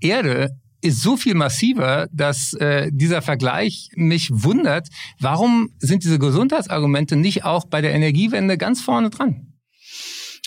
Erde 0.00 0.50
ist 0.80 1.02
so 1.02 1.16
viel 1.16 1.34
massiver, 1.34 2.08
dass 2.12 2.54
äh, 2.54 2.90
dieser 2.92 3.22
Vergleich 3.22 3.90
mich 3.94 4.30
wundert. 4.32 4.88
Warum 5.18 5.70
sind 5.78 6.04
diese 6.04 6.18
Gesundheitsargumente 6.18 7.16
nicht 7.16 7.44
auch 7.44 7.64
bei 7.66 7.80
der 7.80 7.94
Energiewende 7.94 8.58
ganz 8.58 8.80
vorne 8.80 9.10
dran? 9.10 9.48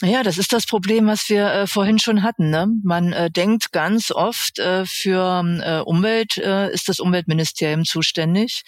Ja, 0.04 0.24
das 0.24 0.40
ist 0.40 0.52
das 0.52 0.66
Problem, 0.66 1.06
was 1.06 1.30
wir 1.30 1.46
äh, 1.52 1.68
vorhin 1.68 2.00
schon 2.00 2.24
hatten. 2.24 2.50
Ne? 2.50 2.68
Man 2.84 3.14
äh, 3.14 3.30
denkt 3.30 3.72
ganz 3.72 4.10
oft, 4.12 4.58
äh, 4.58 4.86
für 4.86 5.44
äh, 5.64 5.80
Umwelt 5.82 6.38
äh, 6.38 6.72
ist 6.74 6.90
das 6.90 7.00
Umweltministerium 7.00 7.86
zuständig 7.86 8.64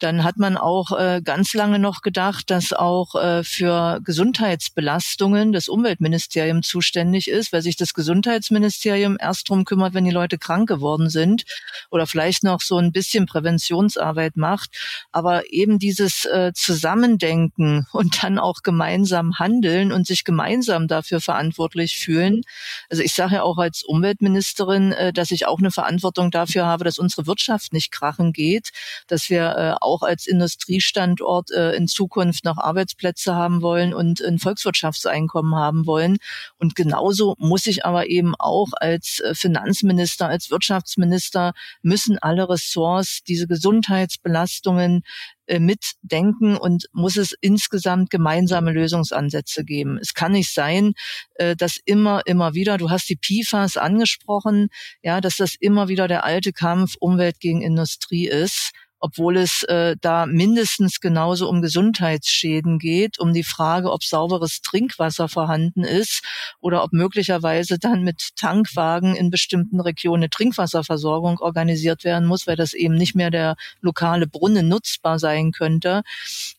dann 0.00 0.24
hat 0.24 0.38
man 0.38 0.56
auch 0.56 0.92
äh, 0.98 1.20
ganz 1.22 1.52
lange 1.52 1.78
noch 1.78 2.00
gedacht, 2.00 2.50
dass 2.50 2.72
auch 2.72 3.14
äh, 3.14 3.44
für 3.44 4.00
Gesundheitsbelastungen 4.02 5.52
das 5.52 5.68
Umweltministerium 5.68 6.62
zuständig 6.62 7.28
ist, 7.28 7.52
weil 7.52 7.62
sich 7.62 7.76
das 7.76 7.92
Gesundheitsministerium 7.92 9.18
erst 9.20 9.48
drum 9.48 9.64
kümmert, 9.64 9.92
wenn 9.92 10.04
die 10.04 10.10
Leute 10.10 10.38
krank 10.38 10.68
geworden 10.68 11.10
sind 11.10 11.44
oder 11.90 12.06
vielleicht 12.06 12.42
noch 12.42 12.62
so 12.62 12.78
ein 12.78 12.92
bisschen 12.92 13.26
Präventionsarbeit 13.26 14.36
macht. 14.36 14.70
Aber 15.12 15.52
eben 15.52 15.78
dieses 15.78 16.24
äh, 16.24 16.52
Zusammendenken 16.54 17.86
und 17.92 18.22
dann 18.22 18.38
auch 18.38 18.62
gemeinsam 18.62 19.38
handeln 19.38 19.92
und 19.92 20.06
sich 20.06 20.24
gemeinsam 20.24 20.88
dafür 20.88 21.20
verantwortlich 21.20 21.98
fühlen. 21.98 22.40
Also 22.88 23.02
ich 23.02 23.12
sage 23.12 23.36
ja 23.36 23.42
auch 23.42 23.58
als 23.58 23.82
Umweltministerin, 23.84 24.92
äh, 24.92 25.12
dass 25.12 25.30
ich 25.30 25.46
auch 25.46 25.58
eine 25.58 25.70
Verantwortung 25.70 26.30
dafür 26.30 26.64
habe, 26.64 26.84
dass 26.84 26.98
unsere 26.98 27.26
Wirtschaft 27.26 27.74
nicht 27.74 27.92
krachen 27.92 28.32
geht, 28.32 28.70
dass 29.06 29.28
wir 29.28 29.56
äh, 29.56 29.74
auch 29.90 30.02
als 30.02 30.26
Industriestandort 30.26 31.50
äh, 31.50 31.72
in 31.72 31.88
Zukunft 31.88 32.44
noch 32.44 32.58
Arbeitsplätze 32.58 33.34
haben 33.34 33.62
wollen 33.62 33.92
und 33.92 34.20
ein 34.20 34.38
Volkswirtschaftseinkommen 34.38 35.54
haben 35.54 35.86
wollen. 35.86 36.18
Und 36.58 36.74
genauso 36.74 37.34
muss 37.38 37.66
ich 37.66 37.84
aber 37.84 38.08
eben 38.08 38.34
auch 38.38 38.68
als 38.78 39.20
äh, 39.20 39.34
Finanzminister, 39.34 40.28
als 40.28 40.50
Wirtschaftsminister 40.50 41.52
müssen 41.82 42.18
alle 42.18 42.48
Ressorts 42.48 43.22
diese 43.24 43.46
Gesundheitsbelastungen 43.46 45.02
äh, 45.50 45.58
mitdenken 45.58 46.56
und 46.56 46.86
muss 46.92 47.16
es 47.16 47.34
insgesamt 47.40 48.10
gemeinsame 48.10 48.70
Lösungsansätze 48.70 49.64
geben. 49.64 49.98
Es 50.00 50.14
kann 50.14 50.30
nicht 50.30 50.54
sein, 50.54 50.92
äh, 51.34 51.56
dass 51.56 51.76
immer, 51.84 52.22
immer 52.26 52.54
wieder, 52.54 52.78
du 52.78 52.88
hast 52.88 53.08
die 53.08 53.16
PIFAs 53.16 53.76
angesprochen, 53.76 54.68
ja, 55.02 55.20
dass 55.20 55.38
das 55.38 55.56
immer 55.58 55.88
wieder 55.88 56.06
der 56.06 56.24
alte 56.24 56.52
Kampf 56.52 56.94
Umwelt 57.00 57.40
gegen 57.40 57.62
Industrie 57.62 58.28
ist 58.28 58.70
obwohl 59.00 59.36
es 59.36 59.62
äh, 59.64 59.96
da 60.00 60.26
mindestens 60.26 61.00
genauso 61.00 61.48
um 61.48 61.62
Gesundheitsschäden 61.62 62.78
geht, 62.78 63.18
um 63.18 63.32
die 63.32 63.42
Frage, 63.42 63.90
ob 63.90 64.04
sauberes 64.04 64.60
Trinkwasser 64.60 65.28
vorhanden 65.28 65.84
ist 65.84 66.22
oder 66.60 66.84
ob 66.84 66.92
möglicherweise 66.92 67.78
dann 67.78 68.04
mit 68.04 68.36
Tankwagen 68.36 69.16
in 69.16 69.30
bestimmten 69.30 69.80
Regionen 69.80 70.20
eine 70.20 70.30
Trinkwasserversorgung 70.30 71.38
organisiert 71.38 72.04
werden 72.04 72.26
muss, 72.26 72.46
weil 72.46 72.56
das 72.56 72.74
eben 72.74 72.94
nicht 72.94 73.14
mehr 73.14 73.30
der 73.30 73.56
lokale 73.80 74.26
Brunnen 74.26 74.68
nutzbar 74.68 75.18
sein 75.18 75.52
könnte. 75.52 76.02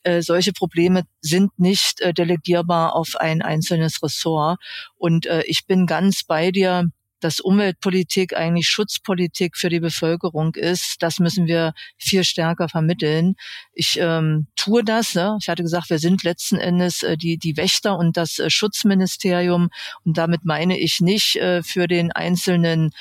Äh, 0.04 0.22
solche 0.22 0.52
Probleme 0.52 1.04
sind 1.22 1.52
nicht 1.60 2.02
äh, 2.02 2.14
delegierbar 2.14 2.96
auf 2.96 3.16
ein 3.18 3.42
einzelnes 3.42 4.02
Ressort. 4.02 4.60
Und 4.98 5.28
äh, 5.28 5.44
ich 5.46 5.66
bin 5.68 5.86
ganz 5.86 6.24
bei 6.24 6.52
dir 6.52 6.89
dass 7.22 7.40
Umweltpolitik 7.40 8.36
eigentlich 8.36 8.68
Schutzpolitik 8.68 9.56
für 9.58 9.70
die 9.70 9.80
Bevölkerung 9.80 10.56
ist. 10.56 10.98
Das 11.00 11.20
müssen 11.20 11.48
wir 11.48 11.74
viel 11.98 12.24
stärker 12.24 12.68
vermitteln. 12.68 13.36
Ich 13.74 13.98
ähm, 14.00 14.48
tue 14.56 14.84
das. 14.84 15.16
Ne? 15.16 15.38
Ich 15.42 15.48
hatte 15.48 15.64
gesagt, 15.64 15.90
wir 15.90 16.00
sind 16.00 16.24
letzten 16.24 16.58
Endes 16.58 17.04
äh, 17.04 17.18
die, 17.18 17.38
die 17.38 17.58
Wächter 17.58 17.98
und 17.98 18.18
das 18.18 18.40
äh, 18.40 18.50
Schutzministerium. 18.50 19.70
Und 20.04 20.18
damit 20.18 20.46
meine 20.46 20.80
ich 20.80 21.00
nicht 21.00 21.36
äh, 21.38 21.64
für 21.64 21.88
den 21.88 22.12
einzelnen 22.12 22.92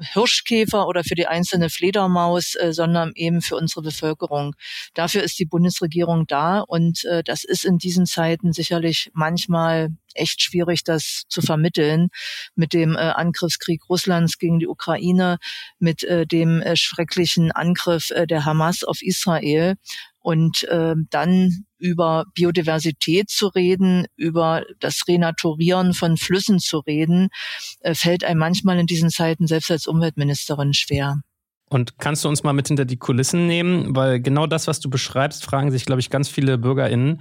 Hirschkäfer 0.00 0.86
oder 0.86 1.04
für 1.04 1.14
die 1.14 1.26
einzelne 1.26 1.70
Fledermaus, 1.70 2.54
äh, 2.54 2.72
sondern 2.72 3.12
eben 3.14 3.42
für 3.42 3.56
unsere 3.56 3.82
Bevölkerung. 3.82 4.54
Dafür 4.94 5.22
ist 5.22 5.38
die 5.38 5.46
Bundesregierung 5.46 6.26
da 6.26 6.60
und 6.60 7.04
äh, 7.04 7.22
das 7.22 7.44
ist 7.44 7.64
in 7.64 7.78
diesen 7.78 8.06
Zeiten 8.06 8.52
sicherlich 8.52 9.10
manchmal 9.14 9.90
echt 10.14 10.42
schwierig, 10.42 10.84
das 10.84 11.24
zu 11.28 11.42
vermitteln 11.42 12.08
mit 12.54 12.72
dem 12.72 12.94
äh, 12.96 13.00
Angriffskrieg 13.00 13.82
Russlands 13.88 14.38
gegen 14.38 14.58
die 14.58 14.68
Ukraine, 14.68 15.38
mit 15.78 16.04
äh, 16.04 16.26
dem 16.26 16.62
äh, 16.62 16.76
schrecklichen 16.76 17.52
Angriff 17.52 18.10
äh, 18.10 18.26
der 18.26 18.44
Hamas 18.44 18.84
auf 18.84 19.02
Israel 19.02 19.74
und 20.24 20.64
äh, 20.64 20.94
dann 21.10 21.66
über 21.76 22.24
Biodiversität 22.32 23.28
zu 23.28 23.48
reden, 23.48 24.06
über 24.16 24.64
das 24.80 25.02
Renaturieren 25.06 25.92
von 25.92 26.16
Flüssen 26.16 26.60
zu 26.60 26.78
reden, 26.78 27.28
äh, 27.80 27.94
fällt 27.94 28.24
einem 28.24 28.40
manchmal 28.40 28.78
in 28.78 28.86
diesen 28.86 29.10
Zeiten 29.10 29.46
selbst 29.46 29.70
als 29.70 29.86
Umweltministerin 29.86 30.72
schwer. 30.72 31.20
Und 31.74 31.98
kannst 31.98 32.24
du 32.24 32.28
uns 32.28 32.44
mal 32.44 32.52
mit 32.52 32.68
hinter 32.68 32.84
die 32.84 32.98
Kulissen 32.98 33.48
nehmen? 33.48 33.96
Weil 33.96 34.20
genau 34.20 34.46
das, 34.46 34.68
was 34.68 34.78
du 34.78 34.88
beschreibst, 34.88 35.44
fragen 35.44 35.72
sich, 35.72 35.84
glaube 35.84 35.98
ich, 35.98 36.08
ganz 36.08 36.28
viele 36.28 36.56
BürgerInnen. 36.56 37.20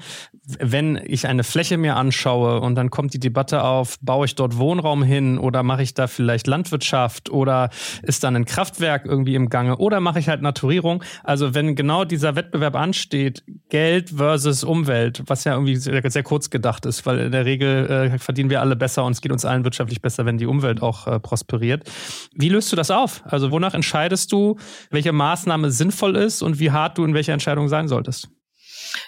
Wenn 0.59 1.01
ich 1.03 1.25
eine 1.25 1.43
Fläche 1.43 1.79
mir 1.79 1.95
anschaue 1.95 2.61
und 2.61 2.75
dann 2.75 2.91
kommt 2.91 3.15
die 3.15 3.19
Debatte 3.19 3.63
auf, 3.63 3.97
baue 4.01 4.27
ich 4.27 4.35
dort 4.35 4.59
Wohnraum 4.59 5.01
hin 5.01 5.39
oder 5.39 5.63
mache 5.63 5.81
ich 5.81 5.95
da 5.95 6.05
vielleicht 6.05 6.45
Landwirtschaft 6.45 7.31
oder 7.31 7.71
ist 8.03 8.23
dann 8.23 8.35
ein 8.35 8.45
Kraftwerk 8.45 9.07
irgendwie 9.07 9.33
im 9.33 9.49
Gange 9.49 9.77
oder 9.77 9.99
mache 9.99 10.19
ich 10.19 10.29
halt 10.29 10.43
Naturierung? 10.43 11.03
Also 11.23 11.55
wenn 11.55 11.75
genau 11.75 12.05
dieser 12.05 12.35
Wettbewerb 12.35 12.75
ansteht, 12.75 13.43
Geld 13.69 14.11
versus 14.11 14.63
Umwelt, 14.63 15.23
was 15.25 15.45
ja 15.45 15.53
irgendwie 15.53 15.77
sehr, 15.77 16.11
sehr 16.11 16.21
kurz 16.21 16.51
gedacht 16.51 16.85
ist, 16.85 17.07
weil 17.07 17.17
in 17.17 17.31
der 17.31 17.45
Regel 17.45 17.87
äh, 17.87 18.19
verdienen 18.19 18.51
wir 18.51 18.61
alle 18.61 18.75
besser 18.75 19.03
und 19.03 19.13
es 19.13 19.21
geht 19.21 19.31
uns 19.31 19.45
allen 19.45 19.63
wirtschaftlich 19.63 19.99
besser, 19.99 20.27
wenn 20.27 20.37
die 20.37 20.45
Umwelt 20.45 20.83
auch 20.83 21.07
äh, 21.07 21.19
prosperiert. 21.19 21.89
Wie 22.35 22.49
löst 22.49 22.71
du 22.71 22.75
das 22.75 22.91
auf? 22.91 23.23
Also 23.25 23.49
wonach 23.49 23.73
entscheidest 23.73 24.31
du, 24.31 24.42
welche 24.89 25.11
Maßnahme 25.11 25.71
sinnvoll 25.71 26.15
ist 26.15 26.41
und 26.41 26.59
wie 26.59 26.71
hart 26.71 26.97
du 26.97 27.05
in 27.05 27.13
welcher 27.13 27.33
Entscheidung 27.33 27.67
sein 27.69 27.87
solltest? 27.87 28.29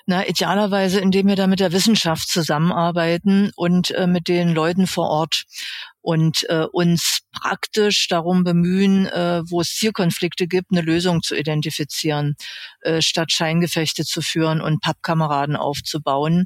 Na, 0.05 0.27
idealerweise, 0.27 0.99
indem 0.99 1.27
wir 1.27 1.35
da 1.35 1.47
mit 1.47 1.59
der 1.59 1.71
Wissenschaft 1.71 2.27
zusammenarbeiten 2.29 3.51
und 3.55 3.91
äh, 3.91 4.07
mit 4.07 4.27
den 4.27 4.53
Leuten 4.53 4.87
vor 4.87 5.09
Ort 5.09 5.43
und 6.01 6.47
äh, 6.49 6.65
uns 6.71 7.21
praktisch 7.31 8.07
darum 8.07 8.43
bemühen, 8.43 9.07
äh, 9.07 9.41
wo 9.49 9.61
es 9.61 9.75
Zielkonflikte 9.75 10.47
gibt, 10.47 10.71
eine 10.71 10.81
Lösung 10.81 11.21
zu 11.21 11.35
identifizieren, 11.35 12.35
äh, 12.81 13.01
statt 13.01 13.31
Scheingefechte 13.31 14.03
zu 14.05 14.21
führen 14.21 14.61
und 14.61 14.81
Pappkameraden 14.81 15.55
aufzubauen 15.55 16.45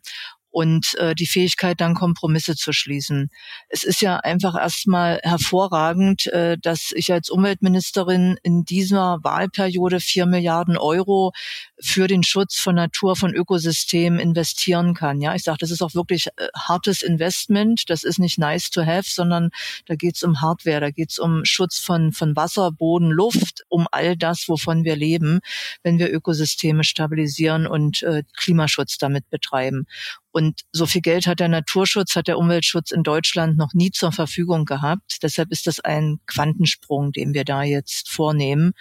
und 0.52 0.96
äh, 0.96 1.16
die 1.16 1.28
Fähigkeit, 1.28 1.80
dann 1.80 1.94
Kompromisse 1.94 2.56
zu 2.56 2.74
schließen. 2.74 3.30
Es 3.70 3.84
ist 3.84 4.02
ja 4.02 4.18
einfach 4.18 4.56
erstmal 4.56 5.20
hervorragend, 5.24 6.28
äh, 6.28 6.58
dass 6.60 6.92
ich 6.94 7.12
als 7.14 7.30
Umweltministerin 7.30 8.38
in 8.44 8.66
dieser 8.66 9.20
Wahlperiode 9.24 10.00
vier 10.00 10.26
Milliarden 10.26 10.78
Euro 10.78 11.32
für 11.80 12.08
den 12.08 12.24
Schutz 12.24 12.58
von 12.58 12.76
Natur, 12.76 13.16
von 13.16 13.34
Ökosystemen 13.34 14.20
investieren 14.20 14.94
kann. 14.94 15.22
Ja, 15.22 15.36
ich 15.36 15.44
sage, 15.44 15.60
das 15.60 15.72
ist 15.72 15.82
auch 15.82 15.94
wirklich 15.94 16.28
äh, 16.28 16.48
hartes 16.56 17.02
Investment. 17.02 17.90
Das 17.90 18.04
ist 18.04 18.20
nicht 18.20 18.40
nice 18.40 18.70
to 18.70 18.86
have, 18.86 19.10
sondern 19.10 19.50
da 19.86 19.96
geht 19.96 20.16
es 20.16 20.24
um 20.24 20.42
Hardware, 20.42 20.80
da 20.80 20.92
geht 20.92 21.12
es 21.12 21.20
um 21.20 21.46
Schutz 21.46 21.80
von, 21.80 22.12
von 22.12 22.36
Wasser, 22.36 22.72
Boden, 22.72 23.12
Luft, 23.12 23.64
um 23.70 23.88
all 23.92 24.18
das, 24.18 24.48
wovon 24.48 24.84
wir 24.84 24.96
leben, 24.96 25.40
wenn 25.84 26.00
wir 26.00 26.12
Ökosysteme 26.12 26.84
stabilisieren 26.84 27.68
und 27.68 28.04
äh, 28.04 28.24
Klimaschutz 28.36 28.98
damit 28.98 29.30
betreiben. 29.30 29.86
Und 30.32 30.62
so 30.72 30.86
viel 30.86 31.02
Geld 31.02 31.26
hat 31.26 31.40
der 31.40 31.48
Naturschutz, 31.48 32.16
hat 32.16 32.28
der 32.28 32.38
Umweltschutz 32.38 32.92
in 32.92 33.04
Deutschland 33.04 33.58
noch 33.58 33.74
nie 33.74 33.92
zur 33.92 34.12
Verfügung 34.12 34.66
gehabt. 34.66 35.18
Deshalb 35.24 35.52
ist 35.52 35.66
das 35.66 35.80
ein 35.80 36.20
Quantensprung, 36.28 37.12
den 37.12 37.34
wir 37.34 37.46
da 37.46 37.64
jetzt 37.64 38.10
vornehmen. 38.10 38.74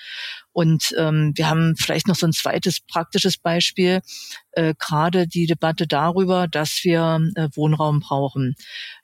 Und 0.53 0.93
ähm, 0.99 1.33
wir 1.37 1.49
haben 1.49 1.75
vielleicht 1.77 2.09
noch 2.09 2.17
so 2.17 2.27
ein 2.27 2.33
zweites 2.33 2.81
praktisches 2.81 3.39
Beispiel, 3.39 4.01
äh, 4.53 4.75
gerade 4.79 5.29
die 5.29 5.47
Debatte 5.47 5.87
darüber, 5.87 6.49
dass 6.49 6.81
wir 6.83 7.21
äh, 7.37 7.49
Wohnraum 7.55 8.01
brauchen. 8.01 8.57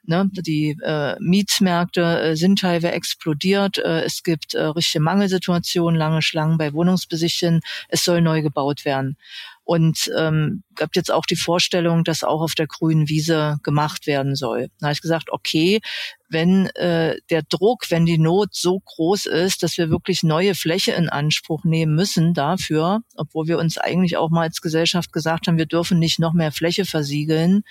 Ne? 0.02 0.28
Die 0.32 0.76
äh, 0.82 1.14
Mietmärkte 1.20 2.20
äh, 2.20 2.36
sind 2.36 2.58
teilweise 2.58 2.92
explodiert. 2.92 3.78
Äh, 3.78 4.02
es 4.02 4.22
gibt 4.22 4.54
äh, 4.54 4.64
richtige 4.64 5.02
Mangelsituationen, 5.02 5.96
lange 5.96 6.22
Schlangen 6.22 6.58
bei 6.58 6.72
Wohnungsbesichtigen. 6.72 7.60
Es 7.88 8.04
soll 8.04 8.20
neu 8.20 8.42
gebaut 8.42 8.84
werden. 8.84 9.16
Und 9.64 10.10
ähm, 10.16 10.62
gab 10.74 10.94
jetzt 10.94 11.10
auch 11.10 11.24
die 11.24 11.36
Vorstellung, 11.36 12.04
dass 12.04 12.22
auch 12.22 12.42
auf 12.42 12.54
der 12.54 12.66
grünen 12.66 13.08
Wiese 13.08 13.58
gemacht 13.62 14.06
werden 14.06 14.36
soll. 14.36 14.68
Da 14.78 14.86
habe 14.86 14.92
ich 14.92 15.00
gesagt, 15.00 15.30
okay, 15.32 15.80
wenn 16.28 16.66
äh, 16.74 17.16
der 17.30 17.42
Druck, 17.42 17.90
wenn 17.90 18.04
die 18.04 18.18
Not 18.18 18.50
so 18.52 18.80
groß 18.80 19.26
ist, 19.26 19.62
dass 19.62 19.78
wir 19.78 19.88
wirklich 19.88 20.22
neue 20.22 20.54
Fläche 20.54 20.92
in 20.92 21.08
Anspruch 21.08 21.64
nehmen 21.64 21.94
müssen 21.94 22.34
dafür, 22.34 23.00
obwohl 23.16 23.48
wir 23.48 23.58
uns 23.58 23.78
eigentlich 23.78 24.18
auch 24.18 24.30
mal 24.30 24.42
als 24.42 24.60
Gesellschaft 24.60 25.12
gesagt 25.12 25.46
haben, 25.46 25.56
wir 25.56 25.66
dürfen 25.66 25.98
nicht 25.98 26.18
noch 26.18 26.34
mehr 26.34 26.52
Fläche 26.52 26.84
versiegeln. 26.84 27.62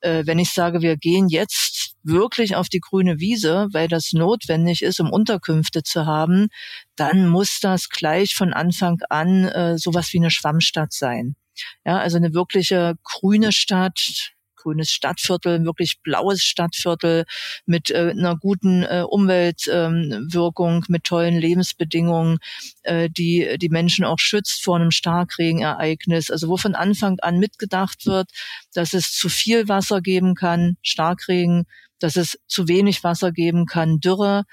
Äh, 0.00 0.24
wenn 0.24 0.38
ich 0.38 0.50
sage, 0.50 0.80
wir 0.80 0.96
gehen 0.96 1.28
jetzt 1.28 1.69
wirklich 2.02 2.56
auf 2.56 2.68
die 2.68 2.80
grüne 2.80 3.20
Wiese, 3.20 3.68
weil 3.72 3.88
das 3.88 4.12
notwendig 4.12 4.82
ist, 4.82 5.00
um 5.00 5.10
Unterkünfte 5.10 5.82
zu 5.82 6.06
haben, 6.06 6.48
dann 6.96 7.28
muss 7.28 7.60
das 7.60 7.88
gleich 7.88 8.34
von 8.34 8.52
Anfang 8.52 8.98
an 9.08 9.44
äh, 9.44 9.78
sowas 9.78 10.12
wie 10.12 10.18
eine 10.18 10.30
Schwammstadt 10.30 10.92
sein. 10.92 11.36
Ja, 11.84 11.98
also 11.98 12.16
eine 12.16 12.32
wirkliche 12.34 12.94
grüne 13.02 13.52
Stadt, 13.52 14.32
grünes 14.60 14.90
Stadtviertel, 14.90 15.64
wirklich 15.64 16.00
blaues 16.02 16.42
Stadtviertel 16.42 17.24
mit 17.66 17.90
äh, 17.90 18.10
einer 18.10 18.36
guten 18.36 18.82
äh, 18.82 19.04
Umweltwirkung, 19.08 20.74
ähm, 20.74 20.84
mit 20.88 21.04
tollen 21.04 21.38
Lebensbedingungen, 21.38 22.38
äh, 22.82 23.08
die 23.10 23.56
die 23.58 23.68
Menschen 23.68 24.04
auch 24.04 24.18
schützt 24.18 24.62
vor 24.62 24.76
einem 24.76 24.90
Starkregenereignis. 24.90 26.30
Also 26.30 26.48
wo 26.48 26.56
von 26.56 26.74
Anfang 26.74 27.18
an 27.20 27.38
mitgedacht 27.38 28.06
wird, 28.06 28.30
dass 28.74 28.92
es 28.92 29.12
zu 29.12 29.28
viel 29.28 29.68
Wasser 29.68 30.00
geben 30.00 30.34
kann, 30.34 30.76
Starkregen, 30.82 31.66
dass 32.00 32.16
es 32.16 32.38
zu 32.46 32.68
wenig 32.68 33.04
Wasser 33.04 33.32
geben 33.32 33.66
kann, 33.66 34.00
Dürre 34.00 34.44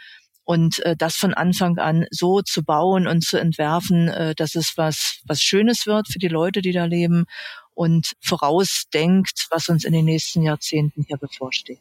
und 0.43 0.79
äh, 0.85 0.95
das 0.95 1.15
von 1.15 1.33
Anfang 1.33 1.77
an 1.77 2.05
so 2.11 2.41
zu 2.41 2.63
bauen 2.63 3.07
und 3.07 3.23
zu 3.23 3.37
entwerfen, 3.37 4.07
äh, 4.07 4.35
dass 4.35 4.55
es 4.55 4.73
was 4.77 5.19
was 5.25 5.41
Schönes 5.41 5.85
wird 5.85 6.07
für 6.07 6.19
die 6.19 6.27
Leute, 6.27 6.61
die 6.61 6.71
da 6.71 6.85
leben 6.85 7.25
und 7.73 8.13
vorausdenkt, 8.21 9.47
was 9.51 9.69
uns 9.69 9.83
in 9.83 9.93
den 9.93 10.05
nächsten 10.05 10.41
Jahrzehnten 10.41 11.03
hier 11.03 11.17
bevorsteht. 11.17 11.79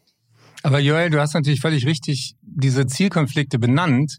Aber 0.62 0.80
Joel, 0.80 1.10
du 1.10 1.20
hast 1.20 1.34
natürlich 1.34 1.60
völlig 1.60 1.86
richtig 1.86 2.34
diese 2.42 2.86
Zielkonflikte 2.86 3.58
benannt, 3.58 4.18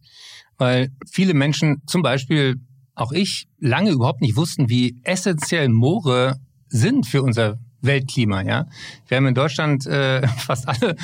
weil 0.57 0.89
viele 1.11 1.33
Menschen, 1.33 1.81
zum 1.87 2.01
Beispiel 2.01 2.55
auch 2.95 3.11
ich, 3.11 3.47
lange 3.59 3.91
überhaupt 3.91 4.21
nicht 4.21 4.37
wussten, 4.37 4.69
wie 4.69 4.99
essentiell 5.03 5.69
Moore 5.69 6.37
sind 6.69 7.05
für 7.05 7.21
unser 7.21 7.59
Weltklima. 7.87 8.41
Ja, 8.41 8.67
wir 9.07 9.17
haben 9.17 9.27
in 9.27 9.35
Deutschland 9.35 9.85
äh, 9.85 10.27
fast 10.37 10.67
alle 10.67 10.95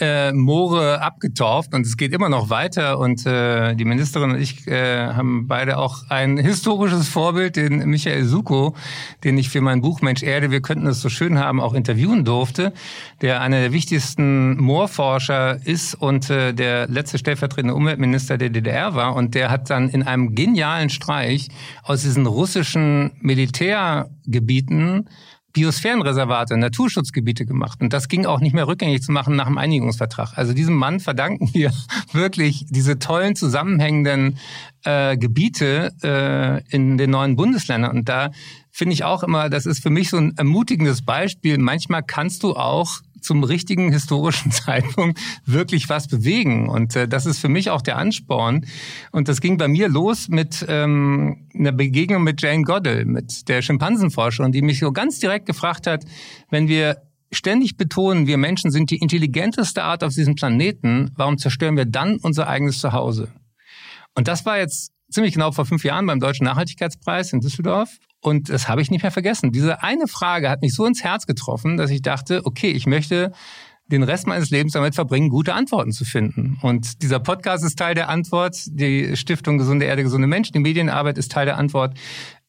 äh, 0.00 0.32
Moore 0.32 1.00
abgetauft 1.00 1.74
und 1.74 1.86
es 1.86 1.96
geht 1.96 2.12
immer 2.12 2.28
noch 2.28 2.50
weiter. 2.50 2.98
Und 2.98 3.24
äh, 3.26 3.74
die 3.74 3.84
Ministerin 3.84 4.32
und 4.32 4.40
ich 4.40 4.66
äh, 4.66 5.06
haben 5.08 5.46
beide 5.46 5.78
auch 5.78 6.08
ein 6.08 6.36
historisches 6.36 7.08
Vorbild, 7.08 7.56
den 7.56 7.88
Michael 7.88 8.24
Suko, 8.24 8.74
den 9.24 9.38
ich 9.38 9.48
für 9.48 9.60
mein 9.60 9.80
Buch 9.80 10.02
Mensch 10.02 10.22
Erde, 10.22 10.50
wir 10.50 10.60
könnten 10.60 10.86
es 10.86 11.00
so 11.00 11.08
schön 11.08 11.38
haben, 11.38 11.60
auch 11.60 11.74
interviewen 11.74 12.24
durfte, 12.24 12.72
der 13.20 13.40
einer 13.40 13.60
der 13.60 13.72
wichtigsten 13.72 14.56
Moorforscher 14.56 15.64
ist 15.64 15.94
und 15.94 16.30
äh, 16.30 16.52
der 16.52 16.88
letzte 16.88 17.18
stellvertretende 17.18 17.74
Umweltminister 17.74 18.38
der 18.38 18.50
DDR 18.50 18.94
war. 18.94 19.14
Und 19.14 19.34
der 19.34 19.50
hat 19.50 19.70
dann 19.70 19.88
in 19.88 20.02
einem 20.02 20.34
genialen 20.34 20.90
Streich 20.90 21.48
aus 21.82 22.02
diesen 22.02 22.26
russischen 22.26 23.12
Militärgebieten 23.20 25.08
Biosphärenreservate, 25.52 26.56
Naturschutzgebiete 26.56 27.44
gemacht. 27.46 27.80
Und 27.80 27.92
das 27.92 28.08
ging 28.08 28.26
auch 28.26 28.40
nicht 28.40 28.54
mehr 28.54 28.66
rückgängig 28.66 29.02
zu 29.02 29.12
machen 29.12 29.36
nach 29.36 29.46
dem 29.46 29.58
Einigungsvertrag. 29.58 30.36
Also 30.36 30.52
diesem 30.52 30.74
Mann 30.74 31.00
verdanken 31.00 31.50
wir 31.52 31.72
wirklich 32.12 32.66
diese 32.68 32.98
tollen 32.98 33.36
zusammenhängenden 33.36 34.38
äh, 34.84 35.16
Gebiete 35.16 35.92
äh, 36.02 36.74
in 36.74 36.96
den 36.96 37.10
neuen 37.10 37.36
Bundesländern. 37.36 37.96
Und 37.96 38.08
da 38.08 38.30
finde 38.70 38.94
ich 38.94 39.04
auch 39.04 39.22
immer, 39.22 39.50
das 39.50 39.66
ist 39.66 39.82
für 39.82 39.90
mich 39.90 40.10
so 40.10 40.16
ein 40.16 40.34
ermutigendes 40.36 41.02
Beispiel. 41.02 41.58
Manchmal 41.58 42.02
kannst 42.02 42.42
du 42.42 42.54
auch 42.56 43.00
zum 43.22 43.44
richtigen 43.44 43.92
historischen 43.92 44.50
Zeitpunkt 44.50 45.20
wirklich 45.44 45.88
was 45.88 46.08
bewegen. 46.08 46.68
Und 46.68 46.96
äh, 46.96 47.08
das 47.08 47.26
ist 47.26 47.38
für 47.38 47.48
mich 47.48 47.70
auch 47.70 47.82
der 47.82 47.96
Ansporn. 47.98 48.66
Und 49.10 49.28
das 49.28 49.40
ging 49.40 49.56
bei 49.56 49.68
mir 49.68 49.88
los 49.88 50.28
mit 50.28 50.64
ähm, 50.68 51.48
einer 51.54 51.72
Begegnung 51.72 52.22
mit 52.22 52.42
Jane 52.42 52.62
Goddell, 52.62 53.04
mit 53.04 53.48
der 53.48 53.62
Schimpansenforscherin, 53.62 54.52
die 54.52 54.62
mich 54.62 54.80
so 54.80 54.92
ganz 54.92 55.18
direkt 55.18 55.46
gefragt 55.46 55.86
hat, 55.86 56.04
wenn 56.50 56.68
wir 56.68 57.02
ständig 57.32 57.76
betonen, 57.76 58.26
wir 58.26 58.36
Menschen 58.36 58.70
sind 58.70 58.90
die 58.90 58.98
intelligenteste 58.98 59.82
Art 59.82 60.04
auf 60.04 60.12
diesem 60.14 60.34
Planeten, 60.34 61.10
warum 61.16 61.38
zerstören 61.38 61.76
wir 61.76 61.86
dann 61.86 62.18
unser 62.22 62.46
eigenes 62.46 62.78
Zuhause? 62.78 63.32
Und 64.14 64.28
das 64.28 64.44
war 64.44 64.58
jetzt 64.58 64.92
ziemlich 65.10 65.34
genau 65.34 65.52
vor 65.52 65.66
fünf 65.66 65.84
Jahren 65.84 66.06
beim 66.06 66.20
Deutschen 66.20 66.44
Nachhaltigkeitspreis 66.44 67.32
in 67.32 67.40
Düsseldorf. 67.40 67.98
Und 68.22 68.48
das 68.48 68.68
habe 68.68 68.80
ich 68.80 68.90
nicht 68.90 69.02
mehr 69.02 69.10
vergessen. 69.10 69.50
Diese 69.50 69.82
eine 69.82 70.06
Frage 70.06 70.48
hat 70.48 70.62
mich 70.62 70.74
so 70.74 70.86
ins 70.86 71.02
Herz 71.02 71.26
getroffen, 71.26 71.76
dass 71.76 71.90
ich 71.90 72.02
dachte, 72.02 72.42
okay, 72.44 72.70
ich 72.70 72.86
möchte 72.86 73.32
den 73.88 74.04
Rest 74.04 74.28
meines 74.28 74.50
Lebens 74.50 74.72
damit 74.72 74.94
verbringen, 74.94 75.28
gute 75.28 75.54
Antworten 75.54 75.90
zu 75.90 76.04
finden. 76.04 76.56
Und 76.62 77.02
dieser 77.02 77.18
Podcast 77.18 77.64
ist 77.64 77.78
Teil 77.78 77.96
der 77.96 78.08
Antwort. 78.08 78.56
Die 78.68 79.16
Stiftung 79.16 79.58
Gesunde 79.58 79.86
Erde, 79.86 80.04
gesunde 80.04 80.28
Menschen, 80.28 80.52
die 80.52 80.60
Medienarbeit 80.60 81.18
ist 81.18 81.32
Teil 81.32 81.46
der 81.46 81.58
Antwort. 81.58 81.98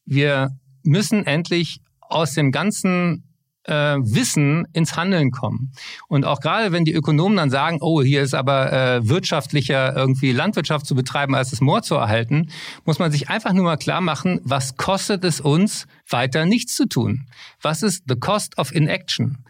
Wir 0.05 0.51
müssen 0.83 1.25
endlich 1.25 1.81
aus 2.01 2.33
dem 2.33 2.51
ganzen 2.51 3.32
äh, 3.65 3.97
Wissen 3.97 4.67
ins 4.73 4.95
Handeln 4.95 5.31
kommen. 5.31 5.71
Und 6.07 6.25
auch 6.25 6.39
gerade 6.39 6.71
wenn 6.71 6.85
die 6.85 6.93
Ökonomen 6.93 7.37
dann 7.37 7.49
sagen, 7.49 7.77
oh, 7.81 8.01
hier 8.01 8.21
ist 8.21 8.33
aber 8.33 8.71
äh, 8.71 9.07
wirtschaftlicher 9.07 9.95
irgendwie 9.95 10.31
Landwirtschaft 10.31 10.85
zu 10.85 10.95
betreiben, 10.95 11.35
als 11.35 11.51
das 11.51 11.61
Moor 11.61 11.81
zu 11.81 11.95
erhalten, 11.95 12.49
muss 12.85 12.99
man 12.99 13.11
sich 13.11 13.29
einfach 13.29 13.53
nur 13.53 13.63
mal 13.63 13.77
klar 13.77 14.01
machen, 14.01 14.39
was 14.43 14.77
kostet 14.77 15.23
es 15.23 15.39
uns, 15.39 15.87
weiter 16.09 16.45
nichts 16.45 16.75
zu 16.75 16.87
tun? 16.87 17.27
Was 17.61 17.83
ist 17.83 18.03
the 18.07 18.15
cost 18.15 18.57
of 18.57 18.73
inaction? 18.73 19.43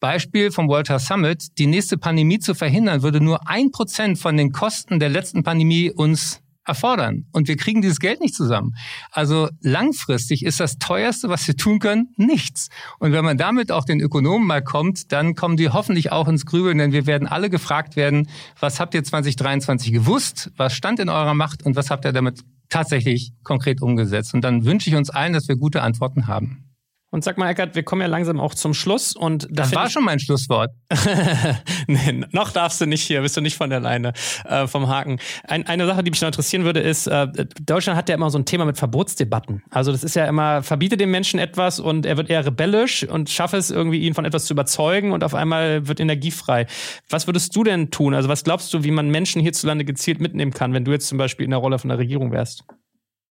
Beispiel 0.00 0.50
vom 0.50 0.68
World 0.68 0.88
Health 0.88 1.02
Summit, 1.02 1.58
die 1.58 1.66
nächste 1.66 1.98
Pandemie 1.98 2.38
zu 2.38 2.54
verhindern, 2.54 3.02
würde 3.02 3.20
nur 3.20 3.48
ein 3.48 3.70
Prozent 3.70 4.18
von 4.18 4.36
den 4.36 4.50
Kosten 4.50 4.98
der 4.98 5.10
letzten 5.10 5.42
Pandemie 5.42 5.90
uns 5.90 6.40
erfordern. 6.70 7.26
Und 7.32 7.48
wir 7.48 7.56
kriegen 7.56 7.82
dieses 7.82 8.00
Geld 8.00 8.20
nicht 8.20 8.34
zusammen. 8.34 8.74
Also 9.10 9.48
langfristig 9.60 10.44
ist 10.44 10.60
das 10.60 10.78
teuerste, 10.78 11.28
was 11.28 11.46
wir 11.46 11.56
tun 11.56 11.78
können, 11.78 12.14
nichts. 12.16 12.68
Und 12.98 13.12
wenn 13.12 13.24
man 13.24 13.36
damit 13.36 13.72
auch 13.72 13.84
den 13.84 14.00
Ökonomen 14.00 14.46
mal 14.46 14.62
kommt, 14.62 15.12
dann 15.12 15.34
kommen 15.34 15.56
die 15.56 15.68
hoffentlich 15.68 16.12
auch 16.12 16.28
ins 16.28 16.46
Grübeln, 16.46 16.78
denn 16.78 16.92
wir 16.92 17.06
werden 17.06 17.28
alle 17.28 17.50
gefragt 17.50 17.96
werden, 17.96 18.28
was 18.58 18.80
habt 18.80 18.94
ihr 18.94 19.04
2023 19.04 19.92
gewusst? 19.92 20.50
Was 20.56 20.74
stand 20.74 21.00
in 21.00 21.08
eurer 21.08 21.34
Macht 21.34 21.64
und 21.64 21.76
was 21.76 21.90
habt 21.90 22.04
ihr 22.04 22.12
damit 22.12 22.40
tatsächlich 22.68 23.32
konkret 23.42 23.82
umgesetzt? 23.82 24.32
Und 24.34 24.42
dann 24.42 24.64
wünsche 24.64 24.88
ich 24.88 24.96
uns 24.96 25.10
allen, 25.10 25.32
dass 25.32 25.48
wir 25.48 25.56
gute 25.56 25.82
Antworten 25.82 26.26
haben. 26.26 26.69
Und 27.12 27.24
sag 27.24 27.38
mal, 27.38 27.50
Eckert, 27.50 27.74
wir 27.74 27.82
kommen 27.82 28.02
ja 28.02 28.06
langsam 28.06 28.38
auch 28.38 28.54
zum 28.54 28.72
Schluss. 28.72 29.16
Und 29.16 29.44
da 29.50 29.64
das 29.64 29.74
war 29.74 29.86
ich... 29.86 29.92
schon 29.92 30.04
mein 30.04 30.20
Schlusswort. 30.20 30.70
nee, 31.88 32.24
noch 32.30 32.52
darfst 32.52 32.80
du 32.80 32.86
nicht 32.86 33.02
hier, 33.02 33.20
bist 33.22 33.36
du 33.36 33.40
nicht 33.40 33.56
von 33.56 33.68
der 33.68 33.80
Leine 33.80 34.12
äh, 34.44 34.68
vom 34.68 34.86
Haken. 34.86 35.18
Ein, 35.42 35.66
eine 35.66 35.86
Sache, 35.86 36.04
die 36.04 36.10
mich 36.12 36.20
noch 36.20 36.28
interessieren 36.28 36.64
würde, 36.64 36.78
ist, 36.78 37.08
äh, 37.08 37.26
Deutschland 37.66 37.98
hat 37.98 38.08
ja 38.08 38.14
immer 38.14 38.30
so 38.30 38.38
ein 38.38 38.44
Thema 38.44 38.64
mit 38.64 38.78
Verbotsdebatten. 38.78 39.64
Also 39.70 39.90
das 39.90 40.04
ist 40.04 40.14
ja 40.14 40.26
immer, 40.26 40.62
verbiete 40.62 40.96
dem 40.96 41.10
Menschen 41.10 41.40
etwas 41.40 41.80
und 41.80 42.06
er 42.06 42.16
wird 42.16 42.30
eher 42.30 42.46
rebellisch 42.46 43.02
und 43.02 43.28
schaffe 43.28 43.56
es 43.56 43.72
irgendwie, 43.72 43.98
ihn 43.98 44.14
von 44.14 44.24
etwas 44.24 44.44
zu 44.44 44.54
überzeugen 44.54 45.10
und 45.10 45.24
auf 45.24 45.34
einmal 45.34 45.88
wird 45.88 45.98
energiefrei. 45.98 46.66
Was 47.08 47.26
würdest 47.26 47.56
du 47.56 47.64
denn 47.64 47.90
tun? 47.90 48.14
Also 48.14 48.28
was 48.28 48.44
glaubst 48.44 48.72
du, 48.72 48.84
wie 48.84 48.92
man 48.92 49.08
Menschen 49.08 49.42
hierzulande 49.42 49.84
gezielt 49.84 50.20
mitnehmen 50.20 50.52
kann, 50.52 50.74
wenn 50.74 50.84
du 50.84 50.92
jetzt 50.92 51.08
zum 51.08 51.18
Beispiel 51.18 51.44
in 51.44 51.50
der 51.50 51.58
Rolle 51.58 51.80
von 51.80 51.88
der 51.88 51.98
Regierung 51.98 52.30
wärst? 52.30 52.62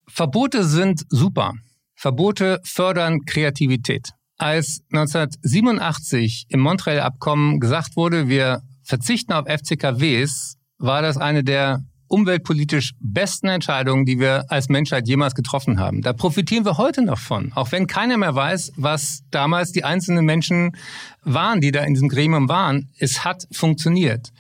Verbote 0.09 0.65
sind 0.65 1.05
super. 1.11 1.53
Verbote 1.99 2.61
fördern 2.63 3.25
Kreativität. 3.27 4.11
Als 4.37 4.83
1987 4.93 6.47
im 6.49 6.61
Montreal-Abkommen 6.61 7.59
gesagt 7.59 7.97
wurde, 7.97 8.29
wir 8.29 8.63
verzichten 8.85 9.33
auf 9.33 9.47
FCKWs, 9.49 10.55
war 10.79 11.03
das 11.03 11.17
eine 11.17 11.43
der 11.43 11.83
umweltpolitisch 12.07 12.93
besten 13.01 13.49
Entscheidungen, 13.49 14.05
die 14.05 14.21
wir 14.21 14.45
als 14.49 14.69
Menschheit 14.69 15.09
jemals 15.09 15.35
getroffen 15.35 15.81
haben. 15.81 16.01
Da 16.01 16.13
profitieren 16.13 16.65
wir 16.65 16.79
heute 16.79 17.03
noch 17.03 17.19
von, 17.19 17.53
auch 17.55 17.73
wenn 17.73 17.89
keiner 17.89 18.17
mehr 18.17 18.35
weiß, 18.35 18.75
was 18.77 19.25
damals 19.33 19.73
die 19.73 19.83
einzelnen 19.83 20.25
Menschen 20.25 20.77
waren, 21.25 21.61
die 21.61 21.73
da 21.73 21.83
in 21.83 21.95
diesem 21.95 22.09
Gremium 22.09 22.49
waren. 22.49 22.91
Es 23.01 23.25
hat 23.25 23.49
funktioniert. 23.51 24.31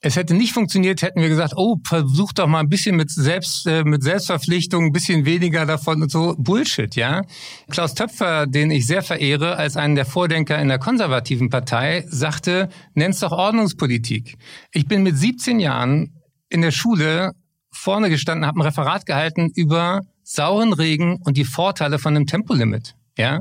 Es 0.00 0.14
hätte 0.14 0.34
nicht 0.34 0.52
funktioniert, 0.52 1.02
hätten 1.02 1.20
wir 1.20 1.28
gesagt, 1.28 1.54
oh, 1.56 1.76
versuch 1.84 2.32
doch 2.32 2.46
mal 2.46 2.60
ein 2.60 2.68
bisschen 2.68 2.94
mit 2.94 3.10
Selbst, 3.10 3.66
äh, 3.66 3.82
mit 3.82 4.04
Selbstverpflichtung, 4.04 4.86
ein 4.86 4.92
bisschen 4.92 5.24
weniger 5.24 5.66
davon 5.66 6.02
und 6.02 6.10
so. 6.10 6.36
Bullshit, 6.38 6.94
ja. 6.94 7.22
Klaus 7.68 7.94
Töpfer, 7.94 8.46
den 8.46 8.70
ich 8.70 8.86
sehr 8.86 9.02
verehre, 9.02 9.56
als 9.56 9.76
einen 9.76 9.96
der 9.96 10.06
Vordenker 10.06 10.56
in 10.60 10.68
der 10.68 10.78
konservativen 10.78 11.50
Partei, 11.50 12.04
sagte, 12.08 12.68
nenn's 12.94 13.18
doch 13.18 13.32
Ordnungspolitik. 13.32 14.36
Ich 14.72 14.86
bin 14.86 15.02
mit 15.02 15.18
17 15.18 15.58
Jahren 15.58 16.22
in 16.48 16.62
der 16.62 16.70
Schule 16.70 17.32
vorne 17.72 18.08
gestanden, 18.08 18.46
habe 18.46 18.60
ein 18.60 18.66
Referat 18.66 19.04
gehalten 19.04 19.50
über 19.52 20.02
sauren 20.22 20.74
Regen 20.74 21.18
und 21.24 21.36
die 21.36 21.44
Vorteile 21.44 21.98
von 21.98 22.14
einem 22.14 22.26
Tempolimit, 22.26 22.94
ja. 23.16 23.40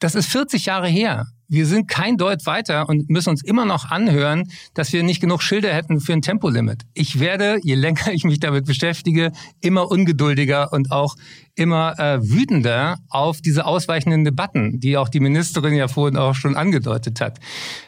Das 0.00 0.16
ist 0.16 0.30
40 0.30 0.66
Jahre 0.66 0.88
her 0.88 1.26
wir 1.48 1.66
sind 1.66 1.88
kein 1.88 2.16
Deut 2.16 2.46
weiter 2.46 2.88
und 2.88 3.08
müssen 3.08 3.30
uns 3.30 3.42
immer 3.42 3.64
noch 3.64 3.86
anhören, 3.86 4.44
dass 4.74 4.92
wir 4.92 5.02
nicht 5.02 5.20
genug 5.20 5.42
Schilder 5.42 5.72
hätten 5.72 6.00
für 6.00 6.12
ein 6.12 6.22
Tempolimit. 6.22 6.82
Ich 6.94 7.20
werde, 7.20 7.58
je 7.62 7.74
länger 7.74 8.12
ich 8.12 8.24
mich 8.24 8.40
damit 8.40 8.66
beschäftige, 8.66 9.32
immer 9.60 9.90
ungeduldiger 9.90 10.72
und 10.72 10.90
auch 10.90 11.14
immer 11.54 11.98
äh, 11.98 12.22
wütender 12.22 12.98
auf 13.08 13.40
diese 13.40 13.64
ausweichenden 13.64 14.24
Debatten, 14.24 14.80
die 14.80 14.96
auch 14.96 15.08
die 15.08 15.20
Ministerin 15.20 15.74
ja 15.74 15.88
vorhin 15.88 16.16
auch 16.16 16.34
schon 16.34 16.56
angedeutet 16.56 17.20
hat. 17.20 17.38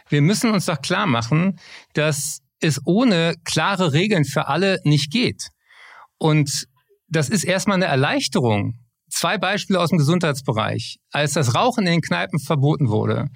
Wir 0.08 0.22
müssen 0.22 0.50
uns 0.50 0.66
doch 0.66 0.80
klar 0.80 1.06
machen, 1.06 1.58
dass 1.94 2.40
es 2.60 2.80
ohne 2.84 3.34
klare 3.44 3.92
Regeln 3.92 4.24
für 4.24 4.48
alle 4.48 4.80
nicht 4.84 5.12
geht. 5.12 5.48
Und 6.18 6.66
das 7.08 7.28
ist 7.28 7.44
erstmal 7.44 7.76
eine 7.76 7.86
Erleichterung 7.86 8.74
Zwei 9.08 9.38
Beispiele 9.38 9.80
aus 9.80 9.90
dem 9.90 9.98
Gesundheitsbereich. 9.98 10.98
Als 11.12 11.32
das 11.32 11.54
Rauchen 11.54 11.86
in 11.86 11.92
den 11.92 12.00
Kneipen 12.00 12.38
verboten 12.38 12.88
wurde, 12.88 13.30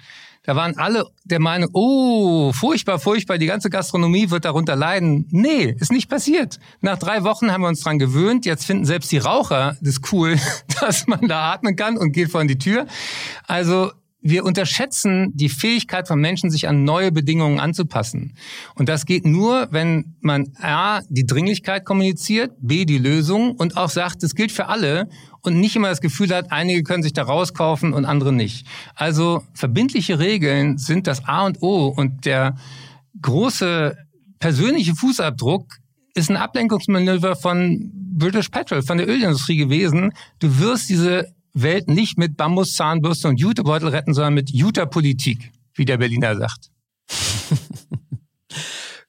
da 0.45 0.57
waren 0.57 0.77
alle 0.77 1.05
der 1.23 1.39
Meinung, 1.39 1.69
oh, 1.73 2.51
furchtbar, 2.51 2.99
furchtbar, 2.99 3.37
die 3.37 3.45
ganze 3.45 3.69
Gastronomie 3.69 4.29
wird 4.29 4.43
darunter 4.43 4.75
leiden. 4.75 5.25
Nee, 5.31 5.73
ist 5.79 5.91
nicht 5.91 6.09
passiert. 6.09 6.59
Nach 6.81 6.99
drei 6.99 7.23
Wochen 7.23 7.51
haben 7.51 7.61
wir 7.61 7.69
uns 7.69 7.79
dran 7.79 7.97
gewöhnt. 7.97 8.45
Jetzt 8.45 8.65
finden 8.65 8.83
selbst 8.83 9.11
die 9.13 9.19
Raucher 9.19 9.77
das 9.81 10.01
cool, 10.11 10.37
dass 10.81 11.07
man 11.07 11.29
da 11.29 11.53
atmen 11.53 11.77
kann 11.77 11.97
und 11.97 12.11
geht 12.11 12.29
vor 12.29 12.43
die 12.43 12.57
Tür. 12.57 12.87
Also 13.47 13.91
wir 14.23 14.45
unterschätzen 14.45 15.31
die 15.35 15.49
Fähigkeit 15.49 16.07
von 16.07 16.19
Menschen, 16.19 16.49
sich 16.49 16.69
an 16.69 16.85
neue 16.85 17.11
Bedingungen 17.11 17.59
anzupassen. 17.59 18.35
Und 18.73 18.87
das 18.87 19.05
geht 19.05 19.25
nur, 19.25 19.67
wenn 19.71 20.15
man 20.21 20.53
A, 20.61 21.01
die 21.09 21.25
Dringlichkeit 21.25 21.83
kommuniziert, 21.85 22.53
B, 22.61 22.85
die 22.85 22.97
Lösung 22.97 23.51
und 23.51 23.75
auch 23.75 23.89
sagt, 23.89 24.23
das 24.23 24.33
gilt 24.33 24.53
für 24.53 24.67
alle 24.67 25.09
und 25.41 25.59
nicht 25.59 25.75
immer 25.75 25.89
das 25.89 25.99
Gefühl 25.99 26.33
hat, 26.33 26.51
einige 26.51 26.83
können 26.83 27.03
sich 27.03 27.11
da 27.11 27.23
rauskaufen 27.23 27.93
und 27.93 28.05
andere 28.05 28.31
nicht. 28.31 28.65
Also 28.95 29.43
verbindliche 29.53 30.19
Regeln 30.19 30.77
sind 30.77 31.05
das 31.05 31.25
A 31.25 31.45
und 31.45 31.61
O 31.61 31.87
und 31.87 32.25
der 32.25 32.55
große 33.21 33.97
persönliche 34.39 34.95
Fußabdruck 34.95 35.65
ist 36.15 36.29
ein 36.29 36.37
Ablenkungsmanöver 36.37 37.35
von 37.35 37.91
British 37.93 38.49
Petrol, 38.49 38.83
von 38.83 38.97
der 38.97 39.09
Ölindustrie 39.09 39.57
gewesen. 39.57 40.13
Du 40.39 40.59
wirst 40.59 40.89
diese 40.89 41.33
Welt 41.53 41.87
nicht 41.87 42.17
mit 42.17 42.35
Bambuszahnbürste 42.35 43.27
und 43.27 43.39
Jutebeutel 43.39 43.89
retten, 43.89 44.13
sondern 44.13 44.33
mit 44.33 44.49
Juterpolitik, 44.49 45.51
wie 45.75 45.85
der 45.85 45.97
Berliner 45.97 46.35
sagt. 46.35 46.72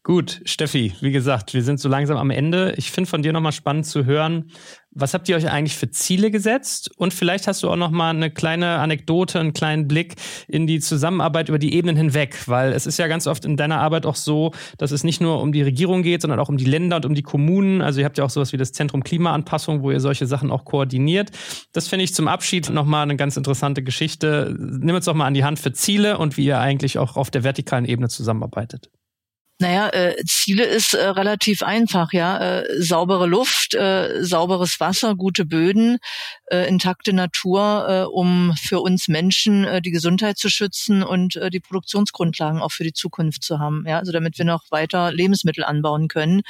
Gut, 0.06 0.42
Steffi, 0.44 0.92
wie 1.00 1.12
gesagt, 1.12 1.54
wir 1.54 1.62
sind 1.62 1.80
so 1.80 1.88
langsam 1.88 2.18
am 2.18 2.28
Ende. 2.28 2.74
Ich 2.76 2.90
finde 2.90 3.08
von 3.08 3.22
dir 3.22 3.32
nochmal 3.32 3.52
spannend 3.52 3.86
zu 3.86 4.04
hören, 4.04 4.50
was 4.90 5.14
habt 5.14 5.30
ihr 5.30 5.36
euch 5.36 5.50
eigentlich 5.50 5.78
für 5.78 5.90
Ziele 5.90 6.30
gesetzt? 6.30 6.90
Und 6.98 7.14
vielleicht 7.14 7.46
hast 7.46 7.62
du 7.62 7.70
auch 7.70 7.76
nochmal 7.76 8.14
eine 8.14 8.30
kleine 8.30 8.80
Anekdote, 8.80 9.40
einen 9.40 9.54
kleinen 9.54 9.88
Blick 9.88 10.16
in 10.46 10.66
die 10.66 10.80
Zusammenarbeit 10.80 11.48
über 11.48 11.58
die 11.58 11.72
Ebenen 11.72 11.96
hinweg, 11.96 12.36
weil 12.48 12.74
es 12.74 12.84
ist 12.84 12.98
ja 12.98 13.06
ganz 13.06 13.26
oft 13.26 13.46
in 13.46 13.56
deiner 13.56 13.80
Arbeit 13.80 14.04
auch 14.04 14.14
so, 14.14 14.52
dass 14.76 14.90
es 14.90 15.04
nicht 15.04 15.22
nur 15.22 15.40
um 15.40 15.52
die 15.52 15.62
Regierung 15.62 16.02
geht, 16.02 16.20
sondern 16.20 16.38
auch 16.38 16.50
um 16.50 16.58
die 16.58 16.66
Länder 16.66 16.96
und 16.96 17.06
um 17.06 17.14
die 17.14 17.22
Kommunen. 17.22 17.80
Also 17.80 18.00
ihr 18.00 18.04
habt 18.04 18.18
ja 18.18 18.24
auch 18.24 18.30
sowas 18.30 18.52
wie 18.52 18.58
das 18.58 18.72
Zentrum 18.72 19.02
Klimaanpassung, 19.04 19.82
wo 19.82 19.90
ihr 19.90 20.00
solche 20.00 20.26
Sachen 20.26 20.50
auch 20.50 20.66
koordiniert. 20.66 21.30
Das 21.72 21.88
finde 21.88 22.04
ich 22.04 22.14
zum 22.14 22.28
Abschied 22.28 22.68
nochmal 22.68 23.04
eine 23.04 23.16
ganz 23.16 23.38
interessante 23.38 23.82
Geschichte. 23.82 24.54
Nimm 24.58 24.94
uns 24.94 25.06
doch 25.06 25.14
mal 25.14 25.26
an 25.26 25.34
die 25.34 25.44
Hand 25.44 25.58
für 25.58 25.72
Ziele 25.72 26.18
und 26.18 26.36
wie 26.36 26.44
ihr 26.44 26.60
eigentlich 26.60 26.98
auch 26.98 27.16
auf 27.16 27.30
der 27.30 27.42
vertikalen 27.42 27.86
Ebene 27.86 28.10
zusammenarbeitet. 28.10 28.90
Naja, 29.60 29.88
äh, 29.90 30.16
Ziele 30.26 30.64
ist 30.64 30.94
äh, 30.94 31.06
relativ 31.06 31.62
einfach, 31.62 32.12
ja. 32.12 32.60
Äh, 32.60 32.82
saubere 32.82 33.26
Luft, 33.26 33.74
äh, 33.74 34.24
sauberes 34.24 34.80
Wasser, 34.80 35.14
gute 35.14 35.44
Böden, 35.44 35.98
äh, 36.50 36.66
intakte 36.68 37.12
Natur, 37.12 37.86
äh, 37.88 38.02
um 38.02 38.52
für 38.60 38.80
uns 38.80 39.06
Menschen 39.06 39.64
äh, 39.64 39.80
die 39.80 39.92
Gesundheit 39.92 40.38
zu 40.38 40.48
schützen 40.50 41.04
und 41.04 41.36
äh, 41.36 41.50
die 41.50 41.60
Produktionsgrundlagen 41.60 42.60
auch 42.60 42.72
für 42.72 42.82
die 42.82 42.92
Zukunft 42.92 43.44
zu 43.44 43.60
haben, 43.60 43.84
ja. 43.86 44.00
Also 44.00 44.10
damit 44.10 44.38
wir 44.38 44.44
noch 44.44 44.64
weiter 44.72 45.12
Lebensmittel 45.12 45.62
anbauen 45.62 46.08
können. 46.08 46.42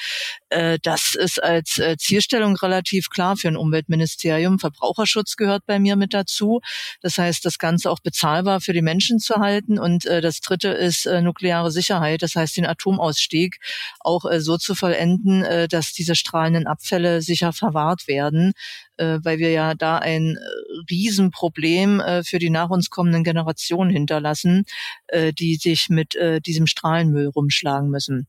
Äh, 0.49 0.79
das 0.83 1.15
ist 1.15 1.43
als 1.43 1.79
äh, 1.79 1.97
Zielstellung 1.99 2.57
relativ 2.57 3.11
klar 3.11 3.37
für 3.37 3.49
ein 3.49 3.57
Umweltministerium. 3.59 4.59
Verbraucherschutz 4.59 5.37
gehört 5.37 5.67
bei 5.67 5.79
mir 5.79 5.97
mit 5.97 6.15
dazu. 6.15 6.61
Das 7.03 7.19
heißt, 7.19 7.45
das 7.45 7.59
Ganze 7.59 7.91
auch 7.91 8.01
bezahlbar 8.01 8.63
für 8.63 8.73
die 8.73 8.83
Menschen 8.83 9.19
zu 9.19 9.35
halten. 9.37 9.79
Und 9.79 10.07
äh, 10.07 10.23
das 10.23 10.41
dritte 10.41 10.69
ist 10.69 11.05
äh, 11.05 11.21
nukleare 11.21 11.71
Sicherheit. 11.71 12.23
Das 12.23 12.35
heißt, 12.35 12.57
den 12.57 12.65
Atom 12.67 12.94
Atomausstieg 12.95 13.59
auch 14.01 14.25
äh, 14.25 14.41
so 14.41 14.57
zu 14.57 14.75
vollenden, 14.75 15.45
äh, 15.45 15.69
dass 15.69 15.93
diese 15.93 16.15
strahlenden 16.15 16.67
Abfälle 16.67 17.23
sicher 17.23 17.53
verwahrt 17.53 18.07
werden, 18.09 18.53
äh, 18.97 19.19
weil 19.23 19.39
wir 19.39 19.51
ja 19.51 19.75
da 19.75 19.99
ein 19.99 20.37
äh, 20.37 20.91
Riesenproblem 20.91 22.01
äh, 22.01 22.25
für 22.25 22.39
die 22.39 22.51
nach 22.51 22.71
uns 22.71 22.91
kommenden 22.91 23.25
Generationen 23.25 23.91
hinterlassen, 23.91 24.65
äh, 25.09 25.33
die 25.33 25.57
sich 25.57 25.89
mit 25.89 26.17
diesem 26.47 26.67
Strahlenmüll 26.67 27.29
rumschlagen 27.29 27.91
müssen. 27.91 28.29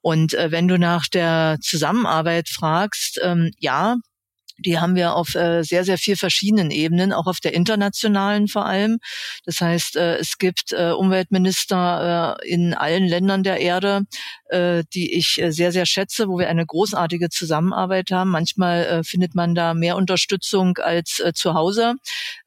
Und 0.00 0.32
wenn 0.32 0.68
du 0.68 0.78
nach 0.78 1.08
der 1.08 1.58
Zusammenarbeit 1.60 2.48
fragst, 2.48 3.18
ähm, 3.22 3.50
ja, 3.58 3.96
die 4.58 4.78
haben 4.78 4.94
wir 4.94 5.14
auf 5.14 5.34
äh, 5.34 5.62
sehr, 5.62 5.84
sehr 5.84 5.98
viel 5.98 6.16
verschiedenen 6.16 6.70
Ebenen, 6.70 7.12
auch 7.12 7.26
auf 7.26 7.40
der 7.40 7.54
internationalen 7.54 8.48
vor 8.48 8.66
allem. 8.66 8.98
Das 9.44 9.60
heißt, 9.60 9.96
äh, 9.96 10.16
es 10.16 10.38
gibt 10.38 10.72
äh, 10.72 10.90
Umweltminister 10.90 12.36
in 12.42 12.74
allen 12.74 13.06
Ländern 13.06 13.42
der 13.42 13.60
Erde, 13.60 14.02
die 14.52 15.14
ich 15.14 15.42
sehr, 15.48 15.72
sehr 15.72 15.86
schätze, 15.86 16.28
wo 16.28 16.38
wir 16.38 16.48
eine 16.48 16.64
großartige 16.64 17.30
Zusammenarbeit 17.30 18.10
haben. 18.10 18.30
Manchmal 18.30 19.02
findet 19.04 19.34
man 19.34 19.54
da 19.54 19.74
mehr 19.74 19.96
Unterstützung 19.96 20.78
als 20.78 21.22
zu 21.34 21.54
Hause, 21.54 21.94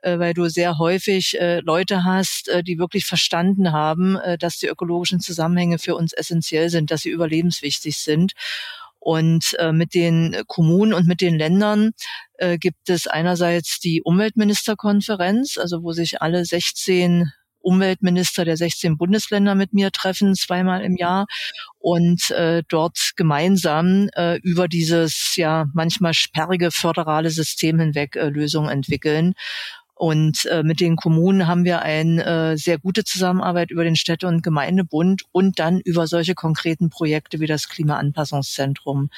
weil 0.02 0.34
du 0.34 0.48
sehr 0.48 0.78
häufig 0.78 1.38
Leute 1.62 2.06
hast, 2.06 2.50
die 2.64 2.80
wirklich 2.80 3.06
verstanden 3.06 3.72
haben, 3.72 4.18
dass 4.40 4.58
die 4.58 4.68
ökologischen 4.68 5.20
Zusammenhänge 5.20 5.78
für 5.78 5.96
uns 5.96 6.14
essentiell 6.14 6.70
sind, 6.70 6.92
dass 6.92 7.02
sie 7.02 7.10
überlebenswichtig 7.10 7.98
sind. 7.98 8.34
Und 9.00 9.56
äh, 9.60 9.72
mit 9.72 9.94
den 9.94 10.36
Kommunen 10.48 10.94
und 10.94 11.08
mit 11.08 11.22
den 11.22 11.38
Ländern 11.38 11.92
äh, 12.38 12.58
gibt 12.58 12.90
es 12.90 13.08
einerseits 13.08 13.80
die 13.80 14.02
Umweltministerkonferenz, 14.04 15.58
also 15.58 15.84
wo 15.84 15.94
sich 15.94 16.22
alle 16.22 16.44
16 16.44 17.32
Umweltminister 17.62 18.46
der 18.46 18.58
16 18.58 18.98
Bundesländer 18.98 19.56
mit 19.56 19.74
mir 19.74 19.92
treffen, 19.92 20.36
zweimal 20.36 20.84
im 20.84 20.96
Jahr 20.96 21.28
und 21.78 22.32
äh, 22.32 22.64
dort 22.68 23.12
gemeinsam 23.16 24.10
äh, 24.16 24.38
über 24.42 24.68
dieses 24.68 25.36
ja 25.36 25.66
manchmal 25.74 26.14
sperrige 26.14 26.72
föderale 26.72 27.30
System 27.30 27.80
hinweg 27.80 28.16
äh, 28.16 28.30
Lösungen 28.30 28.70
entwickeln. 28.70 29.34
Und 30.00 30.46
äh, 30.46 30.64
mit 30.64 30.80
den 30.80 30.96
Kommunen 30.96 31.46
haben 31.46 31.66
wir 31.66 31.82
eine 31.82 32.24
äh, 32.54 32.58
sehr 32.58 32.80
gute 32.80 33.04
Zusammenarbeit 33.04 33.70
über 33.70 33.84
den 33.84 33.98
Städte- 33.98 34.28
und 34.28 34.42
Gemeindebund 34.42 35.24
und 35.34 35.60
dann 35.60 35.82
über 35.82 36.08
solche 36.08 36.36
konkreten 36.36 36.90
Projekte 36.90 37.42
wie 37.42 37.48
das 37.48 37.68
Klimaanpassungszentrum. 37.68 39.10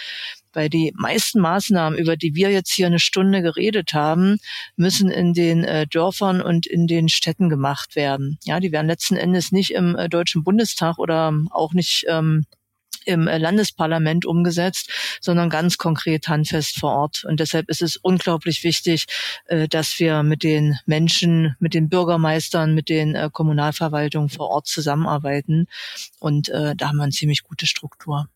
Weil 0.53 0.69
die 0.69 0.91
meisten 0.95 1.39
Maßnahmen, 1.39 1.99
über 1.99 2.17
die 2.17 2.33
wir 2.33 2.49
jetzt 2.49 2.71
hier 2.71 2.87
eine 2.87 2.97
Stunde 2.97 3.43
geredet 3.43 3.93
haben, 3.93 4.39
müssen 4.75 5.11
in 5.11 5.35
den 5.35 5.63
äh, 5.65 5.85
Dörfern 5.85 6.41
und 6.41 6.65
in 6.65 6.87
den 6.87 7.09
Städten 7.09 7.47
gemacht 7.47 7.95
werden. 7.95 8.39
Ja, 8.43 8.59
die 8.59 8.71
werden 8.71 8.87
letzten 8.87 9.17
Endes 9.17 9.51
nicht 9.51 9.75
im 9.75 9.95
äh, 9.95 10.09
Deutschen 10.09 10.43
Bundestag 10.43 10.97
oder 10.97 11.31
auch 11.51 11.73
nicht 11.73 12.05
ähm, 12.09 12.47
im 13.05 13.27
äh, 13.27 13.37
Landesparlament 13.37 14.25
umgesetzt, 14.25 14.89
sondern 15.21 15.49
ganz 15.49 15.77
konkret 15.77 16.27
handfest 16.27 16.79
vor 16.79 16.91
Ort. 16.91 17.23
Und 17.23 17.39
deshalb 17.39 17.69
ist 17.69 17.81
es 17.81 17.97
unglaublich 17.97 18.63
wichtig, 18.63 19.05
äh, 19.45 19.67
dass 19.67 19.99
wir 19.99 20.23
mit 20.23 20.43
den 20.43 20.77
Menschen, 20.85 21.55
mit 21.59 21.73
den 21.73 21.89
Bürgermeistern, 21.89 22.73
mit 22.73 22.89
den 22.89 23.15
äh, 23.15 23.29
Kommunalverwaltungen 23.31 24.29
vor 24.29 24.49
Ort 24.49 24.67
zusammenarbeiten. 24.67 25.67
Und 26.19 26.49
da 26.49 26.87
haben 26.87 26.97
wir 26.97 27.03
eine 27.03 27.11
ziemlich 27.11 27.43
gute 27.43 27.65
Struktur. 27.65 28.27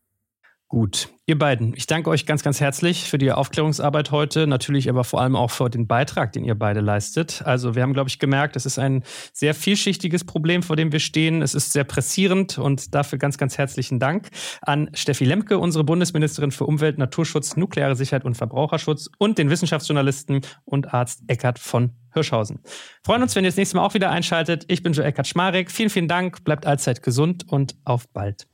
Gut, 0.75 1.07
ihr 1.25 1.39
beiden, 1.39 1.73
ich 1.73 1.87
danke 1.87 2.09
euch 2.09 2.25
ganz, 2.25 2.43
ganz 2.43 2.59
herzlich 2.59 3.09
für 3.09 3.17
die 3.17 3.31
Aufklärungsarbeit 3.31 4.11
heute, 4.11 4.45
natürlich 4.45 4.89
aber 4.89 5.05
vor 5.05 5.21
allem 5.21 5.37
auch 5.37 5.49
für 5.49 5.69
den 5.69 5.87
Beitrag, 5.87 6.33
den 6.33 6.43
ihr 6.43 6.55
beide 6.55 6.81
leistet. 6.81 7.43
Also 7.45 7.75
wir 7.75 7.81
haben, 7.81 7.93
glaube 7.93 8.09
ich, 8.09 8.19
gemerkt, 8.19 8.57
es 8.57 8.65
ist 8.65 8.77
ein 8.77 9.05
sehr 9.31 9.53
vielschichtiges 9.53 10.25
Problem, 10.25 10.63
vor 10.63 10.75
dem 10.75 10.91
wir 10.91 10.99
stehen. 10.99 11.41
Es 11.41 11.55
ist 11.55 11.71
sehr 11.71 11.85
pressierend 11.85 12.57
und 12.57 12.93
dafür 12.93 13.17
ganz, 13.17 13.37
ganz 13.37 13.57
herzlichen 13.57 14.01
Dank 14.01 14.27
an 14.63 14.89
Steffi 14.93 15.23
Lemke, 15.23 15.59
unsere 15.59 15.85
Bundesministerin 15.85 16.51
für 16.51 16.65
Umwelt, 16.65 16.97
Naturschutz, 16.97 17.55
nukleare 17.55 17.95
Sicherheit 17.95 18.25
und 18.25 18.35
Verbraucherschutz 18.35 19.09
und 19.17 19.37
den 19.37 19.49
Wissenschaftsjournalisten 19.49 20.41
und 20.65 20.93
Arzt 20.93 21.23
Eckart 21.27 21.57
von 21.57 21.91
Hirschhausen. 22.11 22.59
Freuen 23.01 23.21
uns, 23.21 23.33
wenn 23.37 23.45
ihr 23.45 23.49
das 23.49 23.55
nächste 23.55 23.77
Mal 23.77 23.85
auch 23.85 23.93
wieder 23.93 24.11
einschaltet. 24.11 24.65
Ich 24.67 24.83
bin 24.83 24.91
Joe 24.91 25.05
Eckart 25.05 25.27
Schmarek. 25.27 25.71
Vielen, 25.71 25.89
vielen 25.89 26.09
Dank. 26.09 26.43
Bleibt 26.43 26.65
allzeit 26.65 27.01
gesund 27.01 27.45
und 27.47 27.77
auf 27.85 28.09
bald. 28.09 28.45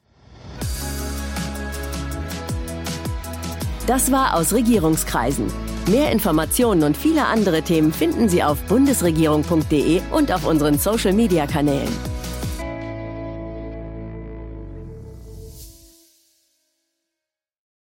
Das 3.91 4.09
war 4.09 4.37
aus 4.37 4.53
Regierungskreisen. 4.53 5.47
Mehr 5.89 6.13
Informationen 6.13 6.83
und 6.83 6.95
viele 6.95 7.25
andere 7.25 7.61
Themen 7.61 7.91
finden 7.91 8.29
Sie 8.29 8.41
auf 8.41 8.57
bundesregierung.de 8.69 10.01
und 10.11 10.31
auf 10.31 10.45
unseren 10.45 10.79
Social-Media-Kanälen. 10.79 12.20